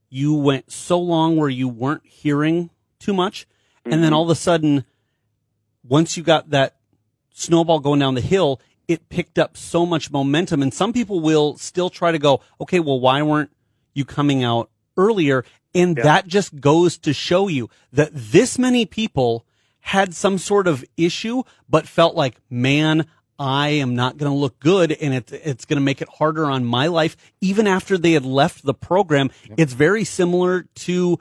you 0.10 0.34
went 0.34 0.72
so 0.72 0.98
long 0.98 1.36
where 1.36 1.50
you 1.50 1.68
weren't 1.68 2.06
hearing 2.06 2.70
too 2.98 3.14
much 3.14 3.46
and 3.84 3.96
then 3.96 4.04
mm-hmm. 4.04 4.14
all 4.14 4.24
of 4.24 4.30
a 4.30 4.36
sudden 4.36 4.86
once 5.84 6.16
you 6.16 6.24
got 6.24 6.50
that 6.52 6.78
snowball 7.34 7.82
going 7.82 8.00
down 8.00 8.16
the 8.16 8.22
hill 8.22 8.62
it 8.88 9.10
picked 9.10 9.38
up 9.38 9.58
so 9.58 9.86
much 9.86 10.12
momentum 10.12 10.62
and 10.62 10.74
some 10.74 10.94
people 10.94 11.20
will 11.20 11.58
still 11.58 11.90
try 11.90 12.14
to 12.14 12.18
go 12.18 12.40
okay 12.62 12.80
well 12.80 13.02
why 13.02 13.22
weren't 13.22 13.52
you 13.94 14.06
coming 14.06 14.46
out 14.46 14.70
earlier? 14.96 15.44
And 15.76 15.98
that 15.98 16.26
just 16.28 16.60
goes 16.62 16.98
to 17.00 17.14
show 17.14 17.50
you 17.50 17.70
that 17.92 18.12
this 18.14 18.58
many 18.58 18.86
people 18.86 19.46
had 19.82 20.14
some 20.14 20.38
sort 20.38 20.68
of 20.68 20.86
issue 20.96 21.44
but 21.70 21.88
felt 21.88 22.16
like 22.16 22.38
man 22.50 23.06
I 23.39 23.69
am 23.69 23.95
not 23.95 24.17
going 24.17 24.32
to 24.32 24.38
look 24.38 24.60
good 24.60 24.91
and 24.91 25.13
it, 25.13 25.32
it's 25.32 25.65
going 25.65 25.78
to 25.78 25.84
make 25.84 26.02
it 26.02 26.10
harder 26.10 26.45
on 26.45 26.65
my 26.65 26.88
life 26.88 27.15
even 27.41 27.67
after 27.67 27.97
they 27.97 28.13
had 28.13 28.26
left 28.26 28.63
the 28.65 28.73
program. 28.73 29.30
It's 29.58 29.73
very 29.73 30.04
similar 30.04 30.63
to 30.76 31.19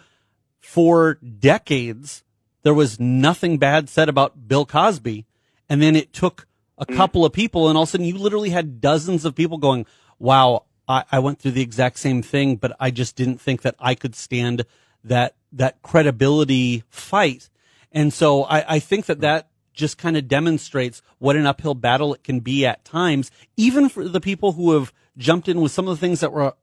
for 0.60 1.14
decades 1.14 2.24
there 2.62 2.74
was 2.74 2.98
nothing 2.98 3.58
bad 3.58 3.88
said 3.88 4.08
about 4.08 4.48
Bill 4.48 4.66
Cosby 4.66 5.24
and 5.68 5.80
then 5.80 5.94
it 5.94 6.12
took 6.12 6.46
a 6.76 6.84
mm. 6.84 6.96
couple 6.96 7.24
of 7.24 7.32
people 7.32 7.68
and 7.68 7.76
all 7.76 7.84
of 7.84 7.88
a 7.88 7.92
sudden 7.92 8.06
you 8.06 8.18
literally 8.18 8.50
had 8.50 8.80
dozens 8.80 9.24
of 9.24 9.34
people 9.34 9.58
going 9.58 9.86
wow 10.18 10.64
I, 10.88 11.04
I 11.12 11.18
went 11.20 11.38
through 11.38 11.52
the 11.52 11.62
exact 11.62 11.98
same 11.98 12.22
thing 12.22 12.56
but 12.56 12.74
I 12.80 12.90
just 12.90 13.14
didn't 13.14 13.40
think 13.40 13.62
that 13.62 13.76
I 13.78 13.94
could 13.94 14.16
stand 14.16 14.64
that 15.04 15.36
that 15.52 15.80
credibility 15.82 16.84
fight. 16.88 17.48
And 17.92 18.12
so 18.12 18.44
I, 18.44 18.74
I 18.74 18.78
think 18.78 19.06
that 19.06 19.20
that 19.20 19.48
just 19.76 19.96
kind 19.98 20.16
of 20.16 20.26
demonstrates 20.26 21.02
what 21.18 21.36
an 21.36 21.46
uphill 21.46 21.74
battle 21.74 22.12
it 22.14 22.24
can 22.24 22.40
be 22.40 22.66
at 22.66 22.84
times, 22.84 23.30
even 23.56 23.88
for 23.88 24.08
the 24.08 24.20
people 24.20 24.52
who 24.52 24.72
have 24.72 24.92
jumped 25.16 25.48
in 25.48 25.60
with 25.60 25.70
some 25.70 25.86
of 25.86 25.96
the 25.96 26.00
things 26.04 26.18
that 26.20 26.32
were 26.32 26.54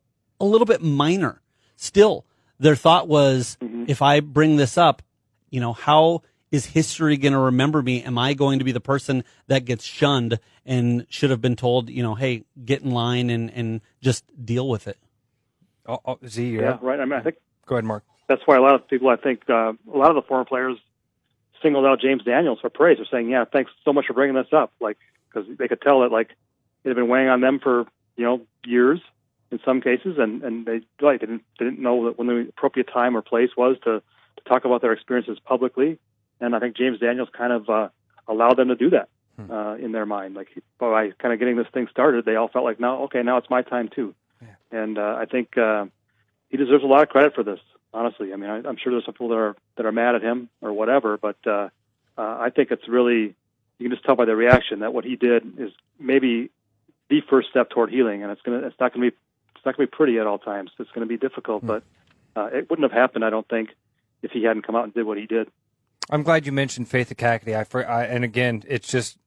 a 0.41 0.45
little 0.45 0.65
bit 0.65 0.81
minor. 0.81 1.41
Still, 1.77 2.25
their 2.59 2.75
thought 2.75 3.07
was, 3.07 3.57
if 3.87 4.01
I 4.01 4.19
bring 4.19 4.57
this 4.57 4.77
up, 4.77 5.01
you 5.49 5.61
know, 5.61 5.73
how 5.73 6.23
is 6.51 6.65
history 6.65 7.17
going 7.17 7.33
to 7.33 7.39
remember 7.39 7.81
me? 7.81 8.03
Am 8.03 8.17
I 8.17 8.33
going 8.33 8.59
to 8.59 8.65
be 8.65 8.71
the 8.71 8.79
person 8.81 9.23
that 9.47 9.65
gets 9.65 9.83
shunned 9.85 10.39
and 10.65 11.05
should 11.09 11.29
have 11.29 11.41
been 11.41 11.55
told, 11.55 11.89
you 11.89 12.03
know, 12.03 12.15
hey, 12.15 12.43
get 12.63 12.81
in 12.81 12.91
line 12.91 13.29
and, 13.29 13.49
and 13.51 13.81
just 14.01 14.23
deal 14.43 14.67
with 14.67 14.87
it? 14.87 14.97
Oh, 15.87 15.99
oh, 16.05 16.19
Z, 16.27 16.45
you're 16.47 16.63
Yeah, 16.63 16.77
right. 16.81 16.99
I 16.99 17.05
mean, 17.05 17.13
I 17.19 17.21
think 17.21 17.35
Go 17.65 17.75
ahead, 17.75 17.85
Mark. 17.85 18.03
that's 18.27 18.41
why 18.45 18.57
a 18.57 18.61
lot 18.61 18.75
of 18.75 18.87
people, 18.87 19.09
I 19.09 19.15
think, 19.17 19.41
uh, 19.49 19.73
a 19.73 19.97
lot 19.97 20.09
of 20.09 20.15
the 20.15 20.21
former 20.27 20.45
players 20.45 20.77
singled 21.63 21.85
out 21.85 21.99
James 22.01 22.23
Daniels 22.23 22.59
for 22.59 22.69
praise. 22.69 22.97
They're 22.97 23.07
saying, 23.09 23.29
"Yeah, 23.29 23.45
thanks 23.45 23.71
so 23.83 23.93
much 23.93 24.05
for 24.05 24.13
bringing 24.13 24.35
this 24.35 24.51
up," 24.53 24.71
like 24.79 24.97
because 25.27 25.49
they 25.57 25.67
could 25.67 25.81
tell 25.81 26.01
that 26.01 26.11
like 26.11 26.29
it 26.83 26.89
had 26.89 26.95
been 26.95 27.07
weighing 27.07 27.29
on 27.29 27.41
them 27.41 27.59
for 27.59 27.85
you 28.15 28.25
know 28.25 28.41
years 28.65 28.99
in 29.51 29.59
some 29.65 29.81
cases, 29.81 30.17
and 30.19 30.43
and 30.43 30.65
they 30.65 30.81
like 31.01 31.21
they 31.21 31.25
didn't 31.27 31.43
they 31.57 31.65
didn't 31.65 31.79
know 31.79 32.05
that 32.05 32.19
when 32.19 32.27
the 32.27 32.47
appropriate 32.49 32.89
time 32.93 33.17
or 33.17 33.21
place 33.21 33.49
was 33.57 33.77
to 33.85 34.01
to 34.37 34.43
talk 34.45 34.65
about 34.65 34.81
their 34.81 34.93
experiences 34.93 35.39
publicly. 35.39 35.97
And 36.39 36.55
I 36.55 36.59
think 36.59 36.75
James 36.75 36.99
Daniels 36.99 37.29
kind 37.31 37.53
of 37.53 37.69
uh, 37.69 37.89
allowed 38.27 38.57
them 38.57 38.67
to 38.67 38.75
do 38.75 38.89
that 38.91 39.07
uh, 39.49 39.75
in 39.79 39.91
their 39.91 40.05
mind. 40.05 40.35
Like 40.35 40.49
by 40.77 41.11
kind 41.11 41.33
of 41.33 41.39
getting 41.39 41.55
this 41.55 41.67
thing 41.73 41.87
started, 41.89 42.25
they 42.25 42.35
all 42.35 42.47
felt 42.47 42.65
like, 42.65 42.79
now, 42.79 43.03
okay, 43.03 43.23
now 43.23 43.37
it's 43.37 43.49
my 43.49 43.61
time 43.61 43.89
too. 43.89 44.13
and 44.71 44.97
uh, 44.97 45.15
I 45.19 45.25
think 45.25 45.57
uh, 45.57 45.85
he 46.49 46.57
deserves 46.57 46.83
a 46.83 46.87
lot 46.87 47.03
of 47.03 47.09
credit 47.09 47.33
for 47.35 47.43
this. 47.43 47.59
Honestly, 47.93 48.33
I 48.33 48.35
mean, 48.37 48.49
I, 48.49 48.57
I'm 48.67 48.77
sure 48.77 48.91
there's 48.91 49.05
some 49.05 49.13
people 49.13 49.29
that 49.29 49.35
are 49.35 49.55
that 49.77 49.85
are 49.85 49.91
mad 49.91 50.15
at 50.15 50.21
him 50.21 50.49
or 50.61 50.73
whatever, 50.73 51.17
but 51.17 51.37
uh, 51.45 51.69
uh, 52.17 52.37
I 52.39 52.49
think 52.49 52.71
it's 52.71 52.87
really 52.87 53.35
you 53.77 53.89
can 53.89 53.91
just 53.91 54.05
tell 54.05 54.15
by 54.15 54.25
the 54.25 54.35
reaction 54.35 54.79
that 54.79 54.93
what 54.93 55.03
he 55.05 55.15
did 55.15 55.59
is 55.59 55.71
maybe 55.99 56.49
the 57.09 57.21
first 57.29 57.49
step 57.49 57.69
toward 57.69 57.91
healing, 57.91 58.23
and 58.23 58.31
it's 58.31 58.41
gonna 58.41 58.59
it's 58.59 58.79
not 58.79 58.93
gonna 58.93 59.09
be 59.09 59.15
it's 59.55 59.65
not 59.65 59.77
gonna 59.77 59.87
be 59.87 59.91
pretty 59.95 60.19
at 60.19 60.27
all 60.27 60.39
times. 60.39 60.71
It's 60.79 60.89
gonna 60.91 61.05
be 61.05 61.17
difficult, 61.17 61.65
but 61.65 61.83
uh, 62.35 62.49
it 62.51 62.69
wouldn't 62.69 62.89
have 62.89 62.97
happened, 62.97 63.23
I 63.23 63.29
don't 63.29 63.47
think, 63.47 63.69
if 64.21 64.31
he 64.31 64.43
hadn't 64.43 64.65
come 64.65 64.75
out 64.75 64.85
and 64.85 64.93
did 64.93 65.05
what 65.05 65.17
he 65.17 65.25
did. 65.27 65.49
I'm 66.09 66.23
glad 66.23 66.45
you 66.45 66.51
mentioned 66.51 66.87
Faith 66.87 67.09
Ekakitie. 67.15 67.55
I, 67.55 67.63
for, 67.63 67.87
I 67.87 68.05
and 68.05 68.23
again, 68.23 68.63
it's 68.67 68.87
just 68.87 69.17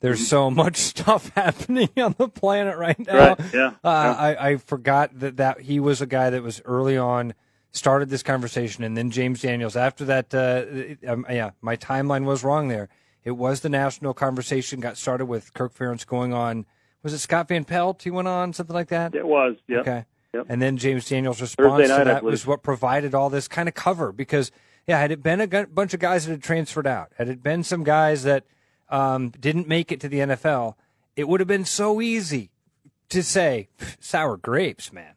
there's 0.00 0.26
so 0.28 0.50
much 0.62 0.76
stuff 0.76 1.28
happening 1.34 1.88
on 1.96 2.14
the 2.18 2.28
planet 2.28 2.76
right 2.76 2.98
now. 2.98 3.28
Right, 3.28 3.40
yeah, 3.54 3.66
Uh, 3.66 3.70
yeah. 3.84 4.12
I, 4.18 4.50
I 4.50 4.56
forgot 4.58 5.18
that, 5.20 5.38
that 5.38 5.60
he 5.60 5.80
was 5.80 6.02
a 6.02 6.06
guy 6.06 6.30
that 6.30 6.42
was 6.42 6.60
early 6.64 6.98
on 6.98 7.34
started 7.74 8.08
this 8.08 8.22
conversation, 8.22 8.84
and 8.84 8.96
then 8.96 9.10
James 9.10 9.42
Daniels. 9.42 9.76
After 9.76 10.04
that, 10.06 10.32
uh, 10.32 11.10
um, 11.10 11.26
yeah, 11.28 11.50
my 11.60 11.76
timeline 11.76 12.24
was 12.24 12.42
wrong 12.42 12.68
there. 12.68 12.88
It 13.24 13.32
was 13.32 13.60
the 13.60 13.68
national 13.68 14.14
conversation 14.14 14.80
got 14.80 14.96
started 14.96 15.26
with 15.26 15.52
Kirk 15.54 15.74
Ferentz 15.74 16.06
going 16.06 16.32
on. 16.32 16.66
Was 17.02 17.12
it 17.12 17.18
Scott 17.18 17.48
Van 17.48 17.64
Pelt? 17.64 18.02
He 18.02 18.10
went 18.10 18.28
on 18.28 18.52
something 18.52 18.74
like 18.74 18.88
that. 18.88 19.14
It 19.14 19.26
was, 19.26 19.56
yeah. 19.68 19.78
Okay. 19.78 20.04
Yep. 20.32 20.46
And 20.48 20.62
then 20.62 20.76
James 20.78 21.08
Daniels' 21.08 21.40
response 21.40 21.88
night, 21.88 21.98
to 21.98 22.04
that 22.04 22.24
was 22.24 22.46
what 22.46 22.62
provided 22.62 23.14
all 23.14 23.30
this 23.30 23.46
kind 23.46 23.68
of 23.68 23.74
cover 23.74 24.10
because, 24.10 24.50
yeah, 24.86 24.98
had 24.98 25.12
it 25.12 25.22
been 25.22 25.40
a 25.40 25.66
bunch 25.66 25.94
of 25.94 26.00
guys 26.00 26.26
that 26.26 26.32
had 26.32 26.42
transferred 26.42 26.86
out, 26.86 27.12
had 27.18 27.28
it 27.28 27.42
been 27.42 27.62
some 27.62 27.84
guys 27.84 28.24
that 28.24 28.44
um, 28.88 29.30
didn't 29.30 29.68
make 29.68 29.92
it 29.92 30.00
to 30.00 30.08
the 30.08 30.18
NFL, 30.18 30.74
it 31.14 31.28
would 31.28 31.40
have 31.40 31.46
been 31.46 31.64
so 31.64 32.00
easy 32.00 32.50
to 33.10 33.22
say 33.22 33.68
sour 34.00 34.36
grapes, 34.36 34.92
man. 34.92 35.14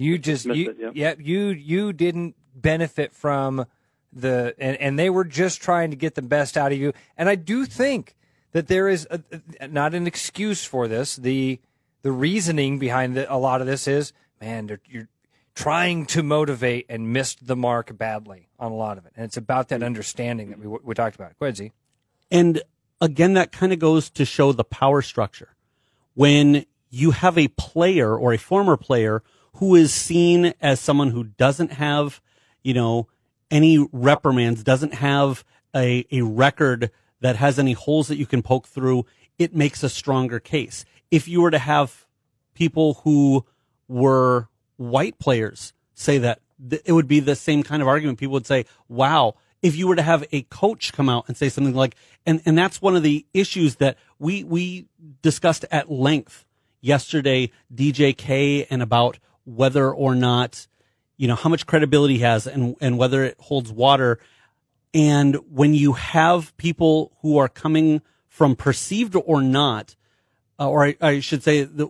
You 0.00 0.16
just 0.16 0.46
Missed 0.46 0.58
you, 0.58 0.70
it, 0.70 0.76
yep. 0.80 0.92
yeah, 0.94 1.14
you 1.18 1.48
you 1.48 1.92
didn't 1.92 2.34
benefit 2.54 3.12
from 3.12 3.66
the 4.12 4.54
and, 4.58 4.76
and 4.78 4.98
they 4.98 5.10
were 5.10 5.24
just 5.24 5.60
trying 5.60 5.90
to 5.90 5.96
get 5.96 6.14
the 6.14 6.22
best 6.22 6.56
out 6.56 6.72
of 6.72 6.78
you. 6.78 6.94
And 7.18 7.28
I 7.28 7.34
do 7.34 7.66
think 7.66 8.16
that 8.52 8.66
there 8.66 8.88
is 8.88 9.06
a, 9.10 9.20
a- 9.60 9.68
not 9.68 9.94
an 9.94 10.06
excuse 10.06 10.64
for 10.64 10.88
this. 10.88 11.16
The 11.16 11.60
the 12.00 12.12
reasoning 12.12 12.78
behind 12.78 13.14
the, 13.14 13.30
a 13.32 13.36
lot 13.36 13.60
of 13.60 13.66
this 13.66 13.86
is, 13.86 14.14
man, 14.40 14.78
you're 14.88 15.08
trying 15.54 16.06
to 16.06 16.22
motivate 16.22 16.86
and 16.88 17.12
missed 17.12 17.46
the 17.46 17.54
mark 17.54 17.94
badly 17.98 18.48
on 18.58 18.72
a 18.72 18.76
lot 18.76 18.96
of 18.96 19.04
it. 19.04 19.12
And 19.16 19.26
it's 19.26 19.36
about 19.36 19.68
that 19.68 19.82
understanding 19.82 20.48
that 20.48 20.58
we 20.58 20.66
we 20.66 20.94
talked 20.94 21.16
about. 21.16 21.38
Go 21.38 21.44
ahead, 21.44 21.58
Z. 21.58 21.72
And 22.30 22.62
again, 23.02 23.34
that 23.34 23.52
kind 23.52 23.70
of 23.70 23.78
goes 23.78 24.08
to 24.10 24.24
show 24.24 24.52
the 24.52 24.64
power 24.64 25.02
structure. 25.02 25.50
When 26.14 26.64
you 26.88 27.10
have 27.10 27.36
a 27.36 27.48
player 27.48 28.16
or 28.16 28.32
a 28.32 28.38
former 28.38 28.78
player 28.78 29.22
who 29.54 29.74
is 29.74 29.92
seen 29.92 30.54
as 30.60 30.80
someone 30.80 31.10
who 31.10 31.24
doesn't 31.24 31.72
have, 31.72 32.20
you 32.62 32.74
know, 32.74 33.08
any 33.50 33.86
reprimands, 33.92 34.62
doesn't 34.62 34.94
have 34.94 35.44
a, 35.74 36.06
a 36.10 36.22
record 36.22 36.90
that 37.20 37.36
has 37.36 37.58
any 37.58 37.72
holes 37.72 38.08
that 38.08 38.16
you 38.16 38.26
can 38.26 38.42
poke 38.42 38.66
through, 38.66 39.04
it 39.38 39.54
makes 39.54 39.82
a 39.82 39.88
stronger 39.88 40.40
case. 40.40 40.84
If 41.10 41.28
you 41.28 41.42
were 41.42 41.50
to 41.50 41.58
have 41.58 42.06
people 42.54 42.94
who 43.04 43.44
were 43.88 44.48
white 44.76 45.18
players 45.18 45.72
say 45.94 46.18
that, 46.18 46.40
th- 46.68 46.82
it 46.84 46.92
would 46.92 47.08
be 47.08 47.20
the 47.20 47.36
same 47.36 47.62
kind 47.62 47.82
of 47.82 47.88
argument. 47.88 48.18
People 48.18 48.34
would 48.34 48.46
say, 48.46 48.64
wow, 48.88 49.34
if 49.62 49.76
you 49.76 49.86
were 49.86 49.96
to 49.96 50.02
have 50.02 50.24
a 50.32 50.42
coach 50.42 50.92
come 50.92 51.08
out 51.08 51.24
and 51.28 51.36
say 51.36 51.48
something 51.48 51.74
like, 51.74 51.96
and, 52.24 52.40
and 52.46 52.56
that's 52.56 52.80
one 52.80 52.96
of 52.96 53.02
the 53.02 53.26
issues 53.34 53.76
that 53.76 53.98
we, 54.18 54.44
we 54.44 54.86
discussed 55.22 55.64
at 55.70 55.90
length 55.90 56.46
yesterday, 56.80 57.50
DJK 57.74 58.66
and 58.70 58.82
about 58.82 59.18
whether 59.44 59.90
or 59.90 60.14
not, 60.14 60.66
you 61.16 61.28
know, 61.28 61.34
how 61.34 61.50
much 61.50 61.66
credibility 61.66 62.18
has 62.18 62.46
and, 62.46 62.76
and 62.80 62.98
whether 62.98 63.24
it 63.24 63.36
holds 63.38 63.72
water. 63.72 64.18
And 64.92 65.36
when 65.50 65.74
you 65.74 65.92
have 65.92 66.56
people 66.56 67.12
who 67.22 67.38
are 67.38 67.48
coming 67.48 68.02
from 68.28 68.56
perceived 68.56 69.14
or 69.16 69.42
not, 69.42 69.96
uh, 70.58 70.68
or 70.68 70.86
I, 70.86 70.96
I 71.00 71.20
should 71.20 71.42
say 71.42 71.64
the, 71.64 71.88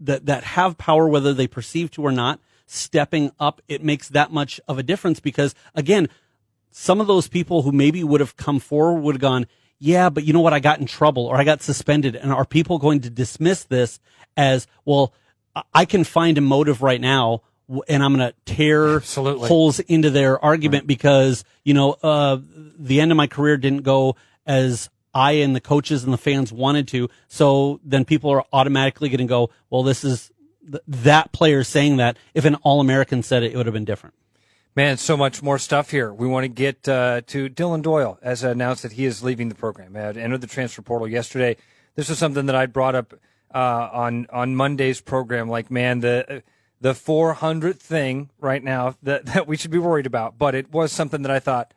that 0.00 0.26
that 0.26 0.44
have 0.44 0.76
power, 0.76 1.08
whether 1.08 1.32
they 1.32 1.46
perceive 1.46 1.90
to 1.92 2.02
or 2.02 2.12
not, 2.12 2.40
stepping 2.66 3.30
up, 3.38 3.60
it 3.68 3.82
makes 3.82 4.08
that 4.10 4.32
much 4.32 4.60
of 4.66 4.78
a 4.78 4.82
difference 4.82 5.20
because 5.20 5.54
again, 5.74 6.08
some 6.70 7.00
of 7.00 7.06
those 7.06 7.28
people 7.28 7.62
who 7.62 7.72
maybe 7.72 8.02
would 8.02 8.20
have 8.20 8.36
come 8.36 8.58
forward 8.58 9.00
would 9.00 9.14
have 9.14 9.20
gone, 9.20 9.46
yeah, 9.78 10.08
but 10.08 10.24
you 10.24 10.32
know 10.32 10.40
what? 10.40 10.52
I 10.52 10.60
got 10.60 10.80
in 10.80 10.86
trouble 10.86 11.26
or 11.26 11.36
I 11.36 11.44
got 11.44 11.62
suspended. 11.62 12.16
And 12.16 12.32
are 12.32 12.44
people 12.44 12.78
going 12.78 13.00
to 13.02 13.10
dismiss 13.10 13.64
this 13.64 14.00
as, 14.36 14.66
well, 14.84 15.12
I- 15.54 15.62
I 15.74 15.84
can 15.84 16.04
find 16.04 16.38
a 16.38 16.40
motive 16.40 16.82
right 16.82 17.00
now 17.00 17.42
and 17.88 18.02
I'm 18.02 18.14
going 18.14 18.28
to 18.30 18.34
tear 18.44 18.96
Absolutely. 18.96 19.48
holes 19.48 19.80
into 19.80 20.10
their 20.10 20.42
argument 20.44 20.86
because, 20.86 21.44
you 21.64 21.72
know, 21.74 21.92
uh, 22.02 22.38
the 22.78 23.00
end 23.00 23.10
of 23.10 23.16
my 23.16 23.26
career 23.26 23.56
didn't 23.56 23.82
go 23.82 24.16
as 24.46 24.90
I 25.14 25.32
and 25.32 25.54
the 25.56 25.60
coaches 25.60 26.04
and 26.04 26.12
the 26.12 26.18
fans 26.18 26.52
wanted 26.52 26.88
to. 26.88 27.08
So 27.28 27.80
then 27.84 28.04
people 28.04 28.30
are 28.30 28.44
automatically 28.52 29.08
going 29.08 29.18
to 29.18 29.24
go, 29.26 29.50
well, 29.70 29.82
this 29.82 30.04
is 30.04 30.30
th- 30.70 30.82
that 30.86 31.32
player 31.32 31.64
saying 31.64 31.96
that. 31.98 32.18
If 32.34 32.44
an 32.44 32.56
All 32.56 32.80
American 32.80 33.22
said 33.22 33.42
it, 33.42 33.52
it 33.52 33.56
would 33.56 33.66
have 33.66 33.72
been 33.72 33.84
different. 33.84 34.14
Man, 34.76 34.96
so 34.96 35.16
much 35.16 35.40
more 35.40 35.58
stuff 35.58 35.92
here. 35.92 36.12
We 36.12 36.26
want 36.26 36.44
to 36.44 36.48
get 36.48 36.88
uh, 36.88 37.20
to 37.28 37.48
Dillon 37.48 37.80
Doyle 37.80 38.18
as 38.22 38.42
announced 38.42 38.82
that 38.82 38.92
he 38.92 39.04
is 39.04 39.22
leaving 39.22 39.48
the 39.48 39.54
program. 39.54 39.94
Had 39.94 40.16
entered 40.16 40.40
the 40.40 40.48
transfer 40.48 40.82
portal 40.82 41.06
yesterday. 41.06 41.56
This 41.94 42.10
is 42.10 42.18
something 42.18 42.46
that 42.46 42.56
I 42.56 42.66
brought 42.66 42.96
up 42.96 43.14
uh, 43.54 43.88
on 43.92 44.26
on 44.30 44.56
Monday's 44.56 45.00
program. 45.00 45.48
Like, 45.48 45.70
man, 45.70 46.00
the 46.00 46.42
the 46.80 46.92
400th 46.92 47.78
thing 47.78 48.28
right 48.38 48.62
now 48.62 48.96
that 49.02 49.26
that 49.32 49.46
we 49.46 49.56
should 49.56 49.70
be 49.70 49.78
worried 49.78 50.06
about. 50.06 50.36
But 50.36 50.54
it 50.54 50.72
was 50.72 50.92
something 50.92 51.22
that 51.22 51.30
I 51.30 51.38
thought 51.38 51.72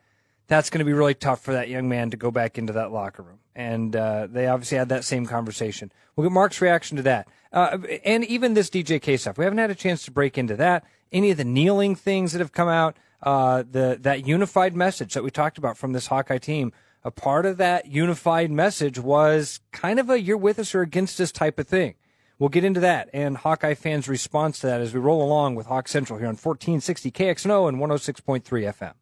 that's 0.47 0.69
going 0.69 0.79
to 0.79 0.85
be 0.85 0.93
really 0.93 1.13
tough 1.13 1.41
for 1.41 1.53
that 1.53 1.69
young 1.69 1.87
man 1.89 2.09
to 2.09 2.17
go 2.17 2.31
back 2.31 2.57
into 2.57 2.73
that 2.73 2.91
locker 2.91 3.21
room. 3.21 3.39
And 3.55 3.95
uh, 3.95 4.27
they 4.27 4.47
obviously 4.47 4.77
had 4.77 4.89
that 4.89 5.03
same 5.03 5.25
conversation. 5.25 5.91
We'll 6.15 6.27
get 6.27 6.33
Mark's 6.33 6.61
reaction 6.61 6.97
to 6.97 7.03
that. 7.03 7.27
Uh, 7.51 7.79
and 8.05 8.23
even 8.25 8.53
this 8.53 8.69
DJK 8.69 9.19
stuff. 9.19 9.37
We 9.37 9.43
haven't 9.43 9.59
had 9.59 9.71
a 9.71 9.75
chance 9.75 10.05
to 10.05 10.11
break 10.11 10.37
into 10.37 10.55
that. 10.55 10.85
Any 11.11 11.31
of 11.31 11.37
the 11.37 11.43
kneeling 11.43 11.95
things 11.95 12.33
that 12.33 12.39
have 12.39 12.51
come 12.51 12.67
out, 12.67 12.97
uh, 13.23 13.63
the 13.69 13.97
that 14.01 14.27
unified 14.27 14.75
message 14.75 15.13
that 15.13 15.23
we 15.23 15.31
talked 15.31 15.57
about 15.57 15.77
from 15.77 15.93
this 15.93 16.07
Hawkeye 16.07 16.37
team. 16.37 16.71
A 17.03 17.11
part 17.11 17.45
of 17.45 17.57
that 17.57 17.85
unified 17.87 18.51
message 18.51 18.99
was 18.99 19.59
kind 19.71 19.99
of 19.99 20.09
a 20.09 20.19
"you're 20.19 20.37
with 20.37 20.59
us 20.59 20.75
or 20.75 20.81
against 20.81 21.19
us" 21.21 21.31
type 21.31 21.59
of 21.59 21.67
thing. 21.67 21.95
We'll 22.39 22.49
get 22.49 22.63
into 22.63 22.79
that 22.81 23.09
and 23.13 23.37
Hawkeye 23.37 23.73
fans' 23.73 24.07
response 24.07 24.59
to 24.59 24.67
that 24.67 24.81
as 24.81 24.93
we 24.93 24.99
roll 24.99 25.23
along 25.23 25.55
with 25.55 25.67
Hawk 25.67 25.87
Central 25.87 26.19
here 26.19 26.27
on 26.27 26.35
1460 26.35 27.11
KXNO 27.11 27.67
and 27.67 27.79
106.3 27.79 28.43
FM. 28.43 28.93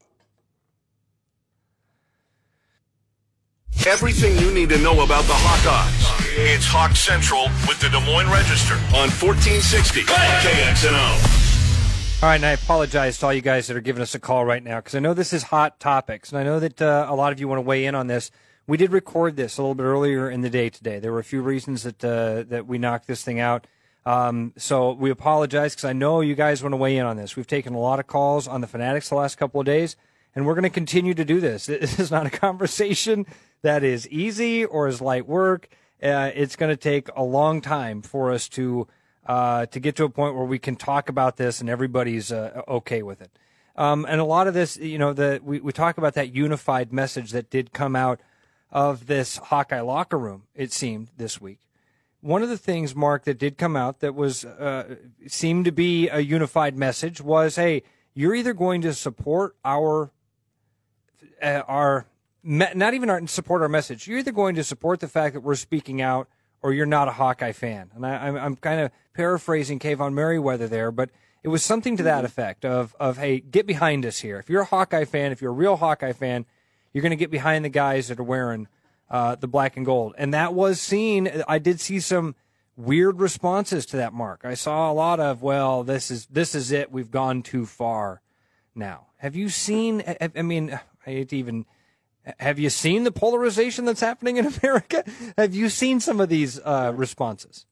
Everything 3.86 4.38
you 4.38 4.52
need 4.52 4.70
to 4.70 4.78
know 4.80 5.04
about 5.04 5.26
the 5.26 5.34
Hawkeyes. 5.34 6.06
It's 6.38 6.66
Hawk 6.66 6.96
Central 6.96 7.44
with 7.68 7.80
the 7.80 7.90
Des 7.90 8.00
Moines 8.00 8.30
Register 8.32 8.76
on 8.96 9.12
1460 9.12 10.02
KXNO. 10.02 11.45
All 12.24 12.30
right, 12.30 12.38
and 12.38 12.46
I 12.46 12.52
apologize 12.52 13.20
to 13.20 13.26
all 13.28 13.34
you 13.34 13.42
guys 13.42 13.68
that 13.68 13.78
are 13.78 13.82
giving 13.82 14.02
us 14.02 14.16
a 14.16 14.20
call 14.20 14.46
right 14.46 14.64
now 14.64 14.78
because 14.78 14.96
I 14.96 15.00
know 15.00 15.14
this 15.14 15.34
is 15.34 15.44
hot 15.44 15.80
topics, 15.80 16.32
and 16.32 16.40
I 16.40 16.44
know 16.44 16.60
that 16.60 16.82
uh, 16.82 17.06
a 17.08 17.14
lot 17.14 17.34
of 17.34 17.40
you 17.40 17.48
want 17.48 17.58
to 17.58 17.62
weigh 17.62 17.86
in 17.86 17.94
on 17.94 18.08
this. 18.08 18.32
We 18.66 18.78
did 18.78 18.92
record 18.92 19.36
this 19.36 19.58
a 19.58 19.62
little 19.62 19.76
bit 19.76 19.84
earlier 19.84 20.30
in 20.30 20.42
the 20.42 20.50
day 20.50 20.70
today. 20.70 20.98
There 20.98 21.12
were 21.12 21.20
a 21.20 21.26
few 21.26 21.42
reasons 21.42 21.84
that 21.84 22.04
uh, 22.04 22.44
that 22.48 22.66
we 22.66 22.80
knocked 22.80 23.08
this 23.08 23.22
thing 23.24 23.40
out. 23.40 23.68
Um, 24.06 24.54
so 24.58 24.94
we 24.94 25.12
apologize 25.12 25.76
because 25.76 25.86
I 25.86 25.94
know 25.94 26.22
you 26.22 26.36
guys 26.36 26.64
want 26.64 26.74
to 26.74 26.78
weigh 26.78 26.98
in 26.98 27.06
on 27.06 27.18
this. 27.18 27.36
We've 27.36 27.46
taken 27.46 27.76
a 27.76 27.80
lot 27.80 28.00
of 28.00 28.08
calls 28.08 28.48
on 28.48 28.62
the 28.62 28.68
Fanatics 28.68 29.10
the 29.10 29.16
last 29.16 29.36
couple 29.36 29.60
of 29.60 29.66
days, 29.66 29.96
and 30.34 30.48
we're 30.48 30.56
going 30.56 30.64
to 30.64 30.70
continue 30.70 31.14
to 31.14 31.26
do 31.26 31.40
this. 31.40 31.66
This 31.68 32.00
is 32.00 32.12
not 32.12 32.26
a 32.26 32.32
conversation 32.32 33.26
that 33.62 33.84
is 33.84 34.08
easy 34.10 34.64
or 34.64 34.88
is 34.88 35.02
light 35.02 35.28
work. 35.28 35.68
Uh, 36.02 36.32
it's 36.34 36.56
going 36.56 36.72
to 36.72 36.78
take 36.78 37.10
a 37.16 37.24
long 37.24 37.62
time 37.62 38.02
for 38.02 38.32
us 38.32 38.48
to 38.50 38.88
uh, 39.26 39.66
to 39.68 39.80
get 39.80 39.96
to 39.96 40.04
a 40.04 40.10
point 40.10 40.36
where 40.36 40.46
we 40.46 40.60
can 40.60 40.76
talk 40.76 41.10
about 41.10 41.38
this 41.38 41.62
and 41.62 41.70
everybody's 41.70 42.32
uh, 42.32 42.62
okay 42.68 43.02
with 43.02 43.22
it. 43.22 43.32
Um, 43.76 44.06
and 44.08 44.22
a 44.22 44.26
lot 44.26 44.48
of 44.48 44.54
this, 44.54 44.78
you 44.78 44.98
know, 44.98 45.14
the 45.14 45.42
we, 45.44 45.60
we 45.60 45.74
talk 45.74 45.98
about 45.98 46.14
that 46.14 46.34
unified 46.34 46.94
message 46.94 47.32
that 47.32 47.50
did 47.50 47.74
come 47.74 47.96
out 47.96 48.22
of 48.72 49.08
this 49.08 49.38
Hawkeye 49.38 49.82
locker 49.82 50.18
room. 50.18 50.44
It 50.56 50.72
seemed 50.72 51.10
this 51.18 51.42
week. 51.42 51.60
One 52.22 52.42
of 52.42 52.50
the 52.50 52.58
things, 52.58 52.96
Mark, 52.96 53.26
that 53.26 53.38
did 53.38 53.58
come 53.58 53.76
out 53.76 54.00
that 54.00 54.16
was 54.16 54.46
uh, 54.46 54.96
seemed 55.28 55.66
to 55.66 55.72
be 55.72 56.10
a 56.10 56.22
unified 56.22 56.76
message 56.76 57.22
was, 57.22 57.56
hey, 57.56 57.84
you're 58.14 58.34
either 58.34 58.54
going 58.54 58.82
to 58.82 58.94
support 58.94 59.56
our 59.64 60.12
uh, 61.42 61.62
our 61.68 62.08
not 62.44 62.94
even 62.94 63.10
our 63.10 63.26
support 63.28 63.62
our 63.62 63.70
message. 63.70 64.08
You're 64.08 64.20
either 64.20 64.32
going 64.32 64.56
to 64.56 64.64
support 64.64 65.00
the 65.00 65.08
fact 65.08 65.34
that 65.34 65.42
we're 65.42 65.56
speaking 65.56 66.02
out, 66.02 66.30
or 66.66 66.74
you're 66.74 66.88
not 66.88 67.08
a 67.08 67.12
Hawkeye 67.12 67.52
fan. 67.52 67.92
And 67.94 68.04
I, 68.04 68.28
I'm, 68.28 68.36
I'm 68.36 68.56
kind 68.56 68.82
of 68.82 68.92
paraphrasing 69.14 69.78
Kaevon 69.78 70.14
Merriweather 70.14 70.68
there, 70.68 70.92
but 70.92 71.12
it 71.44 71.50
was 71.50 71.64
something 71.64 71.96
to 71.98 72.02
that 72.04 72.26
effect 72.26 72.66
of 72.66 72.96
of 73.00 73.20
hey, 73.20 73.40
get 73.40 73.68
behind 73.68 74.04
us 74.04 74.18
here. 74.18 74.40
If 74.40 74.50
you're 74.50 74.64
a 74.64 74.66
Hawkeye 74.66 75.06
fan, 75.06 75.32
if 75.32 75.44
you're 75.44 75.52
a 75.52 75.54
real 75.54 75.76
Hawkeye 75.76 76.14
fan, 76.14 76.48
you're 76.92 77.04
going 77.04 77.12
to 77.12 77.16
get 77.18 77.30
behind 77.30 77.64
the 77.64 77.70
guys 77.70 78.08
that 78.08 78.20
are 78.20 78.24
wearing 78.24 78.68
uh, 79.12 79.36
the 79.36 79.48
black 79.48 79.78
and 79.78 79.86
gold. 79.86 80.16
And 80.18 80.34
that 80.34 80.56
was 80.56 80.82
seen. 80.82 81.44
I 81.48 81.60
did 81.60 81.80
see 81.80 82.00
some 82.00 82.34
weird 82.76 83.20
responses 83.20 83.86
to 83.88 83.98
that 83.98 84.12
mark. 84.12 84.42
I 84.44 84.56
saw 84.56 84.92
a 84.92 84.94
lot 84.94 85.20
of, 85.20 85.44
well, 85.44 85.84
this 85.84 86.10
is 86.10 86.26
this 86.32 86.56
is 86.56 86.72
it. 86.72 86.92
We've 86.92 87.12
gone 87.12 87.44
too 87.44 87.68
far 87.68 88.22
now. 88.74 89.06
Have 89.18 89.36
you 89.36 89.50
seen? 89.50 90.02
I 90.20 90.42
mean, 90.42 90.80
I 91.06 91.10
hate 91.12 91.30
to 91.30 91.38
even. 91.38 91.68
Have 92.40 92.60
you 92.60 92.70
seen 92.70 93.04
the 93.04 93.12
polarization 93.12 93.86
that's 93.86 94.02
happening 94.02 94.38
in 94.38 94.46
America? 94.64 95.04
Have 95.38 95.56
you 95.56 95.70
seen 95.70 96.00
some 96.00 96.20
of 96.20 96.30
these 96.30 96.60
uh, 96.60 96.94
responses? 96.96 97.66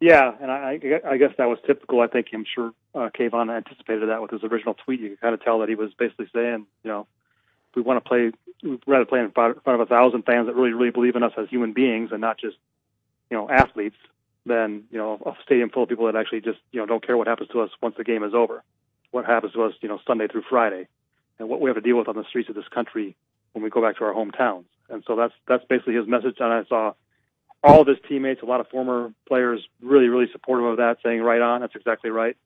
Yeah, 0.00 0.30
and 0.40 0.50
I, 0.50 0.78
I 1.04 1.16
guess 1.16 1.32
that 1.38 1.48
was 1.48 1.58
typical. 1.66 2.00
I 2.00 2.06
think 2.06 2.28
I'm 2.32 2.44
sure 2.54 2.72
uh, 2.94 3.10
Kaevon 3.18 3.54
anticipated 3.54 4.08
that 4.08 4.22
with 4.22 4.30
his 4.30 4.44
original 4.44 4.74
tweet. 4.74 5.00
You 5.00 5.08
can 5.08 5.16
kind 5.16 5.34
of 5.34 5.42
tell 5.42 5.58
that 5.58 5.68
he 5.68 5.74
was 5.74 5.92
basically 5.98 6.28
saying, 6.32 6.66
you 6.84 6.90
know, 6.90 7.08
we 7.74 7.82
want 7.82 8.02
to 8.02 8.08
play, 8.08 8.30
we'd 8.62 8.82
rather 8.86 9.04
play 9.04 9.20
in 9.20 9.32
front 9.32 9.58
of 9.66 9.80
a 9.80 9.86
thousand 9.86 10.22
fans 10.22 10.46
that 10.46 10.54
really, 10.54 10.72
really 10.72 10.90
believe 10.90 11.16
in 11.16 11.24
us 11.24 11.32
as 11.36 11.48
human 11.48 11.72
beings 11.72 12.10
and 12.12 12.20
not 12.20 12.38
just, 12.38 12.56
you 13.28 13.36
know, 13.36 13.50
athletes, 13.50 13.96
than 14.48 14.84
you 14.90 14.98
know 14.98 15.20
a 15.24 15.32
stadium 15.44 15.70
full 15.70 15.84
of 15.84 15.88
people 15.88 16.06
that 16.06 16.16
actually 16.16 16.40
just 16.40 16.58
you 16.72 16.80
know 16.80 16.86
don't 16.86 17.06
care 17.06 17.16
what 17.16 17.28
happens 17.28 17.50
to 17.50 17.60
us 17.60 17.70
once 17.80 17.94
the 17.96 18.04
game 18.04 18.24
is 18.24 18.34
over. 18.34 18.64
What 19.10 19.24
happens 19.24 19.52
to 19.52 19.62
us, 19.62 19.74
you 19.80 19.88
know, 19.88 20.00
Sunday 20.06 20.26
through 20.26 20.42
Friday, 20.50 20.88
and 21.38 21.48
what 21.48 21.60
we 21.60 21.68
have 21.68 21.76
to 21.76 21.80
deal 21.82 21.96
with 21.96 22.08
on 22.08 22.16
the 22.16 22.24
streets 22.24 22.48
of 22.48 22.54
this 22.54 22.68
country 22.68 23.16
when 23.52 23.62
we 23.62 23.70
go 23.70 23.82
back 23.82 23.96
to 23.98 24.04
our 24.04 24.14
hometowns. 24.14 24.64
And 24.88 25.02
so 25.06 25.16
that's 25.16 25.34
that's 25.46 25.64
basically 25.68 25.94
his 25.94 26.06
message. 26.06 26.36
And 26.40 26.52
I 26.52 26.64
saw 26.64 26.92
all 27.62 27.80
of 27.80 27.86
his 27.86 27.98
teammates, 28.08 28.42
a 28.42 28.46
lot 28.46 28.60
of 28.60 28.68
former 28.68 29.12
players, 29.26 29.66
really, 29.82 30.08
really 30.08 30.30
supportive 30.32 30.66
of 30.66 30.76
that, 30.78 30.98
saying, 31.02 31.22
"Right 31.22 31.40
on, 31.40 31.60
that's 31.60 31.74
exactly 31.74 32.10
right." 32.10 32.36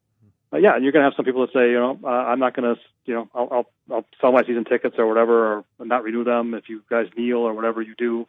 Yeah, 0.55 0.74
and 0.74 0.85
you're 0.85 0.92
going 0.92 1.02
to 1.02 1.07
have 1.07 1.14
some 1.16 1.24
people 1.24 1.40
that 1.46 1.52
say, 1.55 1.70
you 1.70 1.78
know, 1.78 1.98
uh, 2.05 2.09
I'm 2.09 2.38
not 2.38 2.55
going 2.55 2.74
to, 2.74 2.81
you 3.07 3.14
know, 3.14 3.28
I'll, 3.35 3.48
I'll 3.50 3.70
I'll 3.90 4.05
sell 4.20 4.33
my 4.33 4.42
season 4.42 4.64
tickets 4.64 4.96
or 4.98 5.07
whatever, 5.07 5.64
or 5.78 5.87
not 5.87 6.02
renew 6.02 6.24
them 6.24 6.52
if 6.52 6.68
you 6.68 6.83
guys 6.90 7.07
kneel 7.16 7.38
or 7.38 7.55
whatever 7.55 7.81
you 7.81 7.94
do. 7.96 8.26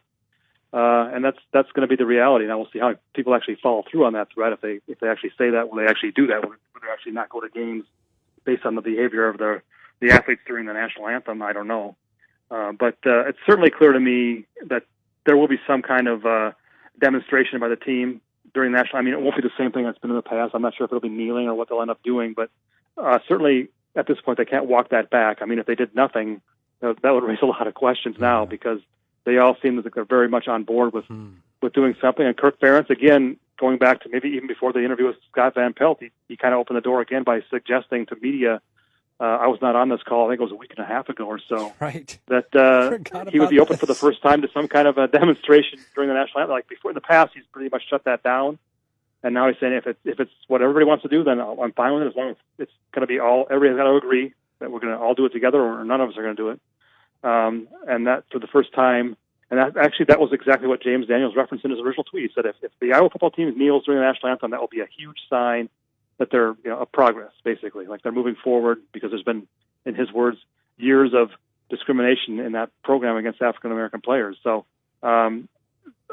Uh, 0.72 1.10
and 1.12 1.22
that's 1.22 1.38
that's 1.52 1.70
going 1.72 1.86
to 1.86 1.86
be 1.86 1.96
the 1.96 2.06
reality. 2.06 2.46
Now 2.46 2.58
we'll 2.58 2.70
see 2.72 2.78
how 2.78 2.94
people 3.14 3.34
actually 3.34 3.58
follow 3.62 3.84
through 3.88 4.06
on 4.06 4.14
that 4.14 4.28
threat. 4.32 4.54
If 4.54 4.60
they 4.62 4.80
if 4.88 5.00
they 5.00 5.08
actually 5.08 5.32
say 5.36 5.50
that, 5.50 5.68
will 5.68 5.76
they 5.76 5.86
actually 5.86 6.12
do 6.12 6.26
that? 6.28 6.42
Will 6.42 6.56
they 6.80 6.88
actually 6.90 7.12
not 7.12 7.28
go 7.28 7.40
to 7.40 7.48
games 7.50 7.84
based 8.44 8.64
on 8.64 8.74
the 8.74 8.80
behavior 8.80 9.28
of 9.28 9.36
the 9.36 9.60
the 10.06 10.14
athletes 10.14 10.42
during 10.46 10.66
the 10.66 10.72
national 10.72 11.08
anthem? 11.08 11.42
I 11.42 11.52
don't 11.52 11.68
know. 11.68 11.96
Uh, 12.50 12.72
but 12.72 12.96
uh, 13.06 13.26
it's 13.26 13.38
certainly 13.46 13.70
clear 13.70 13.92
to 13.92 14.00
me 14.00 14.46
that 14.66 14.84
there 15.26 15.36
will 15.36 15.48
be 15.48 15.58
some 15.66 15.82
kind 15.82 16.08
of 16.08 16.26
uh, 16.26 16.52
demonstration 17.00 17.58
by 17.60 17.68
the 17.68 17.76
team 17.76 18.20
during 18.52 18.72
the 18.72 18.78
national. 18.78 18.98
I 18.98 19.02
mean, 19.02 19.14
it 19.14 19.20
won't 19.20 19.36
be 19.36 19.42
the 19.42 19.50
same 19.58 19.72
thing 19.72 19.84
that's 19.84 19.98
been 19.98 20.10
in 20.10 20.16
the 20.16 20.22
past. 20.22 20.54
I'm 20.54 20.62
not 20.62 20.74
sure 20.74 20.84
if 20.84 20.90
it'll 20.90 21.00
be 21.00 21.08
kneeling 21.08 21.48
or 21.48 21.54
what 21.54 21.68
they'll 21.68 21.80
end 21.80 21.90
up 21.90 22.02
doing, 22.02 22.34
but 22.34 22.50
uh, 22.96 23.18
certainly 23.26 23.68
at 23.96 24.06
this 24.06 24.20
point 24.20 24.38
they 24.38 24.44
can't 24.44 24.66
walk 24.66 24.90
that 24.90 25.10
back. 25.10 25.38
I 25.40 25.46
mean, 25.46 25.58
if 25.58 25.66
they 25.66 25.74
did 25.74 25.94
nothing, 25.94 26.40
that 26.80 26.96
would 27.02 27.24
raise 27.24 27.38
a 27.42 27.46
lot 27.46 27.66
of 27.66 27.74
questions 27.74 28.16
now 28.18 28.44
because 28.44 28.80
they 29.24 29.38
all 29.38 29.56
seem 29.62 29.76
that 29.76 29.94
they're 29.94 30.04
very 30.04 30.28
much 30.28 30.48
on 30.48 30.64
board 30.64 30.92
with 30.92 31.06
mm. 31.06 31.32
with 31.62 31.72
doing 31.72 31.96
something. 32.00 32.26
And 32.26 32.36
Kirk 32.36 32.60
Ferentz, 32.60 32.90
again, 32.90 33.38
going 33.58 33.78
back 33.78 34.02
to 34.02 34.08
maybe 34.08 34.28
even 34.30 34.46
before 34.46 34.72
the 34.72 34.84
interview 34.84 35.06
with 35.06 35.16
Scott 35.30 35.54
Van 35.54 35.72
Pelt, 35.72 35.98
he, 36.00 36.10
he 36.28 36.36
kind 36.36 36.52
of 36.54 36.60
opened 36.60 36.76
the 36.76 36.82
door 36.82 37.00
again 37.00 37.22
by 37.24 37.40
suggesting 37.50 38.06
to 38.06 38.16
media. 38.16 38.60
Uh, 39.20 39.24
I 39.24 39.46
was 39.46 39.60
not 39.62 39.76
on 39.76 39.88
this 39.88 40.02
call. 40.02 40.26
I 40.26 40.30
think 40.30 40.40
it 40.40 40.44
was 40.44 40.52
a 40.52 40.56
week 40.56 40.72
and 40.76 40.84
a 40.84 40.88
half 40.88 41.08
ago 41.08 41.26
or 41.26 41.38
so. 41.38 41.72
Right. 41.80 42.18
That 42.28 42.54
uh, 42.54 43.30
he 43.30 43.38
would 43.38 43.50
be 43.50 43.60
open 43.60 43.74
this. 43.74 43.80
for 43.80 43.86
the 43.86 43.94
first 43.94 44.22
time 44.22 44.42
to 44.42 44.48
some 44.52 44.68
kind 44.68 44.88
of 44.88 44.98
a 44.98 45.06
demonstration 45.18 45.78
during 45.94 46.08
the 46.08 46.14
national 46.14 46.40
anthem. 46.40 46.54
Like 46.54 46.68
before 46.68 46.90
in 46.90 46.94
the 46.94 47.00
past, 47.00 47.32
he's 47.34 47.44
pretty 47.52 47.70
much 47.70 47.82
shut 47.88 48.04
that 48.04 48.22
down. 48.22 48.58
And 49.22 49.32
now 49.32 49.48
he's 49.48 49.56
saying 49.58 49.72
if 49.72 49.86
it 49.86 49.98
if 50.04 50.20
it's 50.20 50.32
what 50.48 50.62
everybody 50.62 50.84
wants 50.84 51.02
to 51.02 51.08
do, 51.08 51.24
then 51.24 51.40
I'm 51.40 51.72
fine 51.72 51.94
with 51.94 52.02
it 52.02 52.08
as 52.08 52.16
long 52.16 52.30
as 52.30 52.36
it's 52.58 52.72
going 52.92 53.00
to 53.00 53.06
be 53.06 53.20
all 53.20 53.46
everybody's 53.50 53.78
got 53.78 53.84
to 53.84 53.96
agree 53.96 54.34
that 54.58 54.70
we're 54.70 54.80
going 54.80 54.92
to 54.92 54.98
all 54.98 55.14
do 55.14 55.24
it 55.26 55.32
together, 55.32 55.60
or 55.60 55.84
none 55.84 56.00
of 56.00 56.10
us 56.10 56.16
are 56.16 56.22
going 56.22 56.36
to 56.36 56.42
do 56.42 56.48
it. 56.50 56.60
Um, 57.22 57.68
and 57.88 58.06
that 58.06 58.24
for 58.30 58.38
the 58.38 58.46
first 58.46 58.74
time, 58.74 59.16
and 59.50 59.58
that, 59.58 59.76
actually, 59.76 60.06
that 60.06 60.20
was 60.20 60.32
exactly 60.32 60.68
what 60.68 60.82
James 60.82 61.06
Daniels 61.06 61.36
referenced 61.36 61.64
in 61.64 61.70
his 61.70 61.80
original 61.80 62.04
tweet. 62.04 62.24
He 62.24 62.30
said, 62.34 62.46
if, 62.46 62.56
if 62.62 62.72
the 62.80 62.92
Iowa 62.92 63.08
football 63.10 63.30
team 63.30 63.56
kneels 63.58 63.84
during 63.84 64.00
the 64.00 64.06
national 64.06 64.32
anthem, 64.32 64.50
that 64.50 64.60
will 64.60 64.68
be 64.68 64.80
a 64.80 64.88
huge 64.98 65.18
sign 65.30 65.68
that 66.18 66.28
they're 66.30 66.54
you 66.64 66.70
know, 66.70 66.78
of 66.78 66.92
progress, 66.92 67.32
basically. 67.44 67.86
Like 67.86 68.02
they're 68.02 68.12
moving 68.12 68.36
forward 68.42 68.78
because 68.92 69.10
there's 69.10 69.22
been, 69.22 69.46
in 69.84 69.94
his 69.94 70.12
words, 70.12 70.38
years 70.76 71.12
of 71.14 71.30
discrimination 71.70 72.40
in 72.40 72.52
that 72.52 72.70
program 72.82 73.16
against 73.16 73.42
African 73.42 73.72
American 73.72 74.00
players. 74.00 74.36
So, 74.42 74.64
um, 75.02 75.48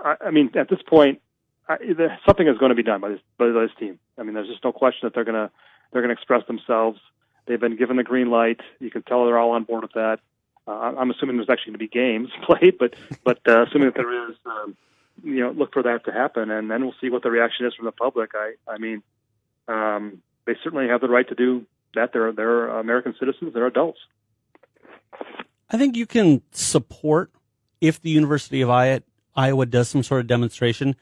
I, 0.03 0.15
I 0.27 0.31
mean, 0.31 0.51
at 0.55 0.69
this 0.69 0.81
point, 0.87 1.21
I, 1.67 1.77
the, 1.77 2.09
something 2.25 2.47
is 2.47 2.57
going 2.57 2.69
to 2.69 2.75
be 2.75 2.83
done 2.83 3.01
by 3.01 3.09
this 3.09 3.19
by 3.37 3.47
this 3.47 3.71
team. 3.79 3.99
I 4.17 4.23
mean, 4.23 4.33
there's 4.33 4.47
just 4.47 4.63
no 4.63 4.71
question 4.71 5.01
that 5.03 5.13
they're 5.13 5.23
going 5.23 5.47
to 5.47 5.51
they're 5.91 6.01
to 6.01 6.09
express 6.09 6.45
themselves. 6.47 6.99
They've 7.45 7.59
been 7.59 7.75
given 7.75 7.97
the 7.97 8.03
green 8.03 8.29
light. 8.29 8.59
You 8.79 8.91
can 8.91 9.03
tell 9.03 9.25
they're 9.25 9.37
all 9.37 9.51
on 9.51 9.63
board 9.63 9.83
with 9.83 9.93
that. 9.93 10.19
Uh, 10.67 10.93
I'm 10.97 11.09
assuming 11.11 11.37
there's 11.37 11.49
actually 11.49 11.73
going 11.73 11.79
to 11.79 11.85
be 11.85 11.99
games 11.99 12.29
played, 12.45 12.77
but 12.77 12.95
but 13.23 13.39
uh, 13.47 13.63
assuming 13.63 13.87
that 13.87 13.95
there 13.95 14.29
is, 14.29 14.35
um, 14.45 14.77
you 15.23 15.41
know, 15.41 15.51
look 15.51 15.73
for 15.73 15.83
that 15.83 16.05
to 16.05 16.11
happen, 16.11 16.51
and 16.51 16.69
then 16.69 16.83
we'll 16.83 16.95
see 17.01 17.09
what 17.09 17.23
the 17.23 17.31
reaction 17.31 17.65
is 17.65 17.73
from 17.73 17.85
the 17.85 17.91
public. 17.91 18.31
I 18.35 18.53
I 18.67 18.77
mean, 18.77 19.03
um, 19.67 20.21
they 20.45 20.53
certainly 20.63 20.87
have 20.87 21.01
the 21.01 21.07
right 21.07 21.27
to 21.27 21.35
do 21.35 21.65
that. 21.95 22.11
They're 22.13 22.31
they're 22.31 22.67
American 22.67 23.15
citizens. 23.19 23.53
They're 23.53 23.67
adults. 23.67 23.99
I 25.69 25.77
think 25.77 25.95
you 25.95 26.05
can 26.05 26.41
support 26.51 27.31
if 27.79 28.01
the 28.01 28.09
University 28.09 28.61
of 28.61 28.69
Iowa 29.35 29.65
does 29.65 29.89
some 29.89 30.03
sort 30.03 30.21
of 30.21 30.27
demonstration 30.27 30.95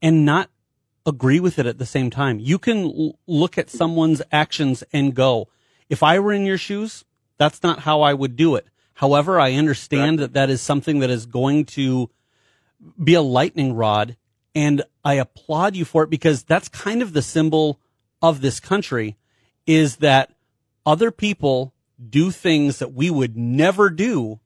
and 0.00 0.24
not 0.24 0.50
agree 1.06 1.40
with 1.40 1.58
it 1.58 1.66
at 1.66 1.78
the 1.78 1.86
same 1.86 2.10
time. 2.10 2.38
You 2.38 2.58
can 2.58 3.12
look 3.26 3.58
at 3.58 3.68
someone's 3.68 4.22
actions 4.32 4.82
and 4.92 5.14
go, 5.14 5.48
if 5.90 6.02
I 6.02 6.18
were 6.18 6.32
in 6.32 6.46
your 6.46 6.56
shoes, 6.56 7.04
that's 7.36 7.62
not 7.62 7.80
how 7.80 8.00
I 8.00 8.14
would 8.14 8.36
do 8.36 8.54
it. 8.54 8.66
However, 8.94 9.38
I 9.38 9.52
understand 9.54 10.18
that 10.20 10.32
that 10.32 10.48
is 10.48 10.62
something 10.62 11.00
that 11.00 11.10
is 11.10 11.26
going 11.26 11.66
to 11.66 12.10
be 13.02 13.14
a 13.14 13.22
lightning 13.22 13.74
rod 13.74 14.16
and 14.54 14.82
I 15.04 15.14
applaud 15.14 15.74
you 15.74 15.84
for 15.84 16.04
it 16.04 16.10
because 16.10 16.44
that's 16.44 16.68
kind 16.68 17.02
of 17.02 17.12
the 17.12 17.22
symbol 17.22 17.80
of 18.24 18.40
this 18.40 18.58
country 18.58 19.16
is 19.66 19.96
that 19.96 20.32
other 20.86 21.10
people 21.10 21.74
do 22.08 22.30
things 22.30 22.78
that 22.78 22.94
we 22.94 23.10
would 23.10 23.36
never 23.36 23.90
do 23.90 24.40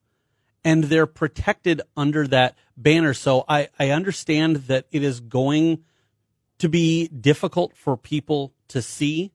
and 0.64 0.84
they're 0.84 1.06
protected 1.06 1.80
under 1.96 2.26
that 2.26 2.58
banner. 2.76 3.14
So 3.14 3.44
I, 3.48 3.68
I 3.78 3.90
understand 3.90 4.56
that 4.66 4.86
it 4.90 5.04
is 5.04 5.20
going 5.20 5.84
to 6.58 6.68
be 6.68 7.06
difficult 7.06 7.76
for 7.76 7.96
people 7.96 8.52
to 8.66 8.82
see 8.82 9.32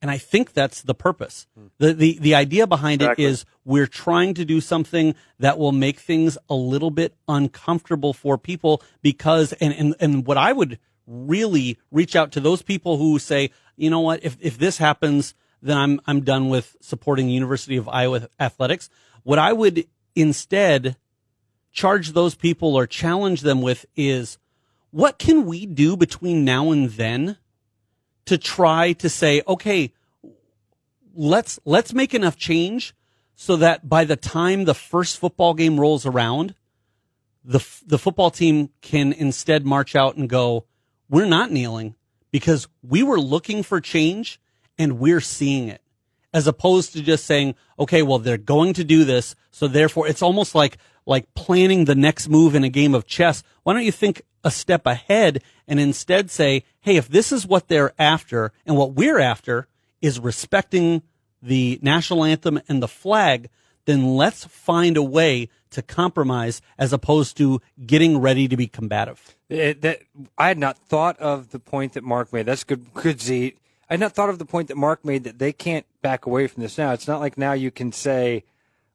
and 0.00 0.10
I 0.10 0.18
think 0.18 0.52
that's 0.52 0.82
the 0.82 0.94
purpose. 0.94 1.46
Hmm. 1.58 1.66
The, 1.78 1.94
the, 1.94 2.18
the 2.20 2.34
idea 2.34 2.66
behind 2.66 3.00
exactly. 3.00 3.24
it 3.24 3.28
is 3.28 3.46
we're 3.64 3.86
trying 3.86 4.34
to 4.34 4.44
do 4.44 4.60
something 4.60 5.14
that 5.38 5.58
will 5.58 5.72
make 5.72 5.98
things 5.98 6.36
a 6.50 6.54
little 6.54 6.90
bit 6.90 7.16
uncomfortable 7.26 8.12
for 8.12 8.36
people 8.36 8.82
because, 9.00 9.54
and, 9.54 9.72
and, 9.72 9.94
and 10.00 10.26
what 10.26 10.36
I 10.36 10.52
would 10.52 10.78
really 11.06 11.78
reach 11.90 12.14
out 12.16 12.32
to 12.32 12.40
those 12.40 12.60
people 12.60 12.98
who 12.98 13.18
say, 13.18 13.50
you 13.76 13.90
know 13.90 14.00
what, 14.00 14.24
if, 14.24 14.36
if 14.40 14.58
this 14.58 14.78
happens, 14.78 15.34
then 15.62 15.76
I'm, 15.76 16.00
I'm 16.06 16.20
done 16.20 16.48
with 16.48 16.76
supporting 16.80 17.28
University 17.28 17.76
of 17.76 17.88
Iowa 17.88 18.28
athletics. 18.38 18.90
What 19.22 19.38
I 19.38 19.52
would 19.52 19.86
instead 20.14 20.96
charge 21.72 22.12
those 22.12 22.34
people 22.34 22.76
or 22.76 22.86
challenge 22.86 23.40
them 23.40 23.62
with 23.62 23.86
is 23.96 24.38
what 24.90 25.18
can 25.18 25.44
we 25.46 25.66
do 25.66 25.96
between 25.96 26.44
now 26.44 26.70
and 26.70 26.90
then 26.90 27.36
to 28.26 28.38
try 28.38 28.92
to 28.92 29.08
say, 29.08 29.42
okay, 29.48 29.92
let's, 31.14 31.58
let's 31.64 31.92
make 31.92 32.14
enough 32.14 32.36
change 32.36 32.94
so 33.34 33.56
that 33.56 33.88
by 33.88 34.04
the 34.04 34.16
time 34.16 34.64
the 34.64 34.74
first 34.74 35.18
football 35.18 35.54
game 35.54 35.80
rolls 35.80 36.06
around, 36.06 36.54
the, 37.44 37.66
the 37.86 37.98
football 37.98 38.30
team 38.30 38.70
can 38.80 39.12
instead 39.12 39.66
march 39.66 39.96
out 39.96 40.16
and 40.16 40.28
go, 40.28 40.64
we're 41.08 41.26
not 41.26 41.50
kneeling 41.50 41.94
because 42.34 42.66
we 42.82 43.04
were 43.04 43.20
looking 43.20 43.62
for 43.62 43.80
change 43.80 44.40
and 44.76 44.98
we're 44.98 45.20
seeing 45.20 45.68
it 45.68 45.80
as 46.32 46.48
opposed 46.48 46.92
to 46.92 47.00
just 47.00 47.26
saying, 47.26 47.54
okay, 47.78 48.02
well, 48.02 48.18
they're 48.18 48.36
going 48.36 48.72
to 48.72 48.82
do 48.82 49.04
this. 49.04 49.36
So 49.52 49.68
therefore 49.68 50.08
it's 50.08 50.20
almost 50.20 50.52
like, 50.52 50.78
like 51.06 51.32
planning 51.34 51.84
the 51.84 51.94
next 51.94 52.28
move 52.28 52.56
in 52.56 52.64
a 52.64 52.68
game 52.68 52.92
of 52.92 53.06
chess. 53.06 53.44
Why 53.62 53.72
don't 53.72 53.84
you 53.84 53.92
think 53.92 54.22
a 54.42 54.50
step 54.50 54.84
ahead 54.84 55.44
and 55.68 55.78
instead 55.78 56.28
say, 56.28 56.64
hey, 56.80 56.96
if 56.96 57.06
this 57.06 57.30
is 57.30 57.46
what 57.46 57.68
they're 57.68 57.94
after 58.00 58.50
and 58.66 58.76
what 58.76 58.94
we're 58.94 59.20
after 59.20 59.68
is 60.02 60.18
respecting 60.18 61.02
the 61.40 61.78
national 61.82 62.24
anthem 62.24 62.60
and 62.68 62.82
the 62.82 62.88
flag, 62.88 63.48
then 63.86 64.16
let's 64.16 64.44
find 64.44 64.96
a 64.96 65.02
way 65.02 65.48
to 65.70 65.82
compromise 65.82 66.62
as 66.78 66.92
opposed 66.92 67.36
to 67.36 67.60
getting 67.84 68.18
ready 68.18 68.48
to 68.48 68.56
be 68.56 68.66
combative. 68.66 69.36
It, 69.48 69.82
that, 69.82 70.02
I 70.38 70.48
had 70.48 70.58
not 70.58 70.78
thought 70.78 71.18
of 71.18 71.50
the 71.50 71.58
point 71.58 71.94
that 71.94 72.04
Mark 72.04 72.32
made. 72.32 72.46
That's 72.46 72.64
good, 72.64 72.92
good 72.94 73.20
Z. 73.20 73.54
I 73.90 73.94
had 73.94 74.00
not 74.00 74.12
thought 74.12 74.30
of 74.30 74.38
the 74.38 74.46
point 74.46 74.68
that 74.68 74.76
Mark 74.76 75.04
made 75.04 75.24
that 75.24 75.38
they 75.38 75.52
can't 75.52 75.86
back 76.00 76.26
away 76.26 76.46
from 76.46 76.62
this 76.62 76.78
now. 76.78 76.92
It's 76.92 77.08
not 77.08 77.20
like 77.20 77.36
now 77.36 77.52
you 77.52 77.70
can 77.70 77.92
say, 77.92 78.44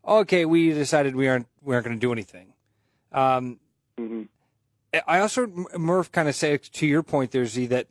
okay, 0.08 0.46
we 0.46 0.72
decided 0.72 1.16
we 1.16 1.28
aren't 1.28 1.48
we 1.62 1.76
aren't 1.76 1.86
going 1.86 1.98
to 1.98 2.02
do 2.02 2.12
anything. 2.12 2.54
Um, 3.12 3.60
mm-hmm. 3.98 4.24
I 5.08 5.20
also, 5.20 5.46
Murph, 5.78 6.12
kind 6.12 6.28
of 6.28 6.36
say 6.36 6.58
to 6.58 6.88
your 6.88 7.04
point 7.04 7.32
there, 7.32 7.46
Z, 7.46 7.68
that 7.68 7.88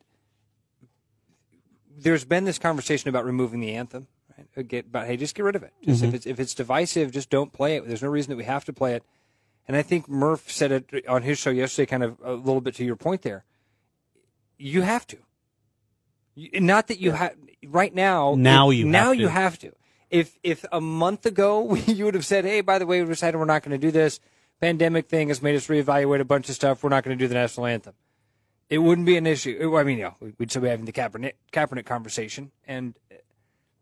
there's 1.97 2.25
been 2.25 2.45
this 2.45 2.59
conversation 2.59 3.09
about 3.09 3.25
removing 3.25 3.61
the 3.61 3.75
anthem. 3.75 4.09
Right? 4.57 4.69
Get, 4.69 4.87
about 4.87 5.07
hey, 5.07 5.17
just 5.17 5.35
get 5.35 5.45
rid 5.45 5.57
of 5.57 5.63
it. 5.63 5.73
Just 5.83 6.03
mm-hmm. 6.03 6.09
if 6.09 6.15
it's 6.15 6.27
if 6.27 6.41
it's 6.41 6.55
divisive, 6.55 7.11
just 7.11 7.31
don't 7.31 7.53
play 7.53 7.77
it. 7.77 7.87
There's 7.87 8.03
no 8.03 8.09
reason 8.09 8.31
that 8.31 8.37
we 8.37 8.45
have 8.45 8.65
to 8.67 8.73
play 8.73 8.95
it. 8.95 9.05
And 9.67 9.77
I 9.77 9.83
think 9.83 10.09
Murph 10.09 10.51
said 10.51 10.73
it 10.73 11.07
on 11.07 11.23
his 11.23 11.39
show 11.39 11.51
yesterday, 11.51 11.87
kind 11.87 12.03
of 12.03 12.17
a 12.23 12.33
little 12.33 12.63
bit 12.63 12.75
to 12.77 12.85
your 12.85 12.97
point 12.97 13.23
there. 13.23 13.45
you 14.57 14.83
have 14.83 15.07
to. 15.09 15.19
You, 16.35 16.61
not 16.61 16.87
that 16.87 17.01
you 17.01 17.13
have 17.13 17.35
right 17.67 17.95
now. 17.95 18.35
Now 18.37 18.71
you 18.71 18.87
now 18.87 19.09
have 19.09 19.17
you 19.17 19.27
to. 19.27 19.31
have 19.31 19.59
to. 19.59 19.73
If 20.09 20.39
if 20.43 20.65
a 20.73 20.81
month 20.81 21.27
ago 21.27 21.75
you 21.87 22.05
would 22.05 22.15
have 22.15 22.27
said, 22.27 22.45
"Hey, 22.45 22.61
by 22.61 22.79
the 22.79 22.87
way, 22.87 23.03
we 23.03 23.09
decided 23.09 23.39
we're 23.39 23.45
not 23.45 23.63
going 23.63 23.79
to 23.79 23.87
do 23.87 23.91
this. 23.91 24.21
Pandemic 24.61 25.09
thing 25.09 25.29
has 25.29 25.43
made 25.43 25.55
us 25.55 25.67
reevaluate 25.69 26.21
a 26.21 26.25
bunch 26.25 26.49
of 26.49 26.55
stuff. 26.55 26.83
We're 26.83 26.91
not 26.91 27.05
going 27.05 27.17
to 27.17 27.23
do 27.23 27.29
the 27.29 27.35
national 27.35 27.67
anthem." 27.67 27.95
It 28.71 28.79
wouldn't 28.79 29.07
be 29.07 29.17
an 29.17 29.27
issue. 29.27 29.77
I 29.79 29.83
mean, 29.83 29.99
you 29.99 30.05
know, 30.05 30.33
we'd 30.39 30.51
still 30.51 30.61
be 30.61 30.69
having 30.69 30.85
the 30.85 30.93
Kaepernick, 30.93 31.33
Kaepernick 31.53 31.87
conversation, 31.87 32.53
and 32.67 32.99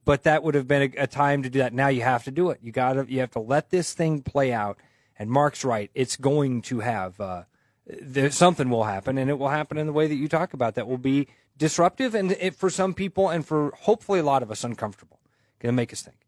but 0.06 0.22
that 0.22 0.42
would 0.42 0.54
have 0.54 0.66
been 0.66 0.94
a, 0.96 1.02
a 1.02 1.06
time 1.06 1.42
to 1.42 1.50
do 1.50 1.58
that. 1.58 1.74
Now 1.74 1.88
you 1.88 2.00
have 2.00 2.24
to 2.24 2.30
do 2.30 2.48
it. 2.48 2.60
You 2.62 2.72
got 2.72 2.94
to 2.94 3.04
you 3.06 3.20
have 3.20 3.32
to 3.32 3.40
let 3.40 3.68
this 3.68 3.92
thing 3.92 4.22
play 4.22 4.52
out. 4.52 4.78
And 5.18 5.30
Mark's 5.30 5.64
right; 5.64 5.90
it's 5.94 6.16
going 6.16 6.62
to 6.62 6.80
have 6.80 7.20
uh, 7.20 7.42
there, 7.86 8.30
something 8.30 8.70
will 8.70 8.84
happen, 8.84 9.18
and 9.18 9.28
it 9.28 9.38
will 9.38 9.48
happen 9.48 9.76
in 9.76 9.86
the 9.86 9.92
way 9.92 10.06
that 10.06 10.14
you 10.14 10.28
talk 10.28 10.54
about. 10.54 10.76
That 10.76 10.86
will 10.88 10.98
be 10.98 11.28
disruptive, 11.58 12.14
and 12.14 12.32
it, 12.32 12.54
for 12.54 12.70
some 12.70 12.94
people, 12.94 13.28
and 13.28 13.44
for 13.44 13.72
hopefully 13.80 14.20
a 14.20 14.24
lot 14.24 14.42
of 14.42 14.50
us, 14.50 14.64
uncomfortable. 14.64 15.18
Going 15.58 15.72
to 15.72 15.76
make 15.76 15.92
us 15.92 16.02
think. 16.02 16.18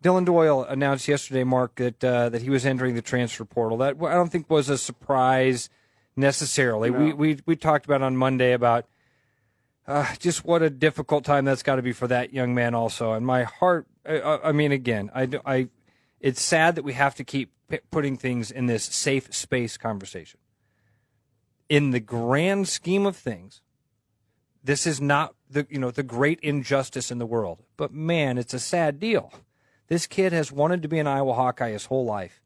Dillon 0.00 0.24
Doyle 0.24 0.64
announced 0.64 1.08
yesterday, 1.08 1.44
Mark, 1.44 1.74
that 1.76 2.02
uh, 2.02 2.28
that 2.30 2.42
he 2.42 2.50
was 2.50 2.66
entering 2.66 2.94
the 2.94 3.02
transfer 3.02 3.44
portal. 3.44 3.78
That 3.78 3.96
I 4.02 4.14
don't 4.14 4.30
think 4.30 4.50
was 4.50 4.68
a 4.68 4.78
surprise 4.78 5.68
necessarily. 6.16 6.90
We 6.90 7.12
we 7.12 7.38
we 7.46 7.54
talked 7.54 7.84
about 7.84 8.02
on 8.02 8.16
Monday 8.16 8.52
about 8.52 8.86
uh, 9.88 10.14
just 10.18 10.44
what 10.44 10.62
a 10.62 10.68
difficult 10.68 11.24
time 11.24 11.46
that's 11.46 11.62
got 11.62 11.76
to 11.76 11.82
be 11.82 11.92
for 11.92 12.06
that 12.06 12.34
young 12.34 12.54
man, 12.54 12.74
also. 12.74 13.14
And 13.14 13.24
my 13.26 13.44
heart, 13.44 13.86
I, 14.06 14.38
I 14.44 14.52
mean, 14.52 14.70
again, 14.70 15.10
I, 15.14 15.28
I, 15.46 15.68
it's 16.20 16.42
sad 16.42 16.74
that 16.74 16.84
we 16.84 16.92
have 16.92 17.14
to 17.14 17.24
keep 17.24 17.52
p- 17.70 17.80
putting 17.90 18.18
things 18.18 18.50
in 18.50 18.66
this 18.66 18.84
safe 18.84 19.34
space 19.34 19.78
conversation. 19.78 20.40
In 21.70 21.90
the 21.90 22.00
grand 22.00 22.68
scheme 22.68 23.06
of 23.06 23.16
things, 23.16 23.62
this 24.62 24.86
is 24.86 25.00
not 25.00 25.34
the 25.48 25.66
you 25.70 25.78
know 25.78 25.90
the 25.90 26.02
great 26.02 26.38
injustice 26.40 27.10
in 27.10 27.18
the 27.18 27.26
world. 27.26 27.62
But 27.78 27.92
man, 27.92 28.36
it's 28.36 28.54
a 28.54 28.58
sad 28.58 29.00
deal. 29.00 29.32
This 29.86 30.06
kid 30.06 30.32
has 30.32 30.52
wanted 30.52 30.82
to 30.82 30.88
be 30.88 30.98
an 30.98 31.06
Iowa 31.06 31.32
Hawkeye 31.32 31.70
his 31.70 31.86
whole 31.86 32.04
life. 32.04 32.42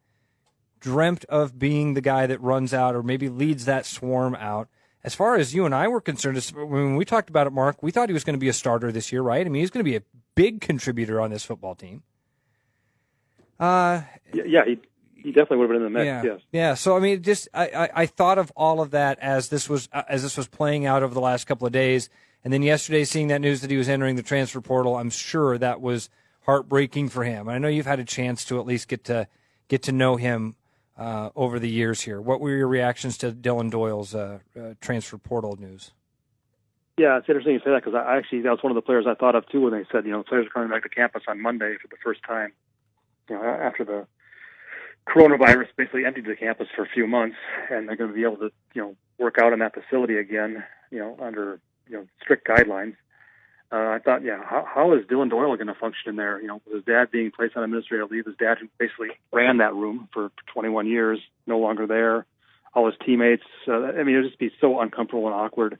Dreamt 0.78 1.24
of 1.24 1.58
being 1.58 1.94
the 1.94 2.00
guy 2.00 2.26
that 2.28 2.40
runs 2.40 2.72
out 2.72 2.94
or 2.94 3.02
maybe 3.02 3.28
leads 3.28 3.64
that 3.64 3.86
swarm 3.86 4.36
out. 4.36 4.68
As 5.04 5.14
far 5.14 5.34
as 5.36 5.54
you 5.54 5.66
and 5.66 5.74
I 5.74 5.88
were 5.88 6.00
concerned, 6.00 6.38
when 6.54 6.94
we 6.96 7.04
talked 7.04 7.28
about 7.28 7.46
it, 7.48 7.52
Mark, 7.52 7.82
we 7.82 7.90
thought 7.90 8.08
he 8.08 8.12
was 8.12 8.22
going 8.24 8.34
to 8.34 8.40
be 8.40 8.48
a 8.48 8.52
starter 8.52 8.92
this 8.92 9.10
year, 9.10 9.20
right? 9.22 9.44
I 9.44 9.48
mean, 9.48 9.60
he's 9.60 9.70
going 9.70 9.84
to 9.84 9.90
be 9.90 9.96
a 9.96 10.02
big 10.34 10.60
contributor 10.60 11.20
on 11.20 11.30
this 11.30 11.44
football 11.44 11.74
team. 11.74 12.02
Uh, 13.58 14.02
Yeah, 14.32 14.64
he 14.64 14.78
he 15.16 15.30
definitely 15.30 15.58
would 15.58 15.70
have 15.70 15.78
been 15.78 15.86
in 15.86 15.92
the 15.92 15.98
mix. 15.98 16.06
yeah, 16.06 16.22
Yes. 16.24 16.40
yeah. 16.50 16.74
So 16.74 16.96
I 16.96 17.00
mean, 17.00 17.22
just 17.22 17.48
I, 17.54 17.66
I, 17.68 17.90
I 18.02 18.06
thought 18.06 18.38
of 18.38 18.50
all 18.56 18.80
of 18.80 18.90
that 18.90 19.18
as 19.20 19.48
this 19.50 19.68
was 19.68 19.88
as 20.08 20.22
this 20.22 20.36
was 20.36 20.48
playing 20.48 20.84
out 20.86 21.02
over 21.02 21.14
the 21.14 21.20
last 21.20 21.46
couple 21.46 21.66
of 21.66 21.72
days, 21.72 22.08
and 22.44 22.52
then 22.52 22.62
yesterday 22.62 23.04
seeing 23.04 23.28
that 23.28 23.40
news 23.40 23.60
that 23.60 23.70
he 23.70 23.76
was 23.76 23.88
entering 23.88 24.16
the 24.16 24.22
transfer 24.22 24.60
portal, 24.60 24.96
I'm 24.96 25.10
sure 25.10 25.58
that 25.58 25.80
was 25.80 26.10
heartbreaking 26.42 27.08
for 27.08 27.22
him. 27.22 27.48
I 27.48 27.58
know 27.58 27.68
you've 27.68 27.86
had 27.86 28.00
a 28.00 28.04
chance 28.04 28.44
to 28.46 28.58
at 28.58 28.66
least 28.66 28.88
get 28.88 29.04
to 29.04 29.28
get 29.68 29.82
to 29.84 29.92
know 29.92 30.16
him 30.16 30.56
uh, 31.02 31.30
over 31.34 31.58
the 31.58 31.68
years 31.68 32.02
here. 32.02 32.20
What 32.20 32.40
were 32.40 32.54
your 32.54 32.68
reactions 32.68 33.18
to 33.18 33.32
Dillon 33.32 33.70
Doyle's 33.70 34.14
uh, 34.14 34.38
uh, 34.56 34.74
transfer 34.80 35.18
portal 35.18 35.56
news? 35.58 35.90
Yeah, 36.96 37.18
it's 37.18 37.28
interesting 37.28 37.54
you 37.54 37.58
say 37.60 37.70
that 37.70 37.82
because 37.84 37.94
I 37.94 38.16
actually 38.18 38.42
that 38.42 38.50
was 38.50 38.62
one 38.62 38.70
of 38.70 38.76
the 38.76 38.82
players 38.82 39.06
I 39.08 39.14
thought 39.14 39.34
of 39.34 39.48
too 39.48 39.62
when 39.62 39.72
they 39.72 39.84
said 39.90 40.04
you 40.04 40.12
know 40.12 40.22
players 40.22 40.46
are 40.46 40.50
coming 40.50 40.68
back 40.68 40.84
to 40.84 40.88
campus 40.88 41.22
on 41.26 41.40
Monday 41.40 41.76
for 41.80 41.88
the 41.88 41.96
first 42.04 42.22
time. 42.22 42.52
You 43.28 43.36
know, 43.36 43.42
after 43.42 43.84
the 43.84 44.06
coronavirus 45.08 45.68
basically 45.76 46.04
emptied 46.04 46.26
the 46.26 46.36
campus 46.36 46.68
for 46.76 46.82
a 46.82 46.88
few 46.88 47.06
months, 47.06 47.36
and 47.70 47.88
they're 47.88 47.96
going 47.96 48.10
to 48.10 48.14
be 48.14 48.22
able 48.22 48.36
to 48.36 48.50
you 48.74 48.82
know 48.82 48.96
work 49.18 49.36
out 49.42 49.52
in 49.52 49.58
that 49.58 49.74
facility 49.74 50.18
again. 50.18 50.62
You 50.90 50.98
know, 50.98 51.16
under 51.20 51.60
you 51.88 51.96
know 51.96 52.06
strict 52.22 52.46
guidelines. 52.46 52.94
Uh, 53.72 53.88
I 53.88 54.00
thought, 54.00 54.22
yeah, 54.22 54.42
how, 54.44 54.66
how 54.68 54.92
is 54.92 55.06
Dillon 55.06 55.30
Doyle 55.30 55.56
going 55.56 55.68
to 55.68 55.74
function 55.74 56.10
in 56.10 56.16
there? 56.16 56.38
You 56.40 56.46
know, 56.46 56.60
with 56.66 56.74
his 56.74 56.84
dad 56.84 57.10
being 57.10 57.30
placed 57.30 57.56
on 57.56 57.64
administrative 57.64 58.10
leave, 58.10 58.26
his 58.26 58.36
dad 58.36 58.58
who 58.58 58.68
basically 58.78 59.08
ran 59.32 59.56
that 59.58 59.74
room 59.74 60.08
for 60.12 60.30
21 60.52 60.86
years, 60.86 61.20
no 61.46 61.58
longer 61.58 61.86
there. 61.86 62.26
All 62.74 62.86
his 62.86 62.94
teammates. 63.04 63.44
Uh, 63.66 63.84
I 63.84 64.02
mean, 64.02 64.14
it 64.14 64.20
would 64.20 64.28
just 64.28 64.38
be 64.38 64.52
so 64.60 64.80
uncomfortable 64.80 65.26
and 65.26 65.34
awkward. 65.34 65.78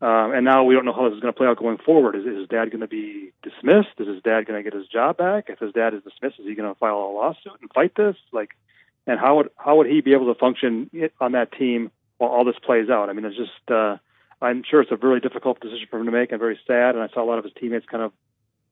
Um, 0.00 0.32
and 0.32 0.44
now 0.44 0.64
we 0.64 0.74
don't 0.74 0.84
know 0.84 0.92
how 0.92 1.08
this 1.08 1.14
is 1.14 1.20
going 1.20 1.32
to 1.32 1.36
play 1.36 1.46
out 1.46 1.58
going 1.58 1.78
forward. 1.78 2.16
Is, 2.16 2.26
is 2.26 2.38
his 2.38 2.48
dad 2.48 2.72
going 2.72 2.80
to 2.80 2.88
be 2.88 3.32
dismissed? 3.44 3.94
Is 3.98 4.08
his 4.08 4.22
dad 4.22 4.46
going 4.46 4.58
to 4.58 4.68
get 4.68 4.76
his 4.76 4.88
job 4.88 5.16
back? 5.16 5.44
If 5.48 5.60
his 5.60 5.72
dad 5.72 5.94
is 5.94 6.02
dismissed, 6.02 6.40
is 6.40 6.46
he 6.46 6.56
going 6.56 6.72
to 6.72 6.78
file 6.78 6.96
a 6.96 7.12
lawsuit 7.14 7.60
and 7.60 7.70
fight 7.72 7.94
this? 7.94 8.16
Like, 8.32 8.50
and 9.06 9.20
how 9.20 9.36
would 9.36 9.50
how 9.56 9.76
would 9.76 9.86
he 9.86 10.00
be 10.00 10.12
able 10.12 10.32
to 10.32 10.38
function 10.38 10.90
on 11.20 11.32
that 11.32 11.52
team 11.52 11.92
while 12.18 12.30
all 12.30 12.44
this 12.44 12.58
plays 12.64 12.90
out? 12.90 13.10
I 13.10 13.12
mean, 13.12 13.24
it's 13.24 13.36
just 13.36 13.70
uh, 13.70 13.98
I'm 14.42 14.62
sure 14.68 14.82
it's 14.82 14.90
a 14.90 14.96
really 14.96 15.20
difficult 15.20 15.60
decision 15.60 15.86
for 15.88 15.98
him 15.98 16.06
to 16.06 16.12
make 16.12 16.32
and 16.32 16.40
very 16.40 16.58
sad. 16.66 16.94
And 16.94 17.02
I 17.02 17.08
saw 17.08 17.22
a 17.22 17.28
lot 17.28 17.38
of 17.38 17.44
his 17.44 17.52
teammates 17.58 17.86
kind 17.86 18.02
of 18.02 18.12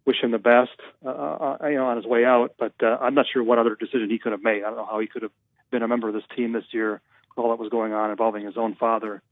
wish 0.05 0.23
him 0.23 0.33
the 0.33 0.39
best, 0.39 0.71
uh, 1.05 1.09
uh, 1.09 1.57
you 1.65 1.77
know, 1.77 1.87
on 1.87 1.97
his 1.97 2.07
way 2.07 2.25
out. 2.25 2.55
But 2.59 2.75
uh, 2.83 2.99
I'm 3.01 3.15
not 3.15 3.27
sure 3.33 3.43
what 3.43 3.59
other 3.59 3.77
decision 3.77 4.11
he 4.11 4.19
could 4.19 4.33
have 4.33 4.43
made. 4.43 4.65
I 4.65 4.69
don't 4.69 4.77
know 4.77 4.89
how 4.91 4.99
he 4.99 5.07
could 5.07 5.23
have 5.23 5.33
been 5.71 5.83
a 5.83 5.89
member 5.89 6.09
of 6.09 6.15
this 6.15 6.25
team 6.37 6.53
this 6.53 6.65
year 6.73 7.01
with 7.29 7.45
all 7.45 7.51
that 7.51 7.59
was 7.61 7.71
going 7.71 7.93
on 7.93 8.11
involving 8.11 8.45
his 8.45 8.57
own 8.57 8.75
father. 8.75 9.23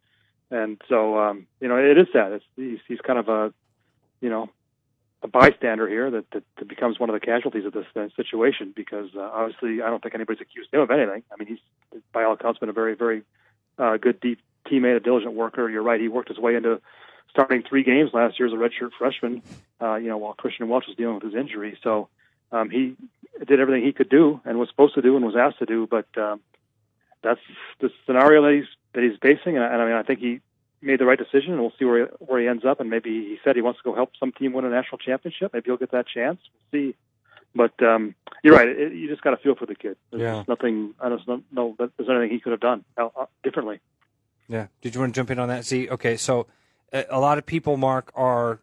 And 0.51 0.81
so, 0.88 1.18
um, 1.18 1.46
you 1.61 1.68
know, 1.68 1.77
it 1.77 1.98
is 1.98 2.07
sad. 2.12 2.33
It's, 2.33 2.44
he's, 2.57 2.79
he's 2.87 3.01
kind 3.01 3.18
of 3.18 3.29
a, 3.29 3.53
you 4.20 4.31
know, 4.31 4.48
a 5.22 5.29
bystander 5.29 5.88
here 5.88 6.11
that, 6.12 6.31
that, 6.31 6.44
that 6.59 6.68
becomes 6.68 7.01
one 7.01 7.11
of 7.11 7.14
the 7.14 7.20
casualties 7.20 7.64
of 7.64 7.72
this 7.72 7.87
uh, 7.96 8.07
situation 8.14 8.72
because 8.74 9.11
uh, 9.16 9.20
obviously 9.20 9.83
I 9.83 9.90
don't 9.90 10.01
think 10.01 10.14
anybody's 10.14 10.40
accused 10.40 10.72
him 10.72 10.81
of 10.81 10.90
anything. 10.90 11.24
I 11.33 11.37
mean, 11.37 11.48
he's 11.48 12.03
by 12.12 12.22
all 12.22 12.35
accounts 12.35 12.61
been 12.61 12.68
a 12.68 12.72
very, 12.72 12.94
very 12.94 13.22
uh, 13.79 13.96
good 13.96 14.20
deep 14.20 14.38
teammate, 14.70 14.96
a 14.96 15.00
diligent 15.00 15.35
worker. 15.35 15.68
You're 15.68 15.83
right. 15.83 16.00
He 16.00 16.09
worked 16.09 16.28
his 16.28 16.38
way 16.38 16.54
into 16.57 16.81
starting 17.31 17.62
three 17.62 17.83
games 17.83 18.11
last 18.12 18.38
year 18.38 18.46
as 18.48 18.54
a 18.54 18.57
redshirt 18.57 18.90
freshman, 18.98 19.42
uh, 19.81 19.94
you 19.96 20.09
know, 20.09 20.16
while 20.16 20.33
Christian 20.35 20.68
Welch 20.68 20.87
was 20.87 20.96
dealing 20.96 21.14
with 21.16 21.24
his 21.24 21.35
injury. 21.35 21.78
So 21.83 22.09
um, 22.52 22.70
he 22.70 22.96
did 23.46 23.61
everything 23.61 23.85
he 23.85 23.92
could 23.92 24.09
do 24.09 24.40
and 24.44 24.59
was 24.59 24.68
supposed 24.68 24.94
to 24.94 25.02
do 25.02 25.16
and 25.16 25.24
was 25.24 25.37
asked 25.37 25.59
to 25.59 25.66
do. 25.66 25.87
But 25.87 26.07
um, 26.16 26.40
that's 27.22 27.40
the 27.81 27.90
scenario 28.07 28.42
that 28.42 28.54
he's 28.54 28.64
that 28.94 29.02
he's 29.02 29.18
facing, 29.20 29.57
and, 29.57 29.64
I- 29.64 29.72
and 29.72 29.83
I 29.83 29.85
mean, 29.85 29.94
I 29.94 30.02
think 30.02 30.18
he 30.20 30.40
made 30.81 30.98
the 30.98 31.04
right 31.04 31.18
decision, 31.18 31.52
and 31.52 31.61
we'll 31.61 31.72
see 31.78 31.85
where 31.85 32.07
he, 32.07 32.12
where 32.20 32.40
he 32.40 32.48
ends 32.48 32.64
up. 32.64 32.81
And 32.81 32.88
maybe 32.88 33.11
he 33.11 33.38
said 33.44 33.54
he 33.57 33.62
wants 33.62 33.81
to 33.81 33.85
go 33.85 33.94
help 33.94 34.12
some 34.18 34.33
team 34.33 34.52
win 34.52 34.64
a 34.64 34.70
national 34.70 34.98
championship. 34.98 35.52
Maybe 35.52 35.64
he'll 35.66 35.76
get 35.76 35.90
that 35.90 36.07
chance. 36.07 36.40
We'll 36.72 36.81
see. 36.92 36.96
But 37.54 37.83
um, 37.83 38.14
you're 38.42 38.54
right. 38.54 38.68
It, 38.68 38.92
you 38.94 39.09
just 39.09 39.22
got 39.22 39.31
to 39.31 39.37
feel 39.38 39.54
for 39.57 39.66
the 39.66 39.74
kid. 39.74 39.96
There's 40.11 40.22
Yeah. 40.22 40.44
nothing. 40.48 40.94
I 41.00 41.09
don't 41.09 41.44
know 41.52 41.74
that 41.78 41.90
there's 41.96 42.09
anything 42.09 42.31
he 42.31 42.40
could 42.40 42.52
have 42.52 42.61
done 42.61 42.85
uh, 42.96 43.09
uh, 43.16 43.26
differently. 43.42 43.81
Yeah. 44.48 44.68
Did 44.80 44.94
you 44.94 45.00
want 45.00 45.14
to 45.14 45.18
jump 45.18 45.30
in 45.30 45.38
on 45.38 45.48
that? 45.48 45.64
See, 45.64 45.88
okay, 45.90 46.16
so 46.16 46.46
a, 46.92 47.04
a 47.11 47.20
lot 47.20 47.38
of 47.38 47.46
people, 47.46 47.76
Mark, 47.76 48.11
are 48.14 48.61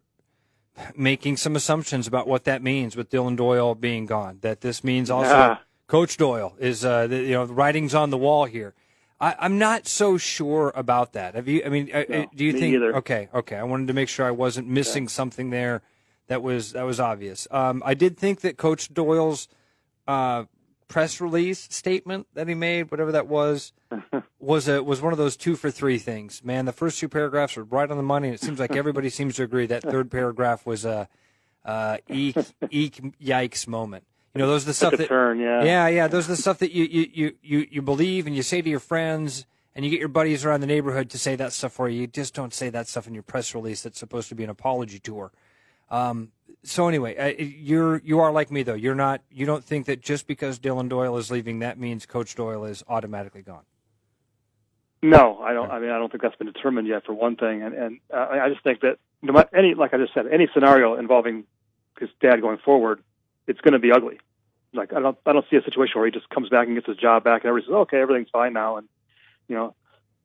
making 0.96 1.38
some 1.38 1.56
assumptions 1.56 2.08
about 2.08 2.28
what 2.28 2.44
that 2.46 2.62
means 2.62 2.96
with 2.96 3.10
Dillon 3.10 3.36
Doyle 3.36 3.76
being 3.76 4.06
gone. 4.06 4.40
That 4.42 4.62
this 4.62 4.84
means 4.84 5.10
also 5.10 5.30
Yeah. 5.30 5.58
Coach 5.88 6.18
Doyle 6.18 6.56
is, 6.60 6.84
uh, 6.84 7.08
the, 7.08 7.18
you 7.18 7.34
know, 7.34 7.46
the 7.46 7.54
writing's 7.54 7.94
on 7.94 8.10
the 8.10 8.18
wall 8.18 8.46
here. 8.46 8.74
I, 9.22 9.36
I'm 9.40 9.58
not 9.58 9.88
so 9.88 10.18
sure 10.18 10.74
about 10.76 11.14
that. 11.14 11.36
Have 11.36 11.48
you? 11.48 11.62
I 11.66 11.70
mean, 11.70 11.90
uh, 11.94 12.04
No, 12.10 12.22
uh, 12.24 12.26
do 12.36 12.44
you 12.44 12.54
me 12.54 12.60
think? 12.60 12.74
either. 12.76 12.96
Okay, 12.98 13.30
okay. 13.34 13.56
I 13.56 13.64
wanted 13.64 13.88
to 13.88 13.94
make 13.94 14.10
sure 14.10 14.26
I 14.26 14.32
wasn't 14.32 14.68
missing 14.68 15.08
something 15.08 15.52
there 15.52 15.82
that 16.28 16.42
was 16.42 16.74
that 16.74 16.84
was 16.84 17.00
obvious. 17.00 17.48
Um, 17.50 17.82
I 17.86 17.94
did 17.94 18.18
think 18.18 18.42
that 18.42 18.58
Coach 18.58 18.94
Doyle's 18.94 19.48
uh, 20.08 20.46
press 20.88 21.20
release 21.20 21.68
statement 21.72 22.28
that 22.34 22.48
he 22.48 22.54
made, 22.54 22.92
whatever 22.92 23.12
that 23.12 23.28
was, 23.28 23.74
was 24.40 24.68
a 24.68 24.84
was 24.84 25.02
one 25.02 25.12
of 25.12 25.18
those 25.18 25.36
two 25.36 25.56
for 25.56 25.72
three 25.72 25.98
things. 25.98 26.44
Man, 26.44 26.66
the 26.66 26.72
first 26.72 27.00
two 27.00 27.10
paragraphs 27.10 27.56
were 27.56 27.64
right 27.64 27.90
on 27.90 27.98
the 27.98 28.04
money, 28.04 28.28
and 28.28 28.36
it 28.36 28.42
seems 28.42 28.60
like 28.60 28.76
everybody 28.76 29.10
seems 29.10 29.36
to 29.36 29.44
agree 29.44 29.66
that 29.68 29.84
third 29.84 30.12
paragraph 30.12 30.66
was 30.66 30.86
a 30.86 31.08
uh, 31.64 31.98
eek 32.10 32.38
eek 32.70 33.02
yikes 33.20 33.68
moment. 33.68 34.06
You 34.36 34.40
know, 34.40 34.48
those 34.48 34.64
are 34.64 34.68
the 34.68 34.74
stuff 34.74 34.98
that 34.98 35.08
turn, 35.08 35.40
yeah. 35.40 35.64
yeah, 35.64 35.88
yeah. 35.88 36.08
Those 36.08 36.26
are 36.26 36.34
the 36.34 36.42
stuff 36.42 36.60
that 36.60 36.74
you, 36.74 36.84
you, 36.84 37.10
you, 37.14 37.36
you, 37.42 37.68
you 37.72 37.82
believe 37.82 38.28
and 38.28 38.36
you 38.36 38.44
say 38.44 38.62
to 38.62 38.70
your 38.70 38.82
friends 38.82 39.46
and 39.74 39.86
you 39.86 39.92
get 39.92 40.00
your 40.00 40.10
buddies 40.10 40.44
around 40.44 40.60
the 40.60 40.68
neighborhood 40.68 41.10
to 41.12 41.18
say 41.18 41.38
that 41.38 41.54
stuff 41.54 41.72
for 41.72 41.88
you. 41.88 42.02
You 42.02 42.08
just 42.08 42.34
don't 42.34 42.54
say 42.54 42.70
that 42.70 42.90
stuff 42.90 43.08
in 43.08 43.14
your 43.14 43.24
press 43.24 43.56
release 43.56 43.82
that's 43.82 43.98
supposed 43.98 44.28
to 44.28 44.36
be 44.36 44.44
an 44.44 44.50
apology 44.50 45.00
tour. 45.00 45.32
Um, 45.90 46.34
so 46.66 46.88
anyway, 46.88 47.16
uh, 47.16 47.42
you're 47.42 48.02
you 48.04 48.20
are 48.20 48.32
like 48.32 48.52
me 48.52 48.64
though. 48.64 48.74
You're 48.74 48.96
not. 48.96 49.22
You 49.32 49.46
don't 49.46 49.64
think 49.64 49.86
that 49.86 50.02
just 50.02 50.28
because 50.28 50.60
Dillon 50.60 50.90
Doyle 50.90 51.18
is 51.18 51.32
leaving, 51.32 51.60
that 51.60 51.80
means 51.80 52.06
Coach 52.06 52.36
Doyle 52.36 52.66
is 52.66 52.84
automatically 52.88 53.42
gone. 53.42 53.64
No, 55.02 55.40
I 55.40 55.54
don't. 55.54 55.70
I 55.70 55.80
mean, 55.80 55.92
I 55.92 55.98
don't 55.98 56.12
think 56.12 56.24
that's 56.24 56.36
been 56.36 56.52
determined 56.52 56.88
yet. 56.88 57.06
For 57.06 57.14
one 57.14 57.36
thing, 57.36 57.62
and 57.62 57.74
and 57.76 58.00
uh, 58.14 58.28
I 58.32 58.50
just 58.50 58.64
think 58.64 58.82
that 58.82 58.98
no 59.22 59.34
matter 59.34 59.56
any, 59.56 59.74
like 59.76 59.94
I 59.94 59.98
just 59.98 60.14
said, 60.14 60.26
any 60.28 60.48
scenario 60.54 60.96
involving 60.96 61.46
his 62.00 62.10
dad 62.22 62.42
going 62.42 62.58
forward, 62.58 63.02
it's 63.48 63.62
going 63.62 63.74
to 63.74 63.80
be 63.80 63.92
ugly. 63.92 64.20
Like 64.74 64.94
I 64.94 65.00
don't, 65.00 65.18
I 65.26 65.34
don't 65.34 65.46
see 65.50 65.58
a 65.58 65.64
situation 65.64 65.94
where 66.00 66.06
he 66.06 66.12
just 66.12 66.30
comes 66.30 66.50
back 66.50 66.68
and 66.68 66.76
gets 66.76 66.88
his 66.88 66.98
job 66.98 67.24
back, 67.24 67.44
and 67.44 67.50
everybody 67.50 67.68
says, 67.68 67.76
okay, 67.76 68.02
everything's 68.02 68.30
fine 68.30 68.54
now, 68.54 68.78
and 68.78 68.88
you 69.48 69.56
know, 69.56 69.76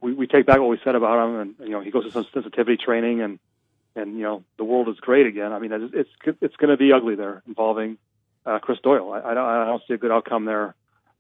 we 0.00 0.12
we 0.14 0.26
take 0.26 0.46
back 0.46 0.58
what 0.58 0.70
we 0.70 0.80
said 0.82 0.94
about 0.94 1.28
him, 1.28 1.40
and 1.40 1.54
you 1.60 1.70
know, 1.70 1.80
he 1.80 1.90
goes 1.90 2.04
to 2.04 2.10
some 2.10 2.26
sensitivity 2.32 2.76
training, 2.76 3.20
and 3.20 3.38
and 4.00 4.16
you 4.16 4.22
know, 4.24 4.44
the 4.58 4.64
world 4.64 4.88
is 4.88 4.96
great 5.00 5.26
again. 5.26 5.52
I 5.52 5.58
mean, 5.58 5.72
it's 5.72 5.94
it's, 6.24 6.38
it's 6.40 6.56
going 6.56 6.70
to 6.70 6.76
be 6.76 6.92
ugly 6.92 7.14
there 7.14 7.42
involving 7.46 7.98
uh, 8.46 8.58
Chris 8.58 8.78
Doyle. 8.82 9.12
I, 9.12 9.18
I 9.30 9.34
don't, 9.34 9.44
I 9.46 9.64
don't 9.66 9.82
see 9.86 9.94
a 9.94 9.98
good 9.98 10.10
outcome 10.10 10.44
there 10.44 10.74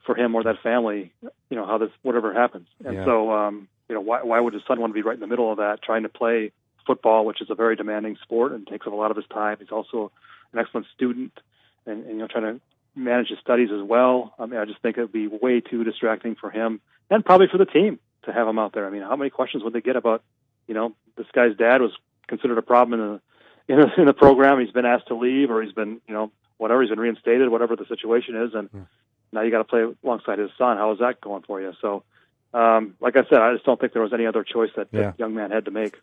for 0.06 0.16
him 0.16 0.34
or 0.34 0.42
that 0.44 0.62
family. 0.62 1.12
You 1.22 1.56
know, 1.56 1.66
how 1.66 1.78
this 1.78 1.90
whatever 2.02 2.32
happens, 2.32 2.66
and 2.84 2.94
Yeah. 2.96 3.04
so 3.04 3.32
um, 3.32 3.68
you 3.88 3.94
know, 3.94 4.00
why 4.00 4.22
why 4.22 4.40
would 4.40 4.54
his 4.54 4.62
son 4.66 4.80
want 4.80 4.90
to 4.90 4.94
be 4.94 5.02
right 5.02 5.14
in 5.14 5.20
the 5.20 5.26
middle 5.26 5.50
of 5.50 5.58
that, 5.58 5.82
trying 5.82 6.02
to 6.04 6.08
play 6.08 6.52
football, 6.86 7.24
which 7.26 7.40
is 7.42 7.50
a 7.50 7.54
very 7.54 7.76
demanding 7.76 8.16
sport 8.22 8.52
and 8.52 8.66
takes 8.66 8.86
up 8.86 8.92
a 8.92 8.96
lot 8.96 9.10
of 9.10 9.16
his 9.16 9.26
time. 9.26 9.58
He's 9.60 9.70
also 9.70 10.10
an 10.52 10.58
excellent 10.58 10.86
student, 10.94 11.32
and, 11.86 12.04
and 12.04 12.12
you 12.12 12.18
know 12.18 12.26
trying 12.26 12.54
to 12.54 12.60
manage 12.96 13.28
his 13.28 13.38
studies 13.38 13.70
as 13.72 13.82
well. 13.82 14.34
I 14.38 14.46
mean, 14.46 14.58
I 14.58 14.64
just 14.64 14.80
think 14.82 14.98
it 14.98 15.02
would 15.02 15.12
be 15.12 15.28
way 15.28 15.60
too 15.60 15.84
distracting 15.84 16.34
for 16.34 16.50
him 16.50 16.80
and 17.08 17.24
probably 17.24 17.46
for 17.50 17.58
the 17.58 17.64
team 17.64 17.98
to 18.24 18.32
have 18.32 18.48
him 18.48 18.58
out 18.58 18.72
there. 18.72 18.86
I 18.86 18.90
mean, 18.90 19.02
how 19.02 19.16
many 19.16 19.30
questions 19.30 19.62
would 19.62 19.72
they 19.72 19.80
get 19.80 19.96
about, 19.96 20.22
you 20.66 20.74
know, 20.74 20.92
this 21.16 21.26
guy's 21.32 21.56
dad 21.56 21.80
was 21.80 21.92
considered 22.30 22.56
a 22.56 22.62
problem 22.62 22.98
in 22.98 23.06
the 23.06 23.74
in, 23.74 23.80
a, 23.80 24.00
in 24.00 24.06
the 24.06 24.14
program. 24.14 24.58
He's 24.58 24.72
been 24.72 24.86
asked 24.86 25.08
to 25.08 25.14
leave, 25.14 25.50
or 25.50 25.62
he's 25.62 25.72
been, 25.72 26.00
you 26.08 26.14
know, 26.14 26.32
whatever. 26.56 26.80
He's 26.80 26.90
been 26.90 27.00
reinstated, 27.00 27.50
whatever 27.50 27.76
the 27.76 27.84
situation 27.86 28.36
is, 28.36 28.54
and 28.54 28.70
yeah. 28.72 28.80
now 29.32 29.42
you 29.42 29.50
got 29.50 29.58
to 29.58 29.64
play 29.64 29.84
alongside 30.02 30.38
his 30.38 30.50
son. 30.56 30.78
How 30.78 30.92
is 30.92 31.00
that 31.00 31.20
going 31.20 31.42
for 31.42 31.60
you? 31.60 31.72
So, 31.82 32.02
um, 32.54 32.94
like 33.00 33.16
I 33.16 33.24
said, 33.28 33.40
I 33.40 33.52
just 33.52 33.66
don't 33.66 33.78
think 33.78 33.92
there 33.92 34.02
was 34.02 34.14
any 34.14 34.26
other 34.26 34.44
choice 34.44 34.70
that 34.76 34.88
yeah. 34.90 35.00
that 35.02 35.18
young 35.18 35.34
man 35.34 35.50
had 35.50 35.66
to 35.66 35.70
make. 35.70 36.00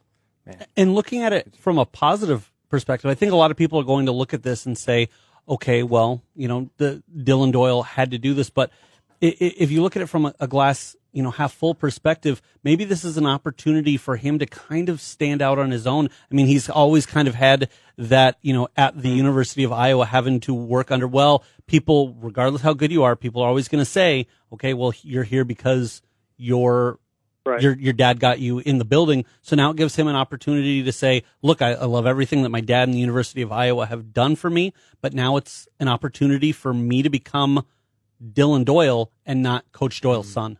And 0.77 0.95
looking 0.95 1.23
at 1.23 1.33
it 1.33 1.55
from 1.57 1.77
a 1.77 1.85
positive 1.85 2.51
perspective, 2.69 3.09
I 3.09 3.15
think 3.15 3.31
a 3.33 3.35
lot 3.35 3.51
of 3.51 3.57
people 3.57 3.79
are 3.79 3.83
going 3.83 4.05
to 4.05 4.13
look 4.13 4.33
at 4.33 4.43
this 4.43 4.65
and 4.65 4.77
say, 4.77 5.09
okay, 5.47 5.83
well, 5.83 6.21
you 6.35 6.47
know, 6.47 6.69
the 6.77 7.03
Dillon 7.23 7.51
Doyle 7.51 7.83
had 7.83 8.11
to 8.11 8.17
do 8.17 8.33
this, 8.33 8.49
but 8.49 8.71
if 9.21 9.71
you 9.71 9.81
look 9.81 9.95
at 9.95 10.01
it 10.01 10.07
from 10.07 10.31
a 10.39 10.47
glass, 10.47 10.95
you 11.11 11.23
know, 11.23 11.31
half 11.31 11.53
full 11.53 11.73
perspective, 11.73 12.41
maybe 12.63 12.83
this 12.83 13.03
is 13.03 13.17
an 13.17 13.25
opportunity 13.25 13.97
for 13.97 14.17
him 14.17 14.37
to 14.39 14.45
kind 14.45 14.89
of 14.89 15.01
stand 15.01 15.41
out 15.41 15.57
on 15.57 15.71
his 15.71 15.87
own. 15.87 16.09
I 16.31 16.35
mean, 16.35 16.45
he's 16.45 16.69
always 16.69 17.05
kind 17.05 17.27
of 17.27 17.35
had 17.35 17.69
that, 17.97 18.37
you 18.41 18.53
know, 18.53 18.67
at 18.75 18.95
the 18.95 19.09
mm-hmm. 19.09 19.17
University 19.17 19.63
of 19.63 19.71
Iowa 19.71 20.05
having 20.05 20.39
to 20.41 20.53
work 20.53 20.91
under, 20.91 21.07
well, 21.07 21.43
people, 21.65 22.15
regardless 22.19 22.61
how 22.61 22.73
good 22.73 22.91
you 22.91 23.03
are, 23.03 23.15
people 23.15 23.41
are 23.41 23.47
always 23.47 23.67
going 23.67 23.81
to 23.81 23.89
say, 23.89 24.27
okay, 24.53 24.73
well, 24.73 24.93
you're 25.01 25.23
here 25.23 25.43
because 25.43 26.01
you're 26.37 26.99
Right. 27.47 27.61
Your 27.61 27.77
your 27.77 27.93
dad 27.93 28.19
got 28.19 28.39
you 28.39 28.59
in 28.59 28.77
the 28.77 28.83
building, 28.83 29.23
so 29.41 29.55
now 29.55 29.71
it 29.71 29.77
gives 29.77 29.95
him 29.95 30.07
an 30.07 30.17
opportunity 30.17 30.83
to 30.83 30.91
say, 30.91 31.23
"Look, 31.41 31.61
I, 31.61 31.75
I, 31.75 31.85
love 31.85 32.05
everything 32.05 32.43
that 32.43 32.49
my 32.49 32.59
dad 32.59 32.89
and 32.89 32.93
the 32.93 32.99
University 32.99 33.41
of 33.41 33.53
Iowa 33.53 33.85
have 33.85 34.11
done 34.11 34.35
for 34.35 34.49
me, 34.49 34.73
but 34.99 35.13
now 35.13 35.37
it's 35.37 35.65
an 35.79 35.87
opportunity 35.87 36.51
for 36.51 36.73
me 36.73 37.03
to 37.03 37.09
become 37.09 37.65
Dillon 38.33 38.63
Doyle 38.63 39.11
and 39.25 39.43
not 39.43 39.71
Coach 39.71 40.01
Doyle's 40.01 40.27
mm-hmm. 40.27 40.33
son." 40.33 40.59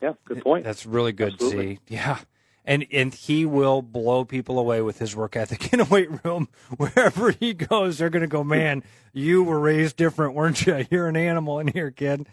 Yeah, 0.00 0.12
good 0.24 0.42
point. 0.42 0.64
That's 0.64 0.86
really 0.86 1.12
good. 1.12 1.34
Absolutely. 1.34 1.76
See, 1.76 1.80
yeah, 1.88 2.18
and 2.64 2.86
and 2.92 3.12
he 3.12 3.44
will 3.46 3.82
blow 3.82 4.24
people 4.24 4.58
away 4.58 4.80
with 4.80 4.98
his 4.98 5.16
work 5.16 5.36
ethic 5.36 5.72
in 5.72 5.80
a 5.80 5.84
weight 5.84 6.10
room 6.24 6.48
wherever 6.76 7.32
he 7.32 7.54
goes. 7.54 7.98
They're 7.98 8.10
going 8.10 8.22
to 8.22 8.28
go, 8.28 8.44
man, 8.44 8.84
you 9.12 9.42
were 9.42 9.58
raised 9.58 9.96
different, 9.96 10.34
weren't 10.34 10.66
you? 10.66 10.86
You're 10.90 11.08
an 11.08 11.16
animal 11.16 11.58
in 11.58 11.68
here, 11.68 11.90
kid. 11.90 12.28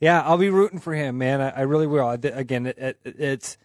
Yeah, 0.00 0.22
I'll 0.22 0.38
be 0.38 0.48
rooting 0.48 0.78
for 0.78 0.94
him, 0.94 1.18
man. 1.18 1.42
I, 1.42 1.50
I 1.50 1.60
really 1.62 1.86
will. 1.86 2.08
Again, 2.08 2.66
it, 2.66 2.78
it, 2.78 2.98
it's 3.04 3.58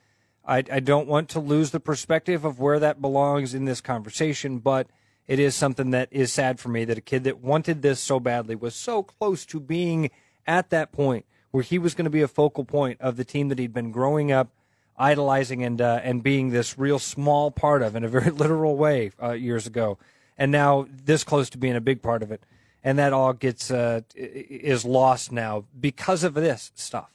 I, 0.43 0.57
I 0.57 0.79
don't 0.79 1.07
want 1.07 1.29
to 1.29 1.39
lose 1.39 1.71
the 1.71 1.79
perspective 1.79 2.43
of 2.43 2.59
where 2.59 2.79
that 2.79 3.01
belongs 3.01 3.53
in 3.53 3.65
this 3.65 3.79
conversation, 3.79 4.59
but 4.59 4.87
it 5.27 5.39
is 5.39 5.55
something 5.55 5.91
that 5.91 6.07
is 6.11 6.31
sad 6.31 6.59
for 6.59 6.69
me 6.69 6.85
that 6.85 6.97
a 6.97 7.01
kid 7.01 7.23
that 7.23 7.39
wanted 7.39 7.81
this 7.81 7.99
so 7.99 8.19
badly 8.19 8.55
was 8.55 8.75
so 8.75 9.03
close 9.03 9.45
to 9.45 9.59
being 9.59 10.11
at 10.45 10.69
that 10.69 10.91
point 10.91 11.25
where 11.51 11.63
he 11.63 11.79
was 11.79 11.93
going 11.93 12.05
to 12.05 12.11
be 12.11 12.21
a 12.21 12.27
focal 12.27 12.65
point 12.65 12.99
of 13.01 13.17
the 13.17 13.25
team 13.25 13.49
that 13.49 13.59
he'd 13.59 13.73
been 13.73 13.91
growing 13.91 14.31
up 14.31 14.49
idolizing 14.97 15.63
and 15.63 15.81
uh, 15.81 15.99
and 16.03 16.23
being 16.23 16.51
this 16.51 16.77
real 16.77 16.99
small 16.99 17.51
part 17.51 17.81
of 17.81 17.95
in 17.95 18.03
a 18.03 18.07
very 18.07 18.31
literal 18.41 18.77
way 18.77 19.11
uh, 19.21 19.31
years 19.31 19.67
ago, 19.67 19.97
and 20.37 20.51
now 20.51 20.87
this 20.89 21.23
close 21.23 21.49
to 21.49 21.57
being 21.57 21.75
a 21.75 21.81
big 21.81 22.01
part 22.01 22.23
of 22.23 22.31
it 22.31 22.43
and 22.85 22.99
that 22.99 23.11
all 23.11 23.33
gets 23.33 23.71
uh, 23.71 24.01
is 24.13 24.85
lost 24.85 25.31
now 25.31 25.65
because 25.77 26.23
of 26.23 26.35
this 26.35 26.71
stuff. 26.75 27.09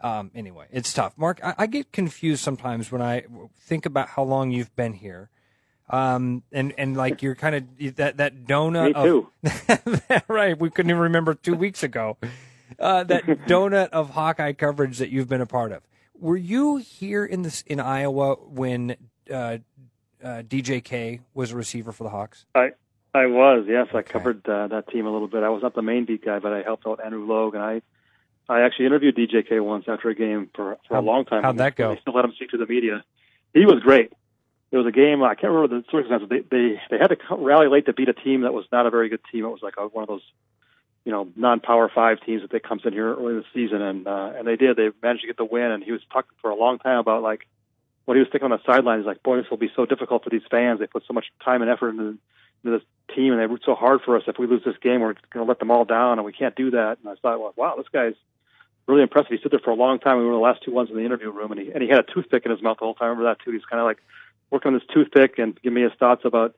Um, 0.00 0.32
anyway, 0.34 0.66
it's 0.72 0.92
tough. 0.92 1.16
Mark, 1.16 1.38
I, 1.44 1.54
I, 1.58 1.66
get 1.68 1.92
confused 1.92 2.42
sometimes 2.42 2.90
when 2.90 3.00
I 3.00 3.22
think 3.56 3.86
about 3.86 4.08
how 4.08 4.24
long 4.24 4.50
you've 4.50 4.74
been 4.74 4.94
here, 4.94 5.30
um, 5.92 6.42
and 6.50 6.72
and 6.78 6.96
like 6.96 7.22
you're 7.22 7.34
kind 7.34 7.54
of 7.54 7.96
that 7.96 8.16
that 8.16 8.44
donut. 8.44 8.96
Me 8.96 9.02
too. 9.04 9.28
Of, 9.68 10.22
right, 10.28 10.58
we 10.58 10.70
couldn't 10.70 10.90
even 10.90 11.02
remember 11.02 11.34
two 11.34 11.54
weeks 11.54 11.82
ago. 11.82 12.16
Uh, 12.78 13.04
that 13.04 13.24
donut 13.46 13.90
of 13.90 14.10
Hawkeye 14.10 14.54
coverage 14.54 14.98
that 14.98 15.10
you've 15.10 15.28
been 15.28 15.42
a 15.42 15.46
part 15.46 15.70
of. 15.70 15.82
Were 16.18 16.36
you 16.36 16.78
here 16.78 17.24
in 17.24 17.42
this 17.42 17.62
in 17.66 17.78
Iowa 17.78 18.36
when 18.36 18.96
uh, 19.30 19.58
uh, 20.24 20.42
DJK 20.42 21.20
was 21.34 21.52
a 21.52 21.56
receiver 21.56 21.92
for 21.92 22.04
the 22.04 22.10
Hawks? 22.10 22.46
I 22.54 22.70
I 23.14 23.26
was, 23.26 23.66
yes. 23.68 23.88
Okay. 23.88 23.98
I 23.98 24.02
covered 24.02 24.48
uh, 24.48 24.68
that 24.68 24.88
team 24.88 25.06
a 25.06 25.12
little 25.12 25.28
bit. 25.28 25.42
I 25.42 25.50
was 25.50 25.62
not 25.62 25.74
the 25.74 25.82
main 25.82 26.06
beat 26.06 26.24
guy, 26.24 26.38
but 26.38 26.54
I 26.54 26.62
helped 26.62 26.86
out 26.86 27.04
Andrew 27.04 27.26
Logue, 27.26 27.54
and 27.54 27.62
I 27.62 27.82
I 28.48 28.62
actually 28.62 28.86
interviewed 28.86 29.16
DJK 29.16 29.62
once 29.62 29.84
after 29.88 30.08
a 30.08 30.14
game 30.14 30.48
for, 30.54 30.78
for 30.88 30.94
how, 30.94 31.00
a 31.00 31.02
long 31.02 31.26
time. 31.26 31.42
How'd 31.42 31.58
that 31.58 31.76
go? 31.76 31.94
They 31.94 32.00
still 32.00 32.14
let 32.14 32.24
him 32.24 32.32
speak 32.34 32.50
to 32.50 32.56
the 32.56 32.66
media. 32.66 33.04
He 33.52 33.66
was 33.66 33.80
great. 33.82 34.12
It 34.72 34.76
was 34.78 34.86
a 34.86 34.90
game. 34.90 35.22
I 35.22 35.34
can't 35.34 35.52
remember 35.52 35.76
the 35.76 35.84
circumstances. 35.90 36.28
They 36.28 36.40
they 36.40 36.80
they 36.90 36.98
had 36.98 37.08
to 37.08 37.16
rally 37.36 37.68
late 37.68 37.86
to 37.86 37.92
beat 37.92 38.08
a 38.08 38.14
team 38.14 38.40
that 38.40 38.54
was 38.54 38.64
not 38.72 38.86
a 38.86 38.90
very 38.90 39.08
good 39.10 39.20
team. 39.30 39.44
It 39.44 39.48
was 39.48 39.62
like 39.62 39.74
a, 39.76 39.86
one 39.86 40.02
of 40.02 40.08
those, 40.08 40.22
you 41.04 41.12
know, 41.12 41.28
non-power 41.36 41.90
five 41.94 42.20
teams 42.22 42.40
that 42.40 42.50
they 42.50 42.58
comes 42.58 42.82
in 42.86 42.94
here 42.94 43.14
early 43.14 43.34
in 43.34 43.38
the 43.40 43.44
season, 43.52 43.82
and 43.82 44.06
uh, 44.08 44.32
and 44.34 44.46
they 44.46 44.56
did. 44.56 44.76
They 44.76 44.88
managed 45.02 45.22
to 45.22 45.26
get 45.26 45.36
the 45.36 45.44
win. 45.44 45.70
And 45.70 45.84
he 45.84 45.92
was 45.92 46.00
talking 46.10 46.32
for 46.40 46.50
a 46.50 46.56
long 46.56 46.78
time 46.78 46.98
about 46.98 47.22
like 47.22 47.46
what 48.06 48.16
he 48.16 48.20
was 48.20 48.28
thinking 48.32 48.50
on 48.50 48.58
the 48.58 48.64
sideline. 48.64 48.98
He's 48.98 49.06
like, 49.06 49.22
boy, 49.22 49.36
this 49.36 49.50
will 49.50 49.58
be 49.58 49.70
so 49.76 49.84
difficult 49.84 50.24
for 50.24 50.30
these 50.30 50.42
fans. 50.50 50.80
They 50.80 50.86
put 50.86 51.04
so 51.06 51.12
much 51.12 51.26
time 51.44 51.60
and 51.60 51.70
effort 51.70 51.90
into 51.90 52.18
this 52.64 52.82
team, 53.14 53.32
and 53.32 53.42
they 53.42 53.46
root 53.46 53.62
so 53.66 53.74
hard 53.74 54.00
for 54.02 54.16
us. 54.16 54.22
If 54.26 54.38
we 54.38 54.46
lose 54.46 54.62
this 54.64 54.76
game, 54.82 55.00
we're 55.00 55.14
going 55.32 55.44
to 55.44 55.48
let 55.48 55.58
them 55.58 55.70
all 55.70 55.84
down, 55.84 56.18
and 56.18 56.24
we 56.24 56.32
can't 56.32 56.56
do 56.56 56.70
that. 56.70 56.98
And 57.00 57.08
I 57.08 57.14
thought, 57.20 57.40
well, 57.40 57.52
wow, 57.56 57.74
this 57.76 57.88
guy's 57.92 58.14
really 58.86 59.02
impressive. 59.02 59.32
He 59.32 59.38
stood 59.38 59.52
there 59.52 59.60
for 59.60 59.70
a 59.70 59.74
long 59.74 59.98
time. 59.98 60.18
We 60.18 60.24
were 60.24 60.32
the 60.32 60.38
last 60.38 60.62
two 60.64 60.72
ones 60.72 60.90
in 60.90 60.96
the 60.96 61.04
interview 61.04 61.30
room, 61.30 61.52
and 61.52 61.60
he 61.60 61.70
and 61.72 61.82
he 61.82 61.88
had 61.88 61.98
a 61.98 62.02
toothpick 62.04 62.44
in 62.44 62.50
his 62.50 62.62
mouth 62.62 62.78
the 62.78 62.84
whole 62.84 62.94
time. 62.94 63.06
I 63.06 63.10
remember 63.10 63.30
that 63.30 63.44
too. 63.44 63.52
He's 63.52 63.64
kind 63.64 63.80
of 63.80 63.86
like 63.86 63.98
working 64.52 64.68
on 64.68 64.74
this 64.74 64.86
toothpick 64.92 65.38
and 65.38 65.60
giving 65.62 65.74
me 65.74 65.82
his 65.82 65.92
thoughts 65.98 66.22
about 66.24 66.54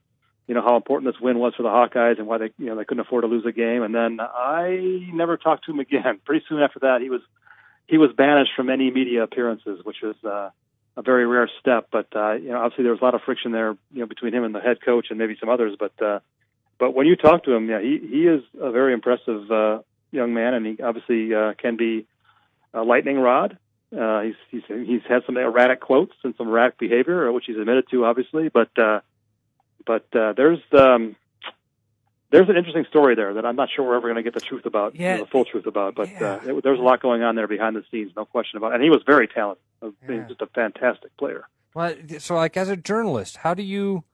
you 0.47 0.55
know 0.55 0.61
how 0.61 0.76
important 0.76 1.11
this 1.11 1.20
win 1.20 1.38
was 1.38 1.55
for 1.55 1.62
the 1.62 1.70
Hawkeyes 1.70 2.18
and 2.18 2.26
why 2.26 2.38
they 2.38 2.51
you 2.59 2.66
know 2.66 2.76
they 2.76 2.84
couldn't 2.84 3.01
afford 3.01 3.22
to 3.22 3.28
lose 3.28 3.47
a 3.47 3.53
game. 3.53 3.82
And 3.82 3.95
then 3.95 4.18
I 4.20 5.09
never 5.12 5.38
talked 5.38 5.64
to 5.66 5.70
him 5.70 5.80
again. 5.80 6.20
Pretty 6.26 6.45
soon 6.49 6.61
after 6.61 6.80
that, 6.80 7.01
he 7.01 7.09
was 7.09 7.22
he 7.86 7.97
was 7.97 8.11
banished 8.12 8.53
from 8.55 8.68
any 8.68 8.90
media 8.90 9.22
appearances, 9.22 9.80
which 9.84 9.99
was 10.03 10.16
uh, 10.24 10.51
a 10.97 11.03
very 11.03 11.24
rare 11.26 11.49
step. 11.61 11.88
But 11.90 12.09
uh, 12.14 12.32
you 12.32 12.51
know, 12.51 12.59
obviously 12.59 12.82
there 12.82 12.92
was 12.92 13.01
a 13.01 13.05
lot 13.05 13.14
of 13.14 13.22
friction 13.22 13.53
there, 13.53 13.76
you 13.92 14.01
know, 14.01 14.07
between 14.07 14.34
him 14.34 14.45
and 14.45 14.55
the 14.55 14.61
head 14.61 14.82
coach 14.84 15.07
and 15.09 15.18
maybe 15.18 15.36
some 15.40 15.49
others. 15.49 15.76
But 15.78 16.03
uh, 16.03 16.18
but 16.78 16.92
when 16.95 17.07
you 17.07 17.16
talk 17.16 17.45
to 17.45 17.53
him, 17.53 17.70
yeah, 17.70 17.80
he 17.80 17.99
he 17.99 18.26
is 18.26 18.42
a 18.61 18.70
very 18.70 18.92
impressive 18.92 19.51
uh, 19.51 19.78
young 20.11 20.34
man, 20.34 20.53
and 20.53 20.66
he 20.66 20.82
obviously 20.82 21.32
uh, 21.32 21.55
can 21.57 21.76
be 21.76 22.07
a 22.74 22.82
lightning 22.82 23.18
rod. 23.18 23.57
Uh, 23.97 24.20
he's 24.22 24.34
he's 24.51 24.62
he's 24.86 25.03
had 25.09 25.22
some 25.26 25.36
erratic 25.36 25.80
quotes 25.80 26.14
and 26.24 26.34
some 26.36 26.49
erratic 26.49 26.78
behavior, 26.78 27.30
which 27.32 27.45
he's 27.47 27.57
admitted 27.57 27.84
to, 27.90 28.05
obviously. 28.05 28.49
But 28.49 28.76
uh, 28.78 29.01
but 29.86 30.07
uh, 30.14 30.32
there's 30.32 30.61
um, 30.72 31.16
there's 32.30 32.49
an 32.49 32.57
interesting 32.57 32.84
story 32.88 33.14
there 33.14 33.34
that 33.34 33.47
I'm 33.47 33.57
not 33.57 33.68
sure 33.74 33.86
we're 33.86 33.97
ever 33.97 34.09
going 34.09 34.16
to 34.16 34.22
get 34.22 34.34
the 34.34 34.40
truth 34.40 34.66
about, 34.66 34.97
yeah. 34.97 35.12
you 35.12 35.18
know, 35.18 35.24
the 35.24 35.30
full 35.30 35.45
truth 35.45 35.66
about. 35.66 35.95
But 35.95 36.11
yeah. 36.11 36.40
uh, 36.45 36.57
it, 36.57 36.64
there's 36.64 36.80
a 36.80 36.82
lot 36.82 37.01
going 37.01 37.22
on 37.22 37.36
there 37.36 37.47
behind 37.47 37.76
the 37.76 37.84
scenes, 37.90 38.11
no 38.16 38.24
question 38.24 38.57
about. 38.57 38.72
it. 38.72 38.76
And 38.76 38.84
he 38.84 38.90
was 38.90 39.03
very 39.07 39.28
talented. 39.28 39.62
Yeah. 40.09 40.26
Just 40.26 40.40
a 40.40 40.47
fantastic 40.47 41.16
player. 41.16 41.47
Well, 41.74 41.95
so 42.18 42.34
like 42.36 42.57
as 42.57 42.68
a 42.68 42.76
journalist, 42.76 43.38
how 43.38 43.55
do 43.55 43.62
you 43.62 44.05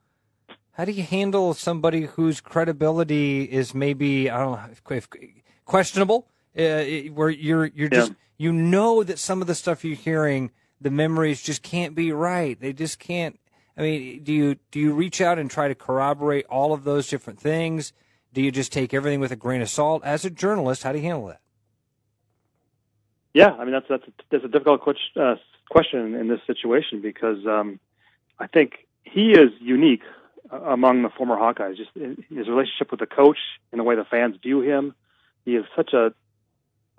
how 0.72 0.84
do 0.84 0.92
you 0.92 1.02
handle 1.02 1.54
somebody 1.54 2.02
whose 2.02 2.40
credibility 2.40 3.44
is 3.44 3.74
maybe 3.74 4.28
I 4.30 4.38
don't 4.38 4.52
know 4.52 4.68
if, 4.70 4.82
if 4.90 5.08
questionable, 5.64 6.26
uh, 6.58 7.12
where 7.12 7.30
you're 7.30 7.66
you're 7.66 7.88
just 7.88 8.10
yeah. 8.10 8.16
you 8.38 8.52
know 8.52 9.02
that 9.02 9.18
some 9.18 9.40
of 9.40 9.46
the 9.46 9.54
stuff 9.54 9.84
you're 9.84 9.96
hearing, 9.96 10.50
the 10.80 10.90
memories 10.90 11.42
just 11.42 11.62
can't 11.62 11.94
be 11.94 12.12
right. 12.12 12.60
They 12.60 12.72
just 12.72 12.98
can't. 12.98 13.38
I 13.76 13.82
mean, 13.82 14.24
do 14.24 14.32
you 14.32 14.56
do 14.70 14.80
you 14.80 14.92
reach 14.92 15.20
out 15.20 15.38
and 15.38 15.50
try 15.50 15.68
to 15.68 15.74
corroborate 15.74 16.46
all 16.46 16.72
of 16.72 16.84
those 16.84 17.08
different 17.08 17.40
things? 17.40 17.92
Do 18.32 18.42
you 18.42 18.52
just 18.52 18.72
take 18.72 18.94
everything 18.94 19.20
with 19.20 19.32
a 19.32 19.36
grain 19.36 19.62
of 19.62 19.68
salt? 19.68 20.04
As 20.04 20.24
a 20.24 20.30
journalist, 20.30 20.82
how 20.82 20.92
do 20.92 20.98
you 20.98 21.04
handle 21.04 21.26
that? 21.26 21.40
Yeah, 23.32 23.50
I 23.52 23.64
mean 23.64 23.72
that's 23.72 23.86
that's 23.88 24.06
a, 24.06 24.12
that's 24.30 24.44
a 24.44 24.48
difficult 24.48 24.82
uh, 25.16 25.36
question 25.70 26.14
in 26.14 26.28
this 26.28 26.40
situation 26.46 27.00
because 27.00 27.46
um, 27.46 27.78
I 28.38 28.46
think 28.46 28.86
he 29.04 29.32
is 29.32 29.50
unique 29.60 30.02
among 30.50 31.02
the 31.02 31.10
former 31.10 31.36
Hawkeyes. 31.36 31.76
Just 31.76 31.90
his 31.94 32.48
relationship 32.48 32.90
with 32.90 33.00
the 33.00 33.06
coach 33.06 33.38
and 33.72 33.78
the 33.78 33.84
way 33.84 33.94
the 33.94 34.04
fans 34.04 34.36
view 34.42 34.60
him. 34.60 34.94
He 35.44 35.56
is 35.56 35.64
such 35.74 35.92
a, 35.92 36.12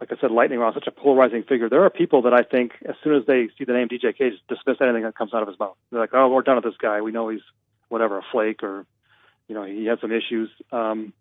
like 0.01 0.11
I 0.11 0.19
said, 0.19 0.31
lightning 0.31 0.57
rod, 0.57 0.73
such 0.73 0.87
a 0.87 0.91
polarizing 0.91 1.43
figure. 1.43 1.69
There 1.69 1.83
are 1.83 1.89
people 1.91 2.23
that 2.23 2.33
I 2.33 2.41
think, 2.41 2.71
as 2.89 2.95
soon 3.03 3.15
as 3.15 3.25
they 3.27 3.49
see 3.55 3.65
the 3.65 3.73
name 3.73 3.87
DJK, 3.87 4.31
just 4.31 4.47
dismiss 4.47 4.77
anything 4.81 5.03
that 5.03 5.15
comes 5.15 5.31
out 5.31 5.43
of 5.43 5.47
his 5.47 5.59
mouth. 5.59 5.77
They're 5.91 5.99
like, 5.99 6.13
"Oh, 6.13 6.27
we're 6.27 6.41
done 6.41 6.55
with 6.55 6.65
this 6.65 6.77
guy. 6.81 7.01
We 7.01 7.11
know 7.11 7.29
he's 7.29 7.41
whatever, 7.89 8.17
a 8.17 8.23
flake, 8.31 8.63
or 8.63 8.87
you 9.47 9.53
know, 9.53 9.63
he 9.63 9.85
had 9.85 9.99
some 10.01 10.11
issues." 10.11 10.49
Um, 10.71 11.13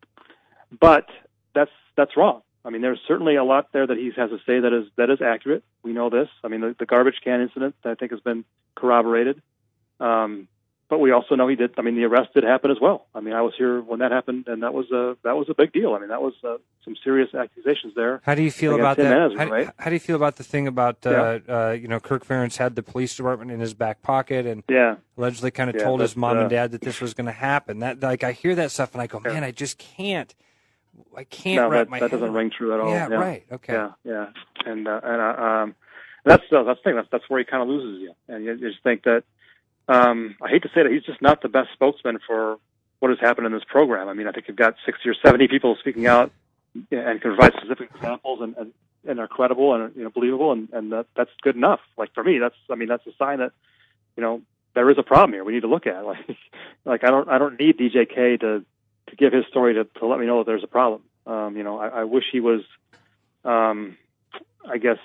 but 0.81 1.07
that's 1.55 1.71
that's 1.95 2.17
wrong. 2.17 2.41
I 2.65 2.71
mean, 2.71 2.81
there's 2.81 3.01
certainly 3.07 3.37
a 3.37 3.45
lot 3.45 3.69
there 3.73 3.87
that 3.87 3.99
he 3.99 4.13
has 4.17 4.31
to 4.31 4.39
say 4.47 4.61
that 4.61 4.73
is 4.73 4.87
that 4.97 5.11
is 5.11 5.21
accurate. 5.21 5.63
We 5.83 5.93
know 5.93 6.09
this. 6.09 6.29
I 6.43 6.49
mean, 6.49 6.63
the, 6.63 6.75
the 6.79 6.87
garbage 6.87 7.21
can 7.23 7.43
incident 7.43 7.75
I 7.85 7.95
think 7.95 8.13
has 8.13 8.21
been 8.21 8.47
corroborated. 8.75 9.43
Um, 10.01 10.49
but 10.91 10.99
we 10.99 11.13
also 11.13 11.37
know 11.37 11.47
he 11.47 11.55
did. 11.55 11.73
I 11.79 11.83
mean, 11.83 11.95
the 11.95 12.05
arrest 12.05 12.35
did 12.35 12.43
happen 12.43 12.71
as 12.73 12.79
well. 12.81 13.07
I 13.15 13.21
mean, 13.21 13.33
I 13.33 13.41
was 13.43 13.55
here 13.57 13.81
when 13.81 14.01
that 14.01 14.11
happened, 14.11 14.49
and 14.49 14.63
that 14.65 14.75
was 14.75 14.91
a 14.91 15.17
that 15.23 15.37
was 15.37 15.49
a 15.49 15.55
big 15.55 15.73
deal. 15.73 15.95
I 15.95 16.01
mean, 16.01 16.09
that 16.09 16.21
was 16.21 16.35
uh, 16.43 16.57
some 16.85 16.97
serious 17.03 17.33
accusations 17.33 17.95
there. 17.95 18.21
How 18.25 18.35
do 18.35 18.43
you 18.43 18.51
feel 18.51 18.75
about 18.75 18.97
that? 18.97 19.33
How, 19.39 19.45
do- 19.45 19.51
right? 19.53 19.71
how 19.79 19.89
do 19.89 19.95
you 19.95 20.01
feel 20.01 20.17
about 20.17 20.37
the 20.37 20.43
thing 20.43 20.67
about 20.67 21.07
uh, 21.07 21.39
uh, 21.49 21.77
you 21.81 21.87
know 21.87 22.01
Kirk 22.01 22.27
Ferentz 22.27 22.57
had 22.57 22.75
the 22.75 22.83
police 22.83 23.17
department 23.17 23.53
in 23.53 23.61
his 23.61 23.73
back 23.73 24.03
pocket 24.03 24.45
and 24.45 24.65
Yeah, 24.69 24.97
allegedly 25.17 25.53
kind 25.53 25.71
of 25.71 25.77
Yeah, 25.77 25.85
told 25.85 26.01
his 26.01 26.17
mom 26.17 26.37
uh, 26.37 26.41
and 26.43 26.51
dad 26.51 26.73
that 26.73 26.83
this 26.83 27.01
was 27.01 27.15
going 27.15 27.27
to 27.27 27.33
happen. 27.33 27.79
That 27.79 28.01
like 28.01 28.25
I 28.25 28.33
hear 28.33 28.57
that 28.57 28.73
stuff 28.73 28.93
and 28.93 29.01
I 29.01 29.07
go, 29.07 29.21
man, 29.21 29.45
I 29.45 29.53
just 29.53 29.79
can't. 29.79 30.35
I 31.17 31.23
can't 31.25 31.57
no, 31.57 31.69
wrap 31.71 31.87
that, 31.87 31.91
my 31.91 32.01
that 32.01 32.11
doesn't 32.11 32.27
around- 32.27 32.35
ring 32.35 32.51
true 32.51 32.75
at 32.75 32.81
all. 32.81 32.91
Yeah, 32.91 33.07
right. 33.07 33.45
Okay. 33.51 33.73
Yeah, 33.73 33.91
yeah, 34.05 34.27
and 34.67 34.89
uh, 34.89 35.01
and 35.05 35.21
uh, 35.23 35.43
um, 35.43 35.75
that's 36.25 36.43
uh, 36.53 36.65
that's 36.65 36.81
the 36.81 36.83
thing. 36.83 36.97
That's 36.97 37.09
that's 37.13 37.25
where 37.31 37.39
he 37.39 37.45
kind 37.45 37.63
of 37.63 37.69
loses 37.69 38.03
you, 38.03 38.13
and 38.29 38.45
you, 38.45 38.55
you 38.55 38.71
just 38.71 38.83
think 38.83 39.05
that. 39.05 39.23
Um, 39.91 40.37
I 40.41 40.49
hate 40.49 40.63
to 40.63 40.69
say 40.69 40.85
that 40.85 40.93
he's 40.93 41.03
just 41.03 41.21
not 41.21 41.43
the 41.43 41.49
best 41.49 41.71
spokesman 41.73 42.21
for 42.25 42.59
what 43.01 43.09
has 43.09 43.19
happened 43.19 43.47
in 43.47 43.53
this 43.53 43.65
program. 43.65 44.09
I 44.09 44.15
mean, 44.15 44.29
I 44.29 44.33
think 44.33 44.47
you've 44.47 44.57
got 44.57 44.77
sixty 44.87 45.09
or 45.09 45.15
seventy 45.15 45.49
people 45.49 45.77
speaking 45.81 46.07
out 46.07 46.31
and 46.75 47.21
can 47.21 47.21
provide 47.21 47.55
specific 47.55 47.91
examples 47.93 48.41
and, 48.41 48.55
and, 48.57 48.73
and 49.05 49.19
are 49.19 49.27
credible 49.27 49.75
and 49.75 49.95
you 49.97 50.05
know 50.05 50.11
believable, 50.11 50.53
and 50.53 50.69
and 50.73 50.93
that 50.93 51.07
that's 51.17 51.31
good 51.43 51.57
enough. 51.57 51.81
Like 51.99 52.15
for 52.15 52.23
me, 52.23 52.39
that's 52.39 52.55
I 52.71 52.77
mean 52.77 52.89
that's 52.89 53.05
a 53.09 53.13
sign 53.19 53.41
that 53.41 53.51
you 54.17 54.23
know 54.23 54.43
there 54.75 54.89
is 54.91 54.99
a 54.99 55.03
problem 55.03 55.33
here. 55.33 55.43
We 55.43 55.55
need 55.55 55.63
to 55.63 55.69
look 55.69 55.87
at. 55.89 56.05
Like 56.05 56.37
like 56.85 57.05
I 57.05 57.11
don't 57.11 57.29
I 57.29 57.39
don't 57.39 57.59
need 57.59 57.77
DJK 57.77 58.41
to 58.41 58.65
to 59.09 59.17
give 59.17 59.33
his 59.33 59.45
story 59.47 59.75
to 59.75 59.85
to 59.85 60.07
let 60.07 60.21
me 60.21 60.27
know 60.27 60.39
that 60.39 60.47
there's 60.47 60.63
a 60.63 60.69
problem. 60.69 61.03
Um, 61.27 61.57
you 61.57 61.65
know, 61.65 61.79
I, 61.81 61.89
I 61.89 62.05
wish 62.05 62.25
he 62.31 62.39
was. 62.39 62.63
Um, 63.45 63.97
I 64.69 64.77
guess 64.77 64.99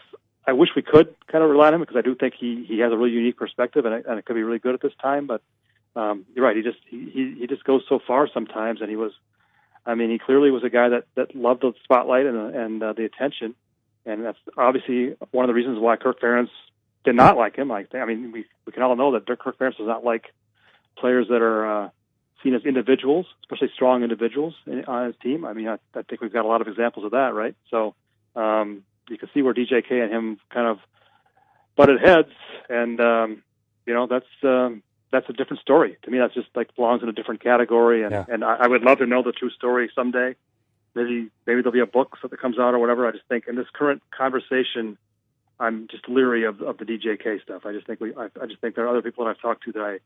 I 0.48 0.54
wish 0.54 0.70
we 0.76 0.82
could 0.82 1.16
kind 1.28 1.44
of 1.44 1.50
rely 1.50 1.68
on 1.68 1.76
him 1.76 1.80
because 1.82 1.98
I 1.98 2.02
do 2.02 2.16
think 2.16 2.36
he 2.40 2.66
he 2.68 2.80
has 2.80 2.92
a 2.92 2.98
really 2.98 3.12
unique 3.12 3.38
perspective 3.38 3.86
and 3.86 3.96
it, 3.96 4.06
and 4.08 4.20
it 4.20 4.26
could 4.26 4.36
be 4.36 4.44
really 4.44 4.60
good 4.60 4.76
at 4.76 4.82
this 4.82 4.94
time. 5.02 5.28
But 5.28 5.42
um, 5.96 6.26
you're 6.36 6.46
right. 6.46 6.56
He 6.56 6.62
just 6.62 6.78
he 6.88 7.36
he 7.40 7.48
just 7.48 7.64
goes 7.64 7.84
so 7.88 8.00
far 8.06 8.28
sometimes, 8.34 8.82
and 8.82 8.90
he 8.90 8.96
was. 8.96 9.12
I 9.88 9.94
mean, 9.94 10.10
he 10.10 10.18
clearly 10.18 10.50
was 10.50 10.64
a 10.64 10.70
guy 10.70 10.90
that 10.90 11.06
that 11.16 11.36
loved 11.36 11.62
the 11.62 11.74
spotlight 11.84 12.26
and 12.26 12.56
and 12.56 12.84
uh, 12.84 12.94
the 12.94 13.06
attention, 13.06 13.56
and 14.06 14.26
that's 14.26 14.38
obviously 14.58 15.16
one 15.32 15.46
of 15.46 15.48
the 15.48 15.54
reasons 15.54 15.80
why 15.80 15.96
Kirk 15.96 16.20
Ferentz 16.20 16.50
did 17.04 17.16
not 17.16 17.38
like 17.38 17.56
him. 17.56 17.70
Like, 17.70 17.94
I 17.94 18.06
mean, 18.06 18.32
we 18.32 18.46
we 18.66 18.72
can 18.72 18.84
all 18.84 18.96
know 18.96 19.14
that 19.14 19.28
Kirk 19.40 19.58
Ferentz 19.58 19.78
does 19.78 19.88
not 19.88 20.04
like 20.04 20.26
players 20.98 21.28
that 21.30 21.42
are 21.42 21.86
uh, 21.86 21.90
seen 22.44 22.56
as 22.56 22.66
individuals, 22.66 23.26
especially 23.42 23.70
strong 23.74 24.04
individuals 24.04 24.54
in, 24.66 24.86
on 24.86 25.08
his 25.08 25.16
team. 25.22 25.46
I 25.46 25.54
mean, 25.54 25.68
I, 25.68 25.78
I 25.94 26.02
think 26.04 26.22
we've 26.22 26.34
got 26.34 26.46
a 26.46 26.48
lot 26.48 26.62
of 26.62 26.68
examples 26.68 27.06
of 27.06 27.12
that, 27.12 27.34
right? 27.34 27.56
So 27.70 27.96
um, 28.36 28.84
you 29.10 29.18
can 29.18 29.30
see 29.34 29.42
where 29.42 29.54
DJK 29.54 29.92
and 30.04 30.12
him 30.12 30.40
kind 30.50 30.68
of 30.68 30.80
butted 31.76 32.02
heads, 32.02 32.32
and 32.70 33.00
um, 33.00 33.44
you 33.86 33.94
know 33.94 34.08
that's 34.08 34.26
um, 34.44 34.84
that's 35.12 35.30
a 35.30 35.34
different 35.34 35.62
story 35.62 35.98
to 36.04 36.12
me. 36.12 36.18
That's 36.18 36.34
just 36.34 36.48
like 36.56 36.76
belongs 36.76 37.04
in 37.04 37.10
a 37.10 37.14
different 37.14 37.42
category, 37.44 38.04
and 38.04 38.12
Yeah. 38.12 38.26
and 38.28 38.44
I, 38.44 38.56
I 38.62 38.68
would 38.68 38.84
love 38.84 39.00
to 39.00 39.06
know 39.06 39.24
the 39.24 39.32
true 39.32 39.50
story 39.52 39.90
someday. 39.96 40.36
Maybe 40.94 41.30
maybe 41.46 41.62
there'll 41.62 41.72
be 41.72 41.80
a 41.80 41.86
book 41.86 42.18
that 42.22 42.40
comes 42.40 42.58
out 42.58 42.74
or 42.74 42.80
whatever. 42.80 43.08
I 43.08 43.12
just 43.12 43.26
think 43.28 43.48
in 43.48 43.56
this 43.56 43.68
current 43.74 44.02
conversation, 44.12 44.98
I'm 45.60 45.88
just 45.90 46.08
leery 46.08 46.46
of 46.46 46.62
of 46.62 46.78
the 46.78 46.86
DJK 46.86 47.42
stuff. 47.44 47.66
I 47.66 47.74
just 47.74 47.86
think 47.88 48.00
we 48.00 48.16
I, 48.16 48.30
I 48.42 48.46
just 48.46 48.62
think 48.62 48.76
there 48.76 48.86
are 48.86 48.90
other 48.90 49.02
people 49.02 49.26
that 49.26 49.32
I've 49.32 49.42
talked 49.42 49.64
to 49.66 49.72
that 49.74 49.82
I 49.82 50.00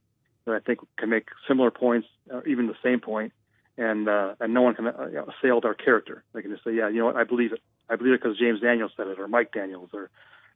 that 0.46 0.56
I 0.56 0.60
think 0.60 0.80
can 0.98 1.10
make 1.10 1.28
similar 1.48 1.72
points, 1.72 2.08
or 2.30 2.46
even 2.48 2.68
the 2.68 2.76
same 2.84 3.00
point, 3.00 3.34
and 3.78 4.08
uh, 4.10 4.36
and 4.40 4.54
no 4.54 4.62
one 4.62 4.76
can 4.76 4.88
uh, 4.88 5.08
you 5.08 5.16
know, 5.16 5.28
assail 5.28 5.62
their 5.62 5.74
character. 5.76 6.24
They 6.34 6.42
can 6.42 6.52
just 6.52 6.64
say, 6.64 6.74
yeah, 6.74 6.90
you 6.90 7.00
know 7.00 7.06
what, 7.06 7.16
I 7.16 7.24
believe 7.24 7.54
it. 7.54 7.62
I 7.90 7.96
believe 7.96 8.14
it 8.14 8.22
because 8.22 8.38
James 8.38 8.62
Daniels 8.62 8.92
said 8.96 9.08
it, 9.08 9.20
or 9.20 9.28
Mike 9.28 9.52
Daniels, 9.52 9.90
or 9.94 10.10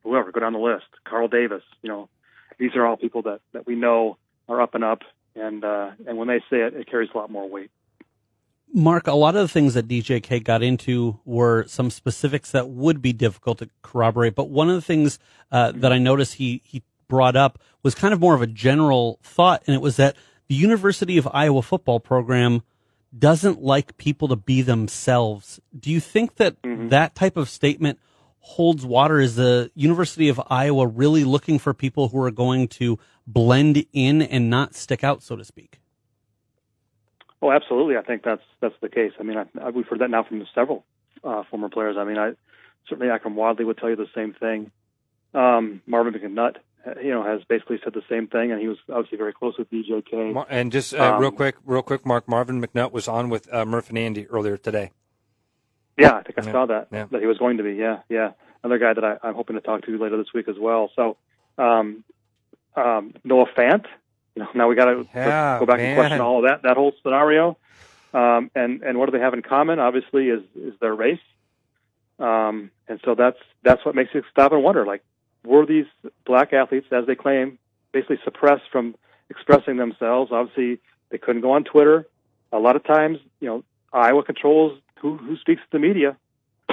whoever. 0.03 0.31
Go 0.31 0.39
down 0.39 0.53
the 0.53 0.59
list. 0.59 0.85
Carl 1.05 1.27
Davis. 1.27 1.63
You 1.81 1.89
know, 1.89 2.09
these 2.59 2.71
are 2.75 2.85
all 2.85 2.97
people 2.97 3.23
that 3.23 3.41
that 3.53 3.65
we 3.65 3.75
know 3.75 4.17
are 4.47 4.61
up 4.61 4.75
and 4.75 4.83
up, 4.83 4.99
and 5.35 5.63
uh, 5.63 5.91
and 6.07 6.17
when 6.17 6.27
they 6.27 6.39
say 6.49 6.61
it, 6.61 6.73
it 6.73 6.89
carries 6.89 7.09
a 7.13 7.17
lot 7.17 7.31
more 7.31 7.49
weight. 7.49 7.71
Mark, 8.75 9.05
a 9.05 9.13
lot 9.13 9.35
of 9.35 9.41
the 9.41 9.47
things 9.47 9.75
that 9.75 9.87
DJK 9.87 10.43
got 10.43 10.63
into 10.63 11.19
were 11.25 11.65
some 11.67 11.91
specifics 11.91 12.49
that 12.51 12.69
would 12.69 13.03
be 13.03 13.13
difficult 13.13 13.59
to 13.59 13.69
corroborate. 13.83 14.33
But 14.33 14.49
one 14.49 14.67
of 14.67 14.75
the 14.75 14.81
things 14.81 15.19
uh, 15.51 15.73
that 15.73 15.93
I 15.93 15.99
noticed 15.99 16.35
he 16.35 16.61
he 16.65 16.83
brought 17.07 17.35
up 17.35 17.59
was 17.83 17.93
kind 17.93 18.13
of 18.13 18.19
more 18.19 18.33
of 18.33 18.41
a 18.41 18.47
general 18.47 19.19
thought, 19.21 19.63
and 19.67 19.75
it 19.75 19.81
was 19.81 19.97
that 19.97 20.15
the 20.47 20.55
University 20.55 21.17
of 21.17 21.27
Iowa 21.31 21.61
football 21.61 21.99
program 21.99 22.63
doesn't 23.17 23.61
like 23.61 23.97
people 23.97 24.27
to 24.29 24.35
be 24.35 24.61
themselves. 24.61 25.59
Do 25.77 25.91
you 25.91 25.99
think 25.99 26.35
that 26.35 26.57
that 26.63 27.15
type 27.15 27.37
of 27.37 27.49
statement 27.49 27.99
holds 28.39 28.85
water? 28.85 29.19
Is 29.19 29.35
the 29.35 29.71
University 29.75 30.29
of 30.29 30.41
Iowa 30.49 30.87
really 30.87 31.23
looking 31.23 31.59
for 31.59 31.73
people 31.73 32.09
who 32.09 32.21
are 32.21 32.31
going 32.31 32.67
to 32.69 32.99
blend 33.27 33.85
in 33.93 34.21
and 34.21 34.49
not 34.49 34.75
stick 34.75 35.03
out, 35.03 35.21
so 35.23 35.35
to 35.35 35.45
speak? 35.45 35.79
Oh, 37.41 37.51
absolutely. 37.51 37.97
I 37.97 38.01
think 38.01 38.23
that's 38.23 38.41
that's 38.61 38.75
the 38.81 38.89
case. 38.89 39.11
I 39.19 39.23
mean, 39.23 39.37
I, 39.37 39.45
I, 39.61 39.69
we've 39.69 39.85
heard 39.85 39.99
that 39.99 40.09
now 40.09 40.23
from 40.23 40.45
several 40.55 40.85
uh, 41.23 41.43
former 41.49 41.69
players. 41.69 41.97
I 41.99 42.05
mean, 42.05 42.17
I 42.17 42.31
certainly 42.87 43.11
Akrum 43.11 43.35
Wadley 43.35 43.65
would 43.65 43.77
tell 43.77 43.89
you 43.89 43.97
the 43.97 44.07
same 44.15 44.33
thing. 44.33 44.71
Um, 45.33 45.81
Marvin 45.85 46.13
McNutt, 46.13 46.57
you 47.01 47.09
know, 47.11 47.23
has 47.23 47.41
basically 47.47 47.79
said 47.83 47.93
the 47.93 48.03
same 48.09 48.27
thing, 48.27 48.51
and 48.51 48.59
he 48.59 48.67
was 48.67 48.77
obviously 48.89 49.17
very 49.17 49.33
close 49.33 49.57
with 49.57 49.69
DJK. 49.71 50.33
Mar- 50.33 50.47
And 50.49 50.71
just 50.71 50.93
uh, 50.93 51.15
real 51.19 51.29
Um, 51.29 51.35
quick, 51.35 51.55
real 51.65 51.81
quick, 51.81 52.05
Mark 52.05 52.27
Marvin 52.27 52.61
McNutt 52.61 52.91
was 52.91 53.07
on 53.07 53.29
with 53.29 53.51
uh, 53.53 53.65
Murph 53.65 53.89
and 53.89 53.97
Andy 53.97 54.27
earlier 54.27 54.57
today. 54.57 54.91
Yeah, 55.97 56.15
I 56.15 56.23
think 56.23 56.39
I 56.39 56.45
Yeah, 56.45 56.51
saw 56.51 56.65
that 56.65 56.87
yeah. 56.91 57.05
that 57.11 57.21
he 57.21 57.27
was 57.27 57.37
going 57.37 57.57
to 57.57 57.63
be. 57.63 57.73
Yeah, 57.75 57.99
yeah. 58.09 58.31
Another 58.63 58.79
guy 58.79 58.93
that 58.93 59.03
I, 59.03 59.17
I'm 59.27 59.35
hoping 59.35 59.55
to 59.55 59.61
talk 59.61 59.83
to 59.85 59.97
later 59.97 60.17
this 60.17 60.33
week 60.33 60.47
as 60.47 60.55
well. 60.59 60.89
So, 60.95 61.17
um, 61.57 62.03
um, 62.75 63.13
Noah 63.23 63.45
Fant. 63.55 63.85
You 64.35 64.41
know, 64.43 64.49
now 64.55 64.67
we 64.67 64.75
got 64.75 64.85
to 64.85 65.07
Yeah, 65.13 65.59
go 65.59 65.65
back 65.65 65.77
man. 65.77 65.87
and 65.89 65.95
question 65.97 66.21
all 66.21 66.39
of 66.43 66.49
that 66.49 66.63
that 66.63 66.75
whole 66.77 66.93
scenario. 67.03 67.57
Um, 68.13 68.49
and 68.55 68.81
and 68.83 68.97
what 68.97 69.05
do 69.05 69.11
they 69.17 69.23
have 69.23 69.33
in 69.33 69.41
common? 69.43 69.79
Obviously, 69.79 70.29
is 70.29 70.41
is 70.55 70.73
their 70.81 70.93
race. 70.95 71.19
Um, 72.19 72.71
and 72.87 72.99
so 73.05 73.15
that's 73.15 73.37
that's 73.63 73.85
what 73.85 73.95
makes 73.95 74.13
you 74.13 74.23
stop 74.31 74.51
and 74.51 74.63
wonder. 74.63 74.85
Like, 74.85 75.03
were 75.45 75.65
these 75.65 75.85
black 76.25 76.53
athletes, 76.53 76.87
as 76.91 77.05
they 77.05 77.15
claim, 77.15 77.57
basically 77.91 78.19
suppressed 78.23 78.63
from 78.71 78.95
expressing 79.29 79.77
themselves? 79.77 80.31
Obviously, 80.31 80.79
they 81.09 81.17
couldn't 81.17 81.41
go 81.41 81.51
on 81.51 81.63
Twitter. 81.63 82.07
A 82.51 82.59
lot 82.59 82.75
of 82.75 82.83
times, 82.83 83.19
you 83.39 83.47
know, 83.47 83.63
Iowa 83.91 84.23
controls 84.23 84.79
who 84.99 85.17
who 85.17 85.37
speaks 85.37 85.61
to 85.61 85.67
the 85.71 85.79
media. 85.79 86.17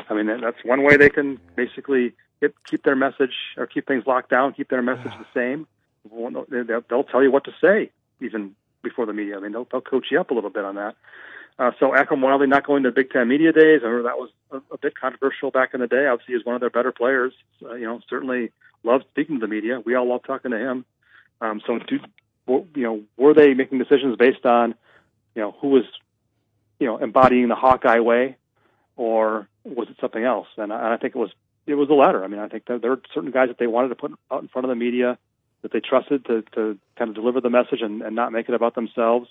I 0.08 0.14
mean, 0.14 0.26
that- 0.26 0.40
that's 0.40 0.64
one 0.64 0.82
way 0.82 0.96
they 0.96 1.10
can 1.10 1.38
basically 1.56 2.12
get, 2.40 2.54
keep 2.64 2.82
their 2.82 2.96
message 2.96 3.34
or 3.56 3.66
keep 3.66 3.86
things 3.86 4.06
locked 4.06 4.30
down, 4.30 4.52
keep 4.52 4.68
their 4.68 4.82
message 4.82 5.12
the 5.18 5.26
same. 5.34 5.66
They'll 6.10 6.82
they'll 6.88 7.04
tell 7.04 7.22
you 7.22 7.30
what 7.30 7.44
to 7.44 7.52
say 7.60 7.90
even 8.20 8.54
before 8.82 9.06
the 9.06 9.12
media. 9.12 9.36
I 9.36 9.40
mean, 9.40 9.52
they'll, 9.52 9.66
they'll 9.70 9.80
coach 9.80 10.06
you 10.10 10.20
up 10.20 10.30
a 10.30 10.34
little 10.34 10.50
bit 10.50 10.64
on 10.64 10.76
that. 10.76 10.96
Uh, 11.60 11.72
so 11.78 11.90
Akrum 11.90 12.22
Wadley 12.22 12.46
not 12.46 12.66
going 12.66 12.84
to 12.84 12.90
Big 12.90 13.10
Ten 13.10 13.28
media 13.28 13.52
days. 13.52 13.82
I 13.84 13.86
remember 13.86 14.08
that 14.08 14.16
was 14.16 14.30
a, 14.50 14.56
a 14.72 14.78
bit 14.78 14.98
controversial 14.98 15.50
back 15.50 15.74
in 15.74 15.80
the 15.80 15.86
day. 15.86 16.06
Obviously, 16.06 16.34
he's 16.34 16.46
one 16.46 16.54
of 16.54 16.62
their 16.62 16.70
better 16.70 16.90
players. 16.90 17.34
Uh, 17.62 17.74
you 17.74 17.84
know, 17.84 18.00
certainly 18.08 18.50
loved 18.82 19.04
speaking 19.10 19.38
to 19.38 19.46
the 19.46 19.46
media. 19.46 19.78
We 19.78 19.94
all 19.94 20.08
love 20.08 20.22
talking 20.26 20.52
to 20.52 20.56
him. 20.56 20.86
Um, 21.42 21.60
so, 21.66 21.78
do, 21.78 21.98
you 22.74 22.82
know, 22.82 23.02
were 23.18 23.34
they 23.34 23.52
making 23.52 23.76
decisions 23.76 24.16
based 24.16 24.46
on, 24.46 24.74
you 25.34 25.42
know, 25.42 25.54
who 25.60 25.68
was, 25.68 25.84
you 26.78 26.86
know, 26.86 26.96
embodying 26.96 27.48
the 27.48 27.56
Hawkeye 27.56 28.00
way, 28.00 28.38
or 28.96 29.46
was 29.62 29.88
it 29.90 29.96
something 30.00 30.24
else? 30.24 30.48
And 30.56 30.72
I, 30.72 30.76
and 30.76 30.94
I 30.94 30.96
think 30.96 31.14
it 31.14 31.18
was 31.18 31.30
it 31.66 31.74
was 31.74 31.88
the 31.88 31.94
latter. 31.94 32.24
I 32.24 32.28
mean, 32.28 32.40
I 32.40 32.48
think 32.48 32.64
that 32.68 32.80
there 32.80 32.90
were 32.90 33.02
certain 33.12 33.32
guys 33.32 33.48
that 33.48 33.58
they 33.58 33.66
wanted 33.66 33.88
to 33.88 33.96
put 33.96 34.12
out 34.30 34.40
in 34.40 34.48
front 34.48 34.64
of 34.64 34.70
the 34.70 34.76
media 34.76 35.18
that 35.60 35.72
they 35.72 35.80
trusted 35.80 36.24
to, 36.24 36.40
to 36.54 36.78
kind 36.96 37.10
of 37.10 37.14
deliver 37.14 37.42
the 37.42 37.50
message 37.50 37.82
and, 37.82 38.00
and 38.00 38.16
not 38.16 38.32
make 38.32 38.48
it 38.48 38.54
about 38.54 38.74
themselves. 38.74 39.28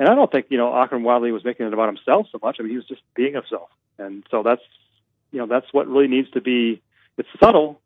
And 0.00 0.08
I 0.08 0.14
don't 0.14 0.32
think, 0.32 0.46
you 0.48 0.56
know, 0.56 0.70
Akrum 0.70 1.02
Wadley 1.02 1.30
was 1.30 1.44
making 1.44 1.66
it 1.66 1.74
about 1.74 1.88
himself 1.88 2.26
so 2.32 2.40
much. 2.42 2.56
I 2.58 2.62
mean, 2.62 2.70
he 2.70 2.76
was 2.76 2.88
just 2.88 3.02
being 3.14 3.34
himself. 3.34 3.68
And 3.98 4.24
so 4.30 4.42
that's, 4.42 4.62
you 5.30 5.38
know, 5.38 5.46
that's 5.46 5.66
what 5.72 5.86
really 5.86 6.08
needs 6.08 6.30
to 6.30 6.40
be, 6.40 6.80
it's 7.18 7.28
subtle 7.38 7.82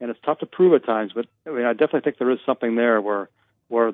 and 0.00 0.10
it's 0.10 0.18
tough 0.24 0.40
to 0.40 0.46
prove 0.46 0.74
at 0.74 0.84
times, 0.84 1.12
but 1.14 1.26
I 1.46 1.50
mean, 1.50 1.64
I 1.64 1.72
definitely 1.72 2.00
think 2.00 2.18
there 2.18 2.32
is 2.32 2.40
something 2.44 2.74
there 2.74 3.00
where, 3.00 3.30
where, 3.68 3.90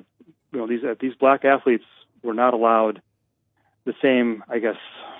you 0.51 0.59
know, 0.59 0.65
these, 0.65 0.81
these 0.99 1.13
black 1.13 1.45
athletes 1.45 1.85
were 2.23 2.33
not 2.33 2.55
allowed 2.55 2.99
the 3.85 3.93
same, 4.01 4.43
I 4.49 4.57
guess, 4.57 4.77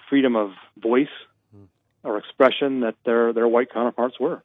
freedom 0.10 0.36
of 0.36 0.54
voice 0.78 1.14
hmm. 1.56 1.66
or 2.04 2.18
expression 2.18 2.80
that 2.80 2.96
their, 3.06 3.34
their 3.34 3.48
white 3.48 3.72
counterparts 3.72 4.20
were. 4.20 4.42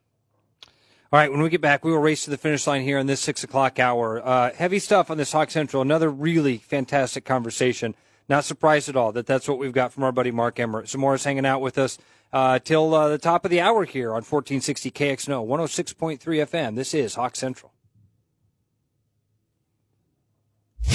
All 1.13 1.21
right, 1.21 1.31
when 1.31 1.41
we 1.41 1.49
get 1.49 1.61
back, 1.61 1.85
we 1.85 1.93
will 1.93 2.01
race 2.01 2.25
to 2.25 2.31
the 2.31 2.37
finish 2.37 2.67
line 2.67 2.83
here 2.83 2.99
in 2.99 3.07
this 3.07 3.21
six 3.21 3.45
o'clock 3.45 3.79
hour. 3.79 4.21
Uh, 4.27 4.53
heavy 4.53 4.81
stuff 4.81 5.09
on 5.09 5.19
this 5.19 5.31
Hawk 5.31 5.53
Central. 5.53 5.81
Another 5.81 6.11
really 6.11 6.59
fantastic 6.59 7.25
conversation. 7.25 7.95
Not 8.29 8.45
surprised 8.45 8.89
at 8.89 8.97
all 8.97 9.13
that 9.13 9.25
that's 9.25 9.49
what 9.49 9.59
we've 9.59 9.73
got 9.73 9.93
from 9.93 10.03
our 10.03 10.11
buddy 10.11 10.33
Mark 10.33 10.59
Emmert. 10.59 10.87
Zamora's 10.87 11.23
hanging 11.23 11.47
out 11.47 11.61
with 11.61 11.79
us 11.79 11.97
uh, 12.33 12.59
till 12.59 12.93
uh, 12.93 13.09
the 13.09 13.19
top 13.19 13.45
of 13.45 13.53
the 13.53 13.61
hour 13.61 13.85
here 13.85 14.09
on 14.09 14.25
1460 14.25 14.91
KXNO, 14.91 15.47
106.3 15.47 16.19
FM. 16.19 16.75
This 16.75 16.93
is 16.93 17.15
Hawk 17.15 17.37
Central. 17.37 17.73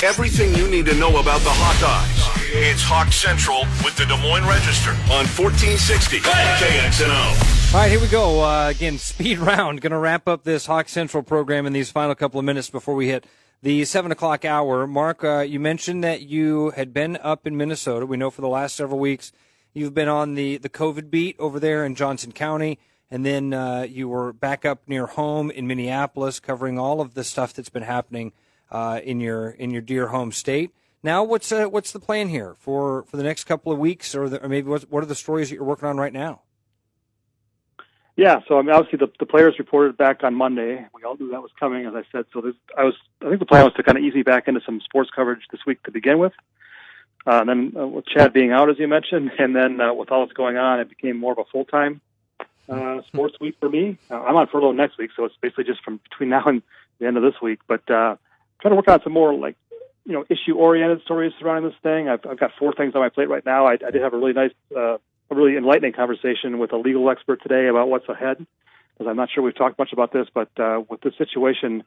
Everything 0.03 0.53
you 0.55 0.69
need 0.69 0.87
to 0.87 0.95
know 0.95 1.21
about 1.21 1.39
the 1.41 1.51
Hawkeyes. 1.51 2.51
It's 2.53 2.81
Hawk 2.83 3.13
Central 3.13 3.61
with 3.85 3.95
the 3.95 4.05
Des 4.05 4.17
Moines 4.17 4.45
Register 4.45 4.91
on 5.13 5.25
1460 5.39 6.19
KXNO. 6.19 7.60
All 7.73 7.79
right, 7.79 7.89
here 7.89 8.01
we 8.01 8.09
go. 8.09 8.43
Uh, 8.43 8.67
again, 8.67 8.97
speed 8.97 9.37
round. 9.37 9.79
Going 9.79 9.91
to 9.91 9.97
wrap 9.97 10.27
up 10.27 10.43
this 10.43 10.65
Hawk 10.65 10.89
Central 10.89 11.23
program 11.23 11.65
in 11.65 11.71
these 11.71 11.89
final 11.89 12.13
couple 12.15 12.37
of 12.37 12.43
minutes 12.43 12.69
before 12.69 12.95
we 12.95 13.07
hit 13.07 13.25
the 13.61 13.85
seven 13.85 14.11
o'clock 14.11 14.43
hour. 14.43 14.85
Mark, 14.85 15.23
uh, 15.23 15.39
you 15.39 15.57
mentioned 15.57 16.03
that 16.03 16.21
you 16.21 16.71
had 16.71 16.93
been 16.93 17.15
up 17.21 17.47
in 17.47 17.55
Minnesota. 17.55 18.05
We 18.05 18.17
know 18.17 18.29
for 18.29 18.41
the 18.41 18.49
last 18.49 18.75
several 18.75 18.99
weeks 18.99 19.31
you've 19.73 19.93
been 19.93 20.09
on 20.09 20.35
the, 20.35 20.57
the 20.57 20.67
COVID 20.67 21.09
beat 21.09 21.37
over 21.39 21.61
there 21.61 21.85
in 21.85 21.95
Johnson 21.95 22.33
County, 22.33 22.77
and 23.09 23.25
then 23.25 23.53
uh, 23.53 23.87
you 23.89 24.09
were 24.09 24.33
back 24.33 24.65
up 24.65 24.81
near 24.85 25.05
home 25.05 25.49
in 25.49 25.65
Minneapolis, 25.65 26.41
covering 26.41 26.77
all 26.77 26.99
of 26.99 27.13
the 27.13 27.23
stuff 27.23 27.53
that's 27.53 27.69
been 27.69 27.83
happening 27.83 28.33
uh, 28.69 28.99
in 29.01 29.21
your 29.21 29.51
in 29.51 29.71
your 29.71 29.81
dear 29.81 30.07
home 30.07 30.33
state. 30.33 30.71
Now, 31.03 31.23
what's 31.23 31.49
uh, 31.53 31.67
what's 31.67 31.93
the 31.93 32.01
plan 32.01 32.27
here 32.27 32.53
for, 32.59 33.03
for 33.03 33.15
the 33.15 33.23
next 33.23 33.45
couple 33.45 33.71
of 33.71 33.79
weeks, 33.79 34.13
or, 34.13 34.27
the, 34.27 34.43
or 34.43 34.49
maybe 34.49 34.67
what, 34.67 34.91
what 34.91 35.03
are 35.03 35.07
the 35.07 35.15
stories 35.15 35.49
that 35.49 35.55
you're 35.55 35.63
working 35.63 35.87
on 35.87 35.95
right 35.95 36.11
now? 36.11 36.41
Yeah, 38.21 38.41
so 38.47 38.59
I 38.59 38.61
mean, 38.61 38.69
obviously 38.69 38.99
the, 38.99 39.11
the 39.17 39.25
players 39.25 39.57
reported 39.57 39.97
back 39.97 40.23
on 40.23 40.35
Monday. 40.35 40.85
We 40.93 41.03
all 41.03 41.17
knew 41.17 41.31
that 41.31 41.41
was 41.41 41.49
coming, 41.59 41.87
as 41.87 41.95
I 41.95 42.03
said. 42.11 42.25
So 42.31 42.39
this, 42.39 42.53
I 42.77 42.83
was, 42.83 42.93
I 43.19 43.29
think 43.29 43.39
the 43.39 43.47
plan 43.47 43.63
was 43.63 43.73
to 43.77 43.81
kind 43.81 43.97
of 43.97 44.03
ease 44.03 44.13
me 44.13 44.21
back 44.21 44.47
into 44.47 44.61
some 44.63 44.79
sports 44.79 45.09
coverage 45.09 45.41
this 45.51 45.61
week 45.65 45.81
to 45.85 45.91
begin 45.91 46.19
with. 46.19 46.33
Uh, 47.25 47.41
and 47.41 47.49
then 47.49 47.73
uh, 47.75 47.87
with 47.87 48.05
Chad 48.05 48.31
being 48.31 48.51
out, 48.51 48.69
as 48.69 48.77
you 48.77 48.87
mentioned, 48.87 49.31
and 49.39 49.55
then 49.55 49.81
uh, 49.81 49.91
with 49.91 50.11
all 50.11 50.23
that's 50.23 50.37
going 50.37 50.55
on, 50.55 50.79
it 50.79 50.87
became 50.87 51.17
more 51.17 51.31
of 51.31 51.39
a 51.39 51.45
full 51.45 51.65
time 51.65 51.99
uh, 52.69 53.01
sports 53.07 53.37
week 53.41 53.55
for 53.59 53.69
me. 53.69 53.97
Uh, 54.11 54.21
I'm 54.21 54.35
on 54.35 54.45
furlough 54.45 54.71
next 54.71 54.99
week, 54.99 55.09
so 55.15 55.25
it's 55.25 55.35
basically 55.41 55.63
just 55.63 55.83
from 55.83 55.99
between 56.07 56.29
now 56.37 56.43
and 56.45 56.61
the 56.99 57.07
end 57.07 57.17
of 57.17 57.23
this 57.23 57.41
week. 57.41 57.61
But 57.67 57.89
uh, 57.89 58.17
trying 58.61 58.73
to 58.73 58.75
work 58.75 58.87
on 58.87 59.01
some 59.01 59.13
more 59.13 59.33
like 59.33 59.55
you 60.05 60.13
know 60.13 60.25
issue 60.29 60.53
oriented 60.53 61.01
stories 61.05 61.33
surrounding 61.39 61.71
this 61.71 61.79
thing. 61.81 62.07
I've, 62.07 62.23
I've 62.29 62.39
got 62.39 62.51
four 62.59 62.71
things 62.73 62.93
on 62.93 63.01
my 63.01 63.09
plate 63.09 63.29
right 63.29 63.47
now. 63.47 63.65
I, 63.65 63.79
I 63.83 63.89
did 63.89 64.03
have 64.03 64.13
a 64.13 64.17
really 64.17 64.33
nice 64.33 64.53
uh, 64.77 64.97
a 65.31 65.35
really 65.35 65.57
enlightening 65.57 65.93
conversation 65.93 66.59
with 66.59 66.73
a 66.73 66.77
legal 66.77 67.09
expert 67.09 67.41
today 67.41 67.67
about 67.67 67.87
what's 67.89 68.07
ahead. 68.09 68.37
Because 68.93 69.09
I'm 69.09 69.15
not 69.15 69.29
sure 69.33 69.43
we've 69.43 69.55
talked 69.55 69.79
much 69.79 69.93
about 69.93 70.11
this, 70.13 70.27
but 70.33 70.49
uh, 70.59 70.81
with 70.89 71.01
this 71.01 71.13
situation, 71.17 71.83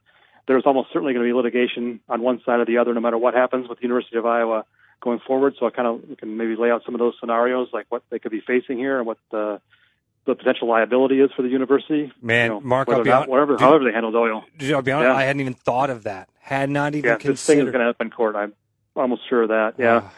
there's 0.49 0.64
almost 0.66 0.88
certainly 0.92 1.12
going 1.12 1.26
to 1.26 1.28
be 1.30 1.34
litigation 1.36 2.01
on 2.09 2.22
one 2.22 2.40
side 2.45 2.61
or 2.61 2.64
the 2.64 2.78
other, 2.78 2.92
no 2.95 3.01
matter 3.01 3.18
what 3.18 3.34
happens 3.34 3.68
with 3.68 3.78
the 3.78 3.82
University 3.82 4.16
of 4.16 4.26
Iowa 4.26 4.64
going 5.01 5.20
forward. 5.26 5.55
So 5.61 5.66
I 5.66 5.70
kind 5.70 5.86
of 5.86 6.16
can 6.18 6.36
maybe 6.36 6.57
lay 6.57 6.70
out 6.70 6.82
some 6.84 6.95
of 6.95 6.99
those 6.99 7.14
scenarios, 7.20 7.68
like 7.72 7.86
what 7.90 8.03
they 8.11 8.18
could 8.18 8.32
be 8.32 8.40
facing 8.40 8.78
here 8.78 8.99
and 8.99 9.07
what 9.07 9.18
the 9.30 9.61
the 10.26 10.34
potential 10.34 10.66
liability 10.68 11.20
is 11.20 11.30
for 11.36 11.42
the 11.42 11.51
university. 11.51 12.11
Man, 12.22 12.47
you 12.47 12.51
know, 12.55 12.61
Mark, 12.62 12.88
I'll 12.88 13.03
be 13.05 13.11
not, 13.11 13.24
hon- 13.24 13.28
whatever, 13.30 13.53
dude- 13.53 13.61
however 13.61 13.84
they 13.84 13.92
handle 13.92 14.11
Doyle. 14.11 14.42
I'll 14.74 14.80
be 14.80 14.90
honest, 14.90 15.09
Yeah. 15.11 15.14
I 15.14 15.24
hadn't 15.24 15.40
even 15.42 15.53
thought 15.53 15.90
of 15.90 16.05
that. 16.05 16.30
Had 16.40 16.70
not 16.70 16.95
even 16.95 17.11
Yeah, 17.11 17.16
this 17.18 17.22
thing 17.22 17.59
is 17.59 17.64
considered. 17.64 17.72
going 17.72 17.80
to 17.80 17.80
end 17.80 17.88
up 17.90 18.01
in 18.01 18.09
court. 18.11 18.34
I'm 18.34 18.55
almost 18.97 19.28
sure 19.28 19.42
of 19.42 19.49
that. 19.51 19.74
Yeah. 19.76 20.01
Ah. 20.05 20.12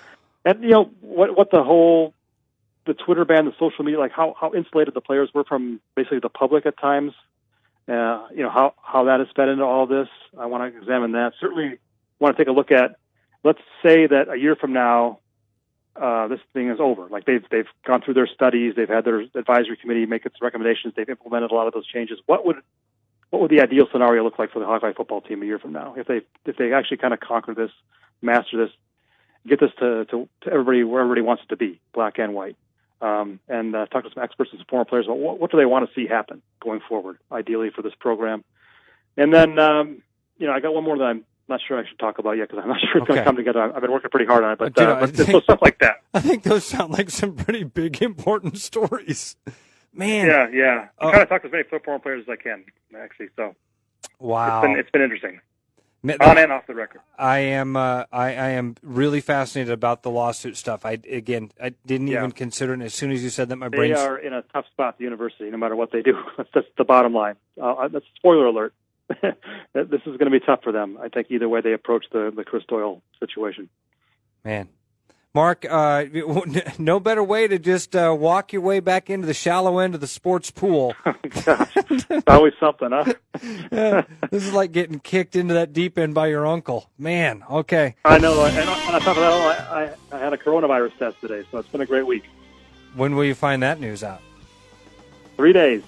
And 0.45 0.63
you 0.63 0.71
know 0.71 0.85
what 1.01 1.37
what 1.37 1.51
the 1.51 1.65
whole 1.65 2.15
the 2.87 2.95
Twitter 2.95 3.25
ban, 3.25 3.45
the 3.45 3.53
social 3.59 3.85
media, 3.85 3.99
like 3.99 4.13
how 4.13 4.35
how 4.41 4.53
insulated 4.55 4.95
the 4.95 5.01
players 5.01 5.29
were 5.35 5.45
from 5.45 5.81
basically 5.95 6.21
the 6.21 6.29
public 6.29 6.67
at 6.67 6.79
times. 6.79 7.13
Uh, 7.89 8.27
you 8.35 8.43
know 8.43 8.51
how 8.51 8.75
how 8.83 9.05
that 9.05 9.21
has 9.21 9.29
fed 9.37 9.49
into 9.49 9.65
all 9.65 9.87
this. 9.87 10.09
I 10.39 10.47
want 10.47 10.73
to 10.73 10.79
examine 10.79 11.13
that. 11.13 11.33
Certainly 11.41 11.79
want 12.19 12.37
to 12.37 12.43
take 12.43 12.49
a 12.49 12.53
look 12.53 12.71
at. 12.71 12.97
Let's 13.45 13.61
say 13.85 14.07
that 14.07 14.29
a 14.29 14.37
year 14.37 14.57
from 14.57 14.73
now, 14.73 15.21
uh, 15.95 16.27
this 16.29 16.41
thing 16.53 16.71
is 16.71 16.79
over. 16.81 17.07
Like 17.09 17.27
they've 17.27 17.45
they've 17.51 17.69
gone 17.85 18.03
through 18.03 18.15
their 18.15 18.27
studies, 18.27 18.75
they've 18.77 18.89
had 18.89 19.05
their 19.05 19.21
advisory 19.35 19.77
committee 19.77 20.07
make 20.07 20.27
its 20.27 20.37
recommendations, 20.41 20.95
they've 20.97 21.09
implemented 21.09 21.51
a 21.51 21.55
lot 21.55 21.67
of 21.67 21.75
those 21.75 21.87
changes. 21.87 22.19
What 22.27 22.47
would 22.47 22.57
what 23.31 23.43
would 23.43 23.51
the 23.51 23.61
ideal 23.61 23.87
scenario 23.93 24.25
look 24.25 24.39
like 24.39 24.53
for 24.53 24.61
the 24.61 24.67
Hawkeye 24.67 24.93
football 24.93 25.21
team 25.21 25.43
a 25.43 25.47
year 25.47 25.59
from 25.59 25.73
now 25.73 25.95
if 25.97 26.07
they 26.07 26.23
if 26.45 26.57
they 26.57 26.73
actually 26.73 26.99
kind 26.99 27.15
of 27.15 27.21
conquer 27.21 27.55
this, 27.55 27.71
master 28.23 28.57
this, 28.57 28.75
get 29.47 29.61
this 29.61 29.71
to, 29.79 30.05
to, 30.07 30.29
to 30.43 30.51
everybody 30.51 30.85
where 30.85 31.03
everybody 31.03 31.23
wants 31.23 31.43
it 31.45 31.49
to 31.51 31.57
be, 31.57 31.81
black 31.93 32.19
and 32.19 32.35
white, 32.35 32.57
um, 33.01 33.41
and 33.49 33.75
uh, 33.75 33.87
talk 33.87 34.05
to 34.05 34.11
some 34.13 34.23
experts 34.23 34.51
and 34.53 34.59
some 34.59 34.67
former 34.69 34.85
players 34.85 35.07
about 35.07 35.19
what, 35.19 35.39
what 35.39 35.51
do 35.51 35.57
they 35.57 35.67
want 35.67 35.89
to 35.89 35.95
see 35.95 36.07
happen 36.07 36.43
going 36.61 36.81
forward, 36.89 37.19
ideally 37.31 37.71
for 37.71 37.83
this 37.83 37.95
program. 37.99 38.45
And 39.17 39.33
then, 39.33 39.59
um, 39.59 40.03
you 40.39 40.47
know, 40.47 40.53
I 40.53 40.61
got 40.61 40.75
one 40.75 40.85
more 40.85 40.99
that 40.99 41.05
I'm 41.05 41.25
not 41.49 41.61
sure 41.67 41.79
I 41.79 41.87
should 41.89 41.99
talk 41.99 42.19
about 42.19 42.33
yet 42.33 42.49
because 42.49 42.63
I'm 42.63 42.69
not 42.69 42.81
sure 42.93 42.99
it's 42.99 43.07
going 43.07 43.19
to 43.19 43.25
come 43.25 43.37
together. 43.37 43.61
I've 43.61 43.81
been 43.81 43.93
working 43.93 44.11
pretty 44.11 44.27
hard 44.27 44.45
on 44.45 44.53
it, 44.53 44.59
but, 44.59 44.75
Dude, 44.75 44.89
uh, 44.89 45.01
but 45.01 45.15
think- 45.15 45.45
stuff 45.45 45.61
like 45.63 45.79
that. 45.81 45.97
I 46.15 46.21
think 46.21 46.43
those 46.43 46.65
sound 46.65 46.93
like 46.93 47.11
some 47.11 47.35
pretty 47.35 47.65
big, 47.65 48.01
important 48.03 48.59
stories. 48.59 49.37
Man, 49.93 50.27
Yeah, 50.27 50.49
yeah. 50.53 50.89
I'm 50.99 51.11
trying 51.11 51.25
to 51.25 51.27
talk 51.27 51.43
to 51.43 51.49
as 51.49 51.53
many 51.53 51.65
football 51.65 51.99
players 51.99 52.25
as 52.27 52.29
I 52.29 52.37
can, 52.37 52.65
actually. 52.99 53.29
So 53.37 53.55
wow. 54.19 54.59
it's 54.59 54.67
been 54.67 54.79
it's 54.79 54.91
been 54.91 55.03
interesting, 55.03 55.41
on 56.05 56.39
and 56.39 56.53
off 56.53 56.67
the 56.67 56.75
record. 56.75 57.01
I 57.19 57.39
am 57.39 57.77
uh, 57.77 58.05
I, 58.13 58.27
I 58.35 58.49
am 58.51 58.77
really 58.83 59.21
fascinated 59.21 59.73
about 59.73 60.03
the 60.03 60.11
lawsuit 60.11 60.57
stuff. 60.57 60.85
I 60.87 60.99
again 61.11 61.51
I 61.63 61.71
didn't 61.87 62.09
Yeah. 62.09 62.19
even 62.19 62.33
consider 62.33 62.75
it. 62.75 62.81
As 62.83 62.95
soon 62.95 63.11
as 63.11 63.23
you 63.25 63.31
said 63.31 63.49
that, 63.49 63.57
my 63.57 63.69
They 63.69 63.77
brain. 63.79 63.95
are 63.97 64.17
in 64.19 64.33
a 64.33 64.43
tough 64.43 64.67
spot 64.73 64.99
the 64.99 65.05
university, 65.05 65.51
no 65.51 65.57
matter 65.57 65.75
what 65.77 65.91
they 65.93 66.03
do. 66.03 66.15
That's, 66.37 66.49
that's 66.55 66.67
the 66.79 66.85
bottom 66.85 67.13
line. 67.15 67.37
Uh, 67.61 67.89
that's 67.89 68.05
spoiler 68.17 68.47
alert. 68.47 68.75
this 69.09 70.01
is 70.05 70.17
going 70.17 70.31
to 70.31 70.31
be 70.31 70.41
tough 70.41 70.63
for 70.63 70.73
them. 70.73 70.99
I 71.01 71.09
think 71.09 71.29
either 71.31 71.49
way 71.49 71.61
they 71.61 71.73
approach 71.73 72.07
the 72.13 72.33
the 72.35 72.45
Chris 72.45 72.65
Doyle 72.69 73.03
situation. 73.21 73.69
Man, 74.45 74.69
Mark, 75.37 75.67
uh, 75.69 76.07
no 76.79 76.99
better 76.99 77.23
way 77.23 77.47
to 77.47 77.59
just 77.59 77.95
uh, 77.95 78.17
walk 78.19 78.55
your 78.55 78.63
way 78.63 78.81
back 78.81 79.11
into 79.11 79.27
the 79.27 79.35
shallow 79.35 79.81
end 79.81 79.95
of 79.95 80.01
the 80.01 80.07
sports 80.07 80.51
pool. 80.51 80.95
Gosh, 81.45 81.77
always 82.27 82.55
something, 82.59 82.89
huh? 82.91 83.13
Yeah, 83.71 84.05
this 84.31 84.47
is 84.47 84.55
like 84.55 84.73
getting 84.73 84.99
kicked 84.99 85.37
into 85.37 85.53
that 85.53 85.75
deep 85.75 85.99
end 85.99 86.15
by 86.15 86.29
your 86.29 86.47
uncle. 86.47 86.89
Man, 86.97 87.45
okay. 87.51 87.97
I 88.07 88.17
know. 88.17 88.47
And 88.47 88.67
on 88.67 89.01
top 89.03 89.09
of 89.09 89.17
that, 89.17 89.33
I, 89.71 89.85
I, 89.85 90.17
I 90.17 90.19
had 90.19 90.33
a 90.33 90.39
coronavirus 90.39 90.97
test 90.97 91.21
today, 91.21 91.45
so 91.51 91.59
it's 91.59 91.69
been 91.69 91.83
a 91.83 91.87
great 91.87 92.07
week. 92.07 92.25
When 92.95 93.15
will 93.15 93.27
you 93.27 93.35
find 93.35 93.63
that 93.63 93.79
news 93.79 94.03
out? 94.03 94.23
Three 95.37 95.53
days. 95.53 95.83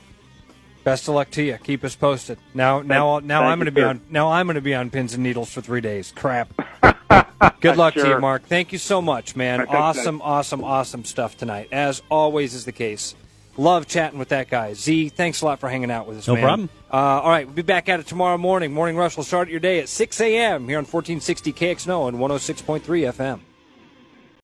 Best 0.84 1.08
of 1.08 1.14
luck 1.14 1.30
to 1.30 1.42
you. 1.42 1.56
Keep 1.64 1.84
us 1.84 1.96
posted. 1.96 2.36
Now, 2.52 2.82
now, 2.82 3.20
now 3.20 3.40
thank 3.40 3.50
I'm 3.50 3.58
going 3.58 3.64
to 3.64 3.72
be 3.72 3.82
on. 3.82 4.02
Now 4.10 4.30
I'm 4.30 4.44
going 4.44 4.56
to 4.56 4.60
be 4.60 4.74
on 4.74 4.90
pins 4.90 5.14
and 5.14 5.22
needles 5.22 5.50
for 5.50 5.62
three 5.62 5.80
days. 5.80 6.12
Crap. 6.14 6.52
Good 7.60 7.76
luck 7.76 7.94
to 7.94 8.08
you, 8.08 8.18
Mark. 8.18 8.44
Thank 8.44 8.72
you 8.72 8.78
so 8.78 9.02
much, 9.02 9.36
man. 9.36 9.60
All 9.60 9.66
right, 9.66 9.72
thanks, 9.72 9.98
awesome, 9.98 10.22
awesome, 10.22 10.64
awesome 10.64 11.04
stuff 11.04 11.36
tonight, 11.36 11.68
as 11.72 12.02
always 12.08 12.54
is 12.54 12.64
the 12.64 12.72
case. 12.72 13.14
Love 13.56 13.88
chatting 13.88 14.20
with 14.20 14.28
that 14.28 14.48
guy. 14.48 14.72
Z, 14.74 15.08
thanks 15.10 15.40
a 15.40 15.44
lot 15.44 15.58
for 15.58 15.68
hanging 15.68 15.90
out 15.90 16.06
with 16.06 16.18
us. 16.18 16.28
No 16.28 16.34
man. 16.34 16.42
problem. 16.42 16.68
Uh, 16.92 16.96
all 16.96 17.28
right, 17.28 17.46
we'll 17.46 17.56
be 17.56 17.62
back 17.62 17.88
at 17.88 17.98
it 17.98 18.06
tomorrow 18.06 18.38
morning. 18.38 18.72
Morning 18.72 18.96
Rush 18.96 19.16
will 19.16 19.24
start 19.24 19.48
your 19.48 19.58
day 19.58 19.80
at 19.80 19.88
6 19.88 20.20
a.m. 20.20 20.68
here 20.68 20.78
on 20.78 20.84
1460 20.84 21.52
KXNO 21.52 22.08
and 22.08 22.18
106.3 22.18 22.82
FM. 22.82 23.40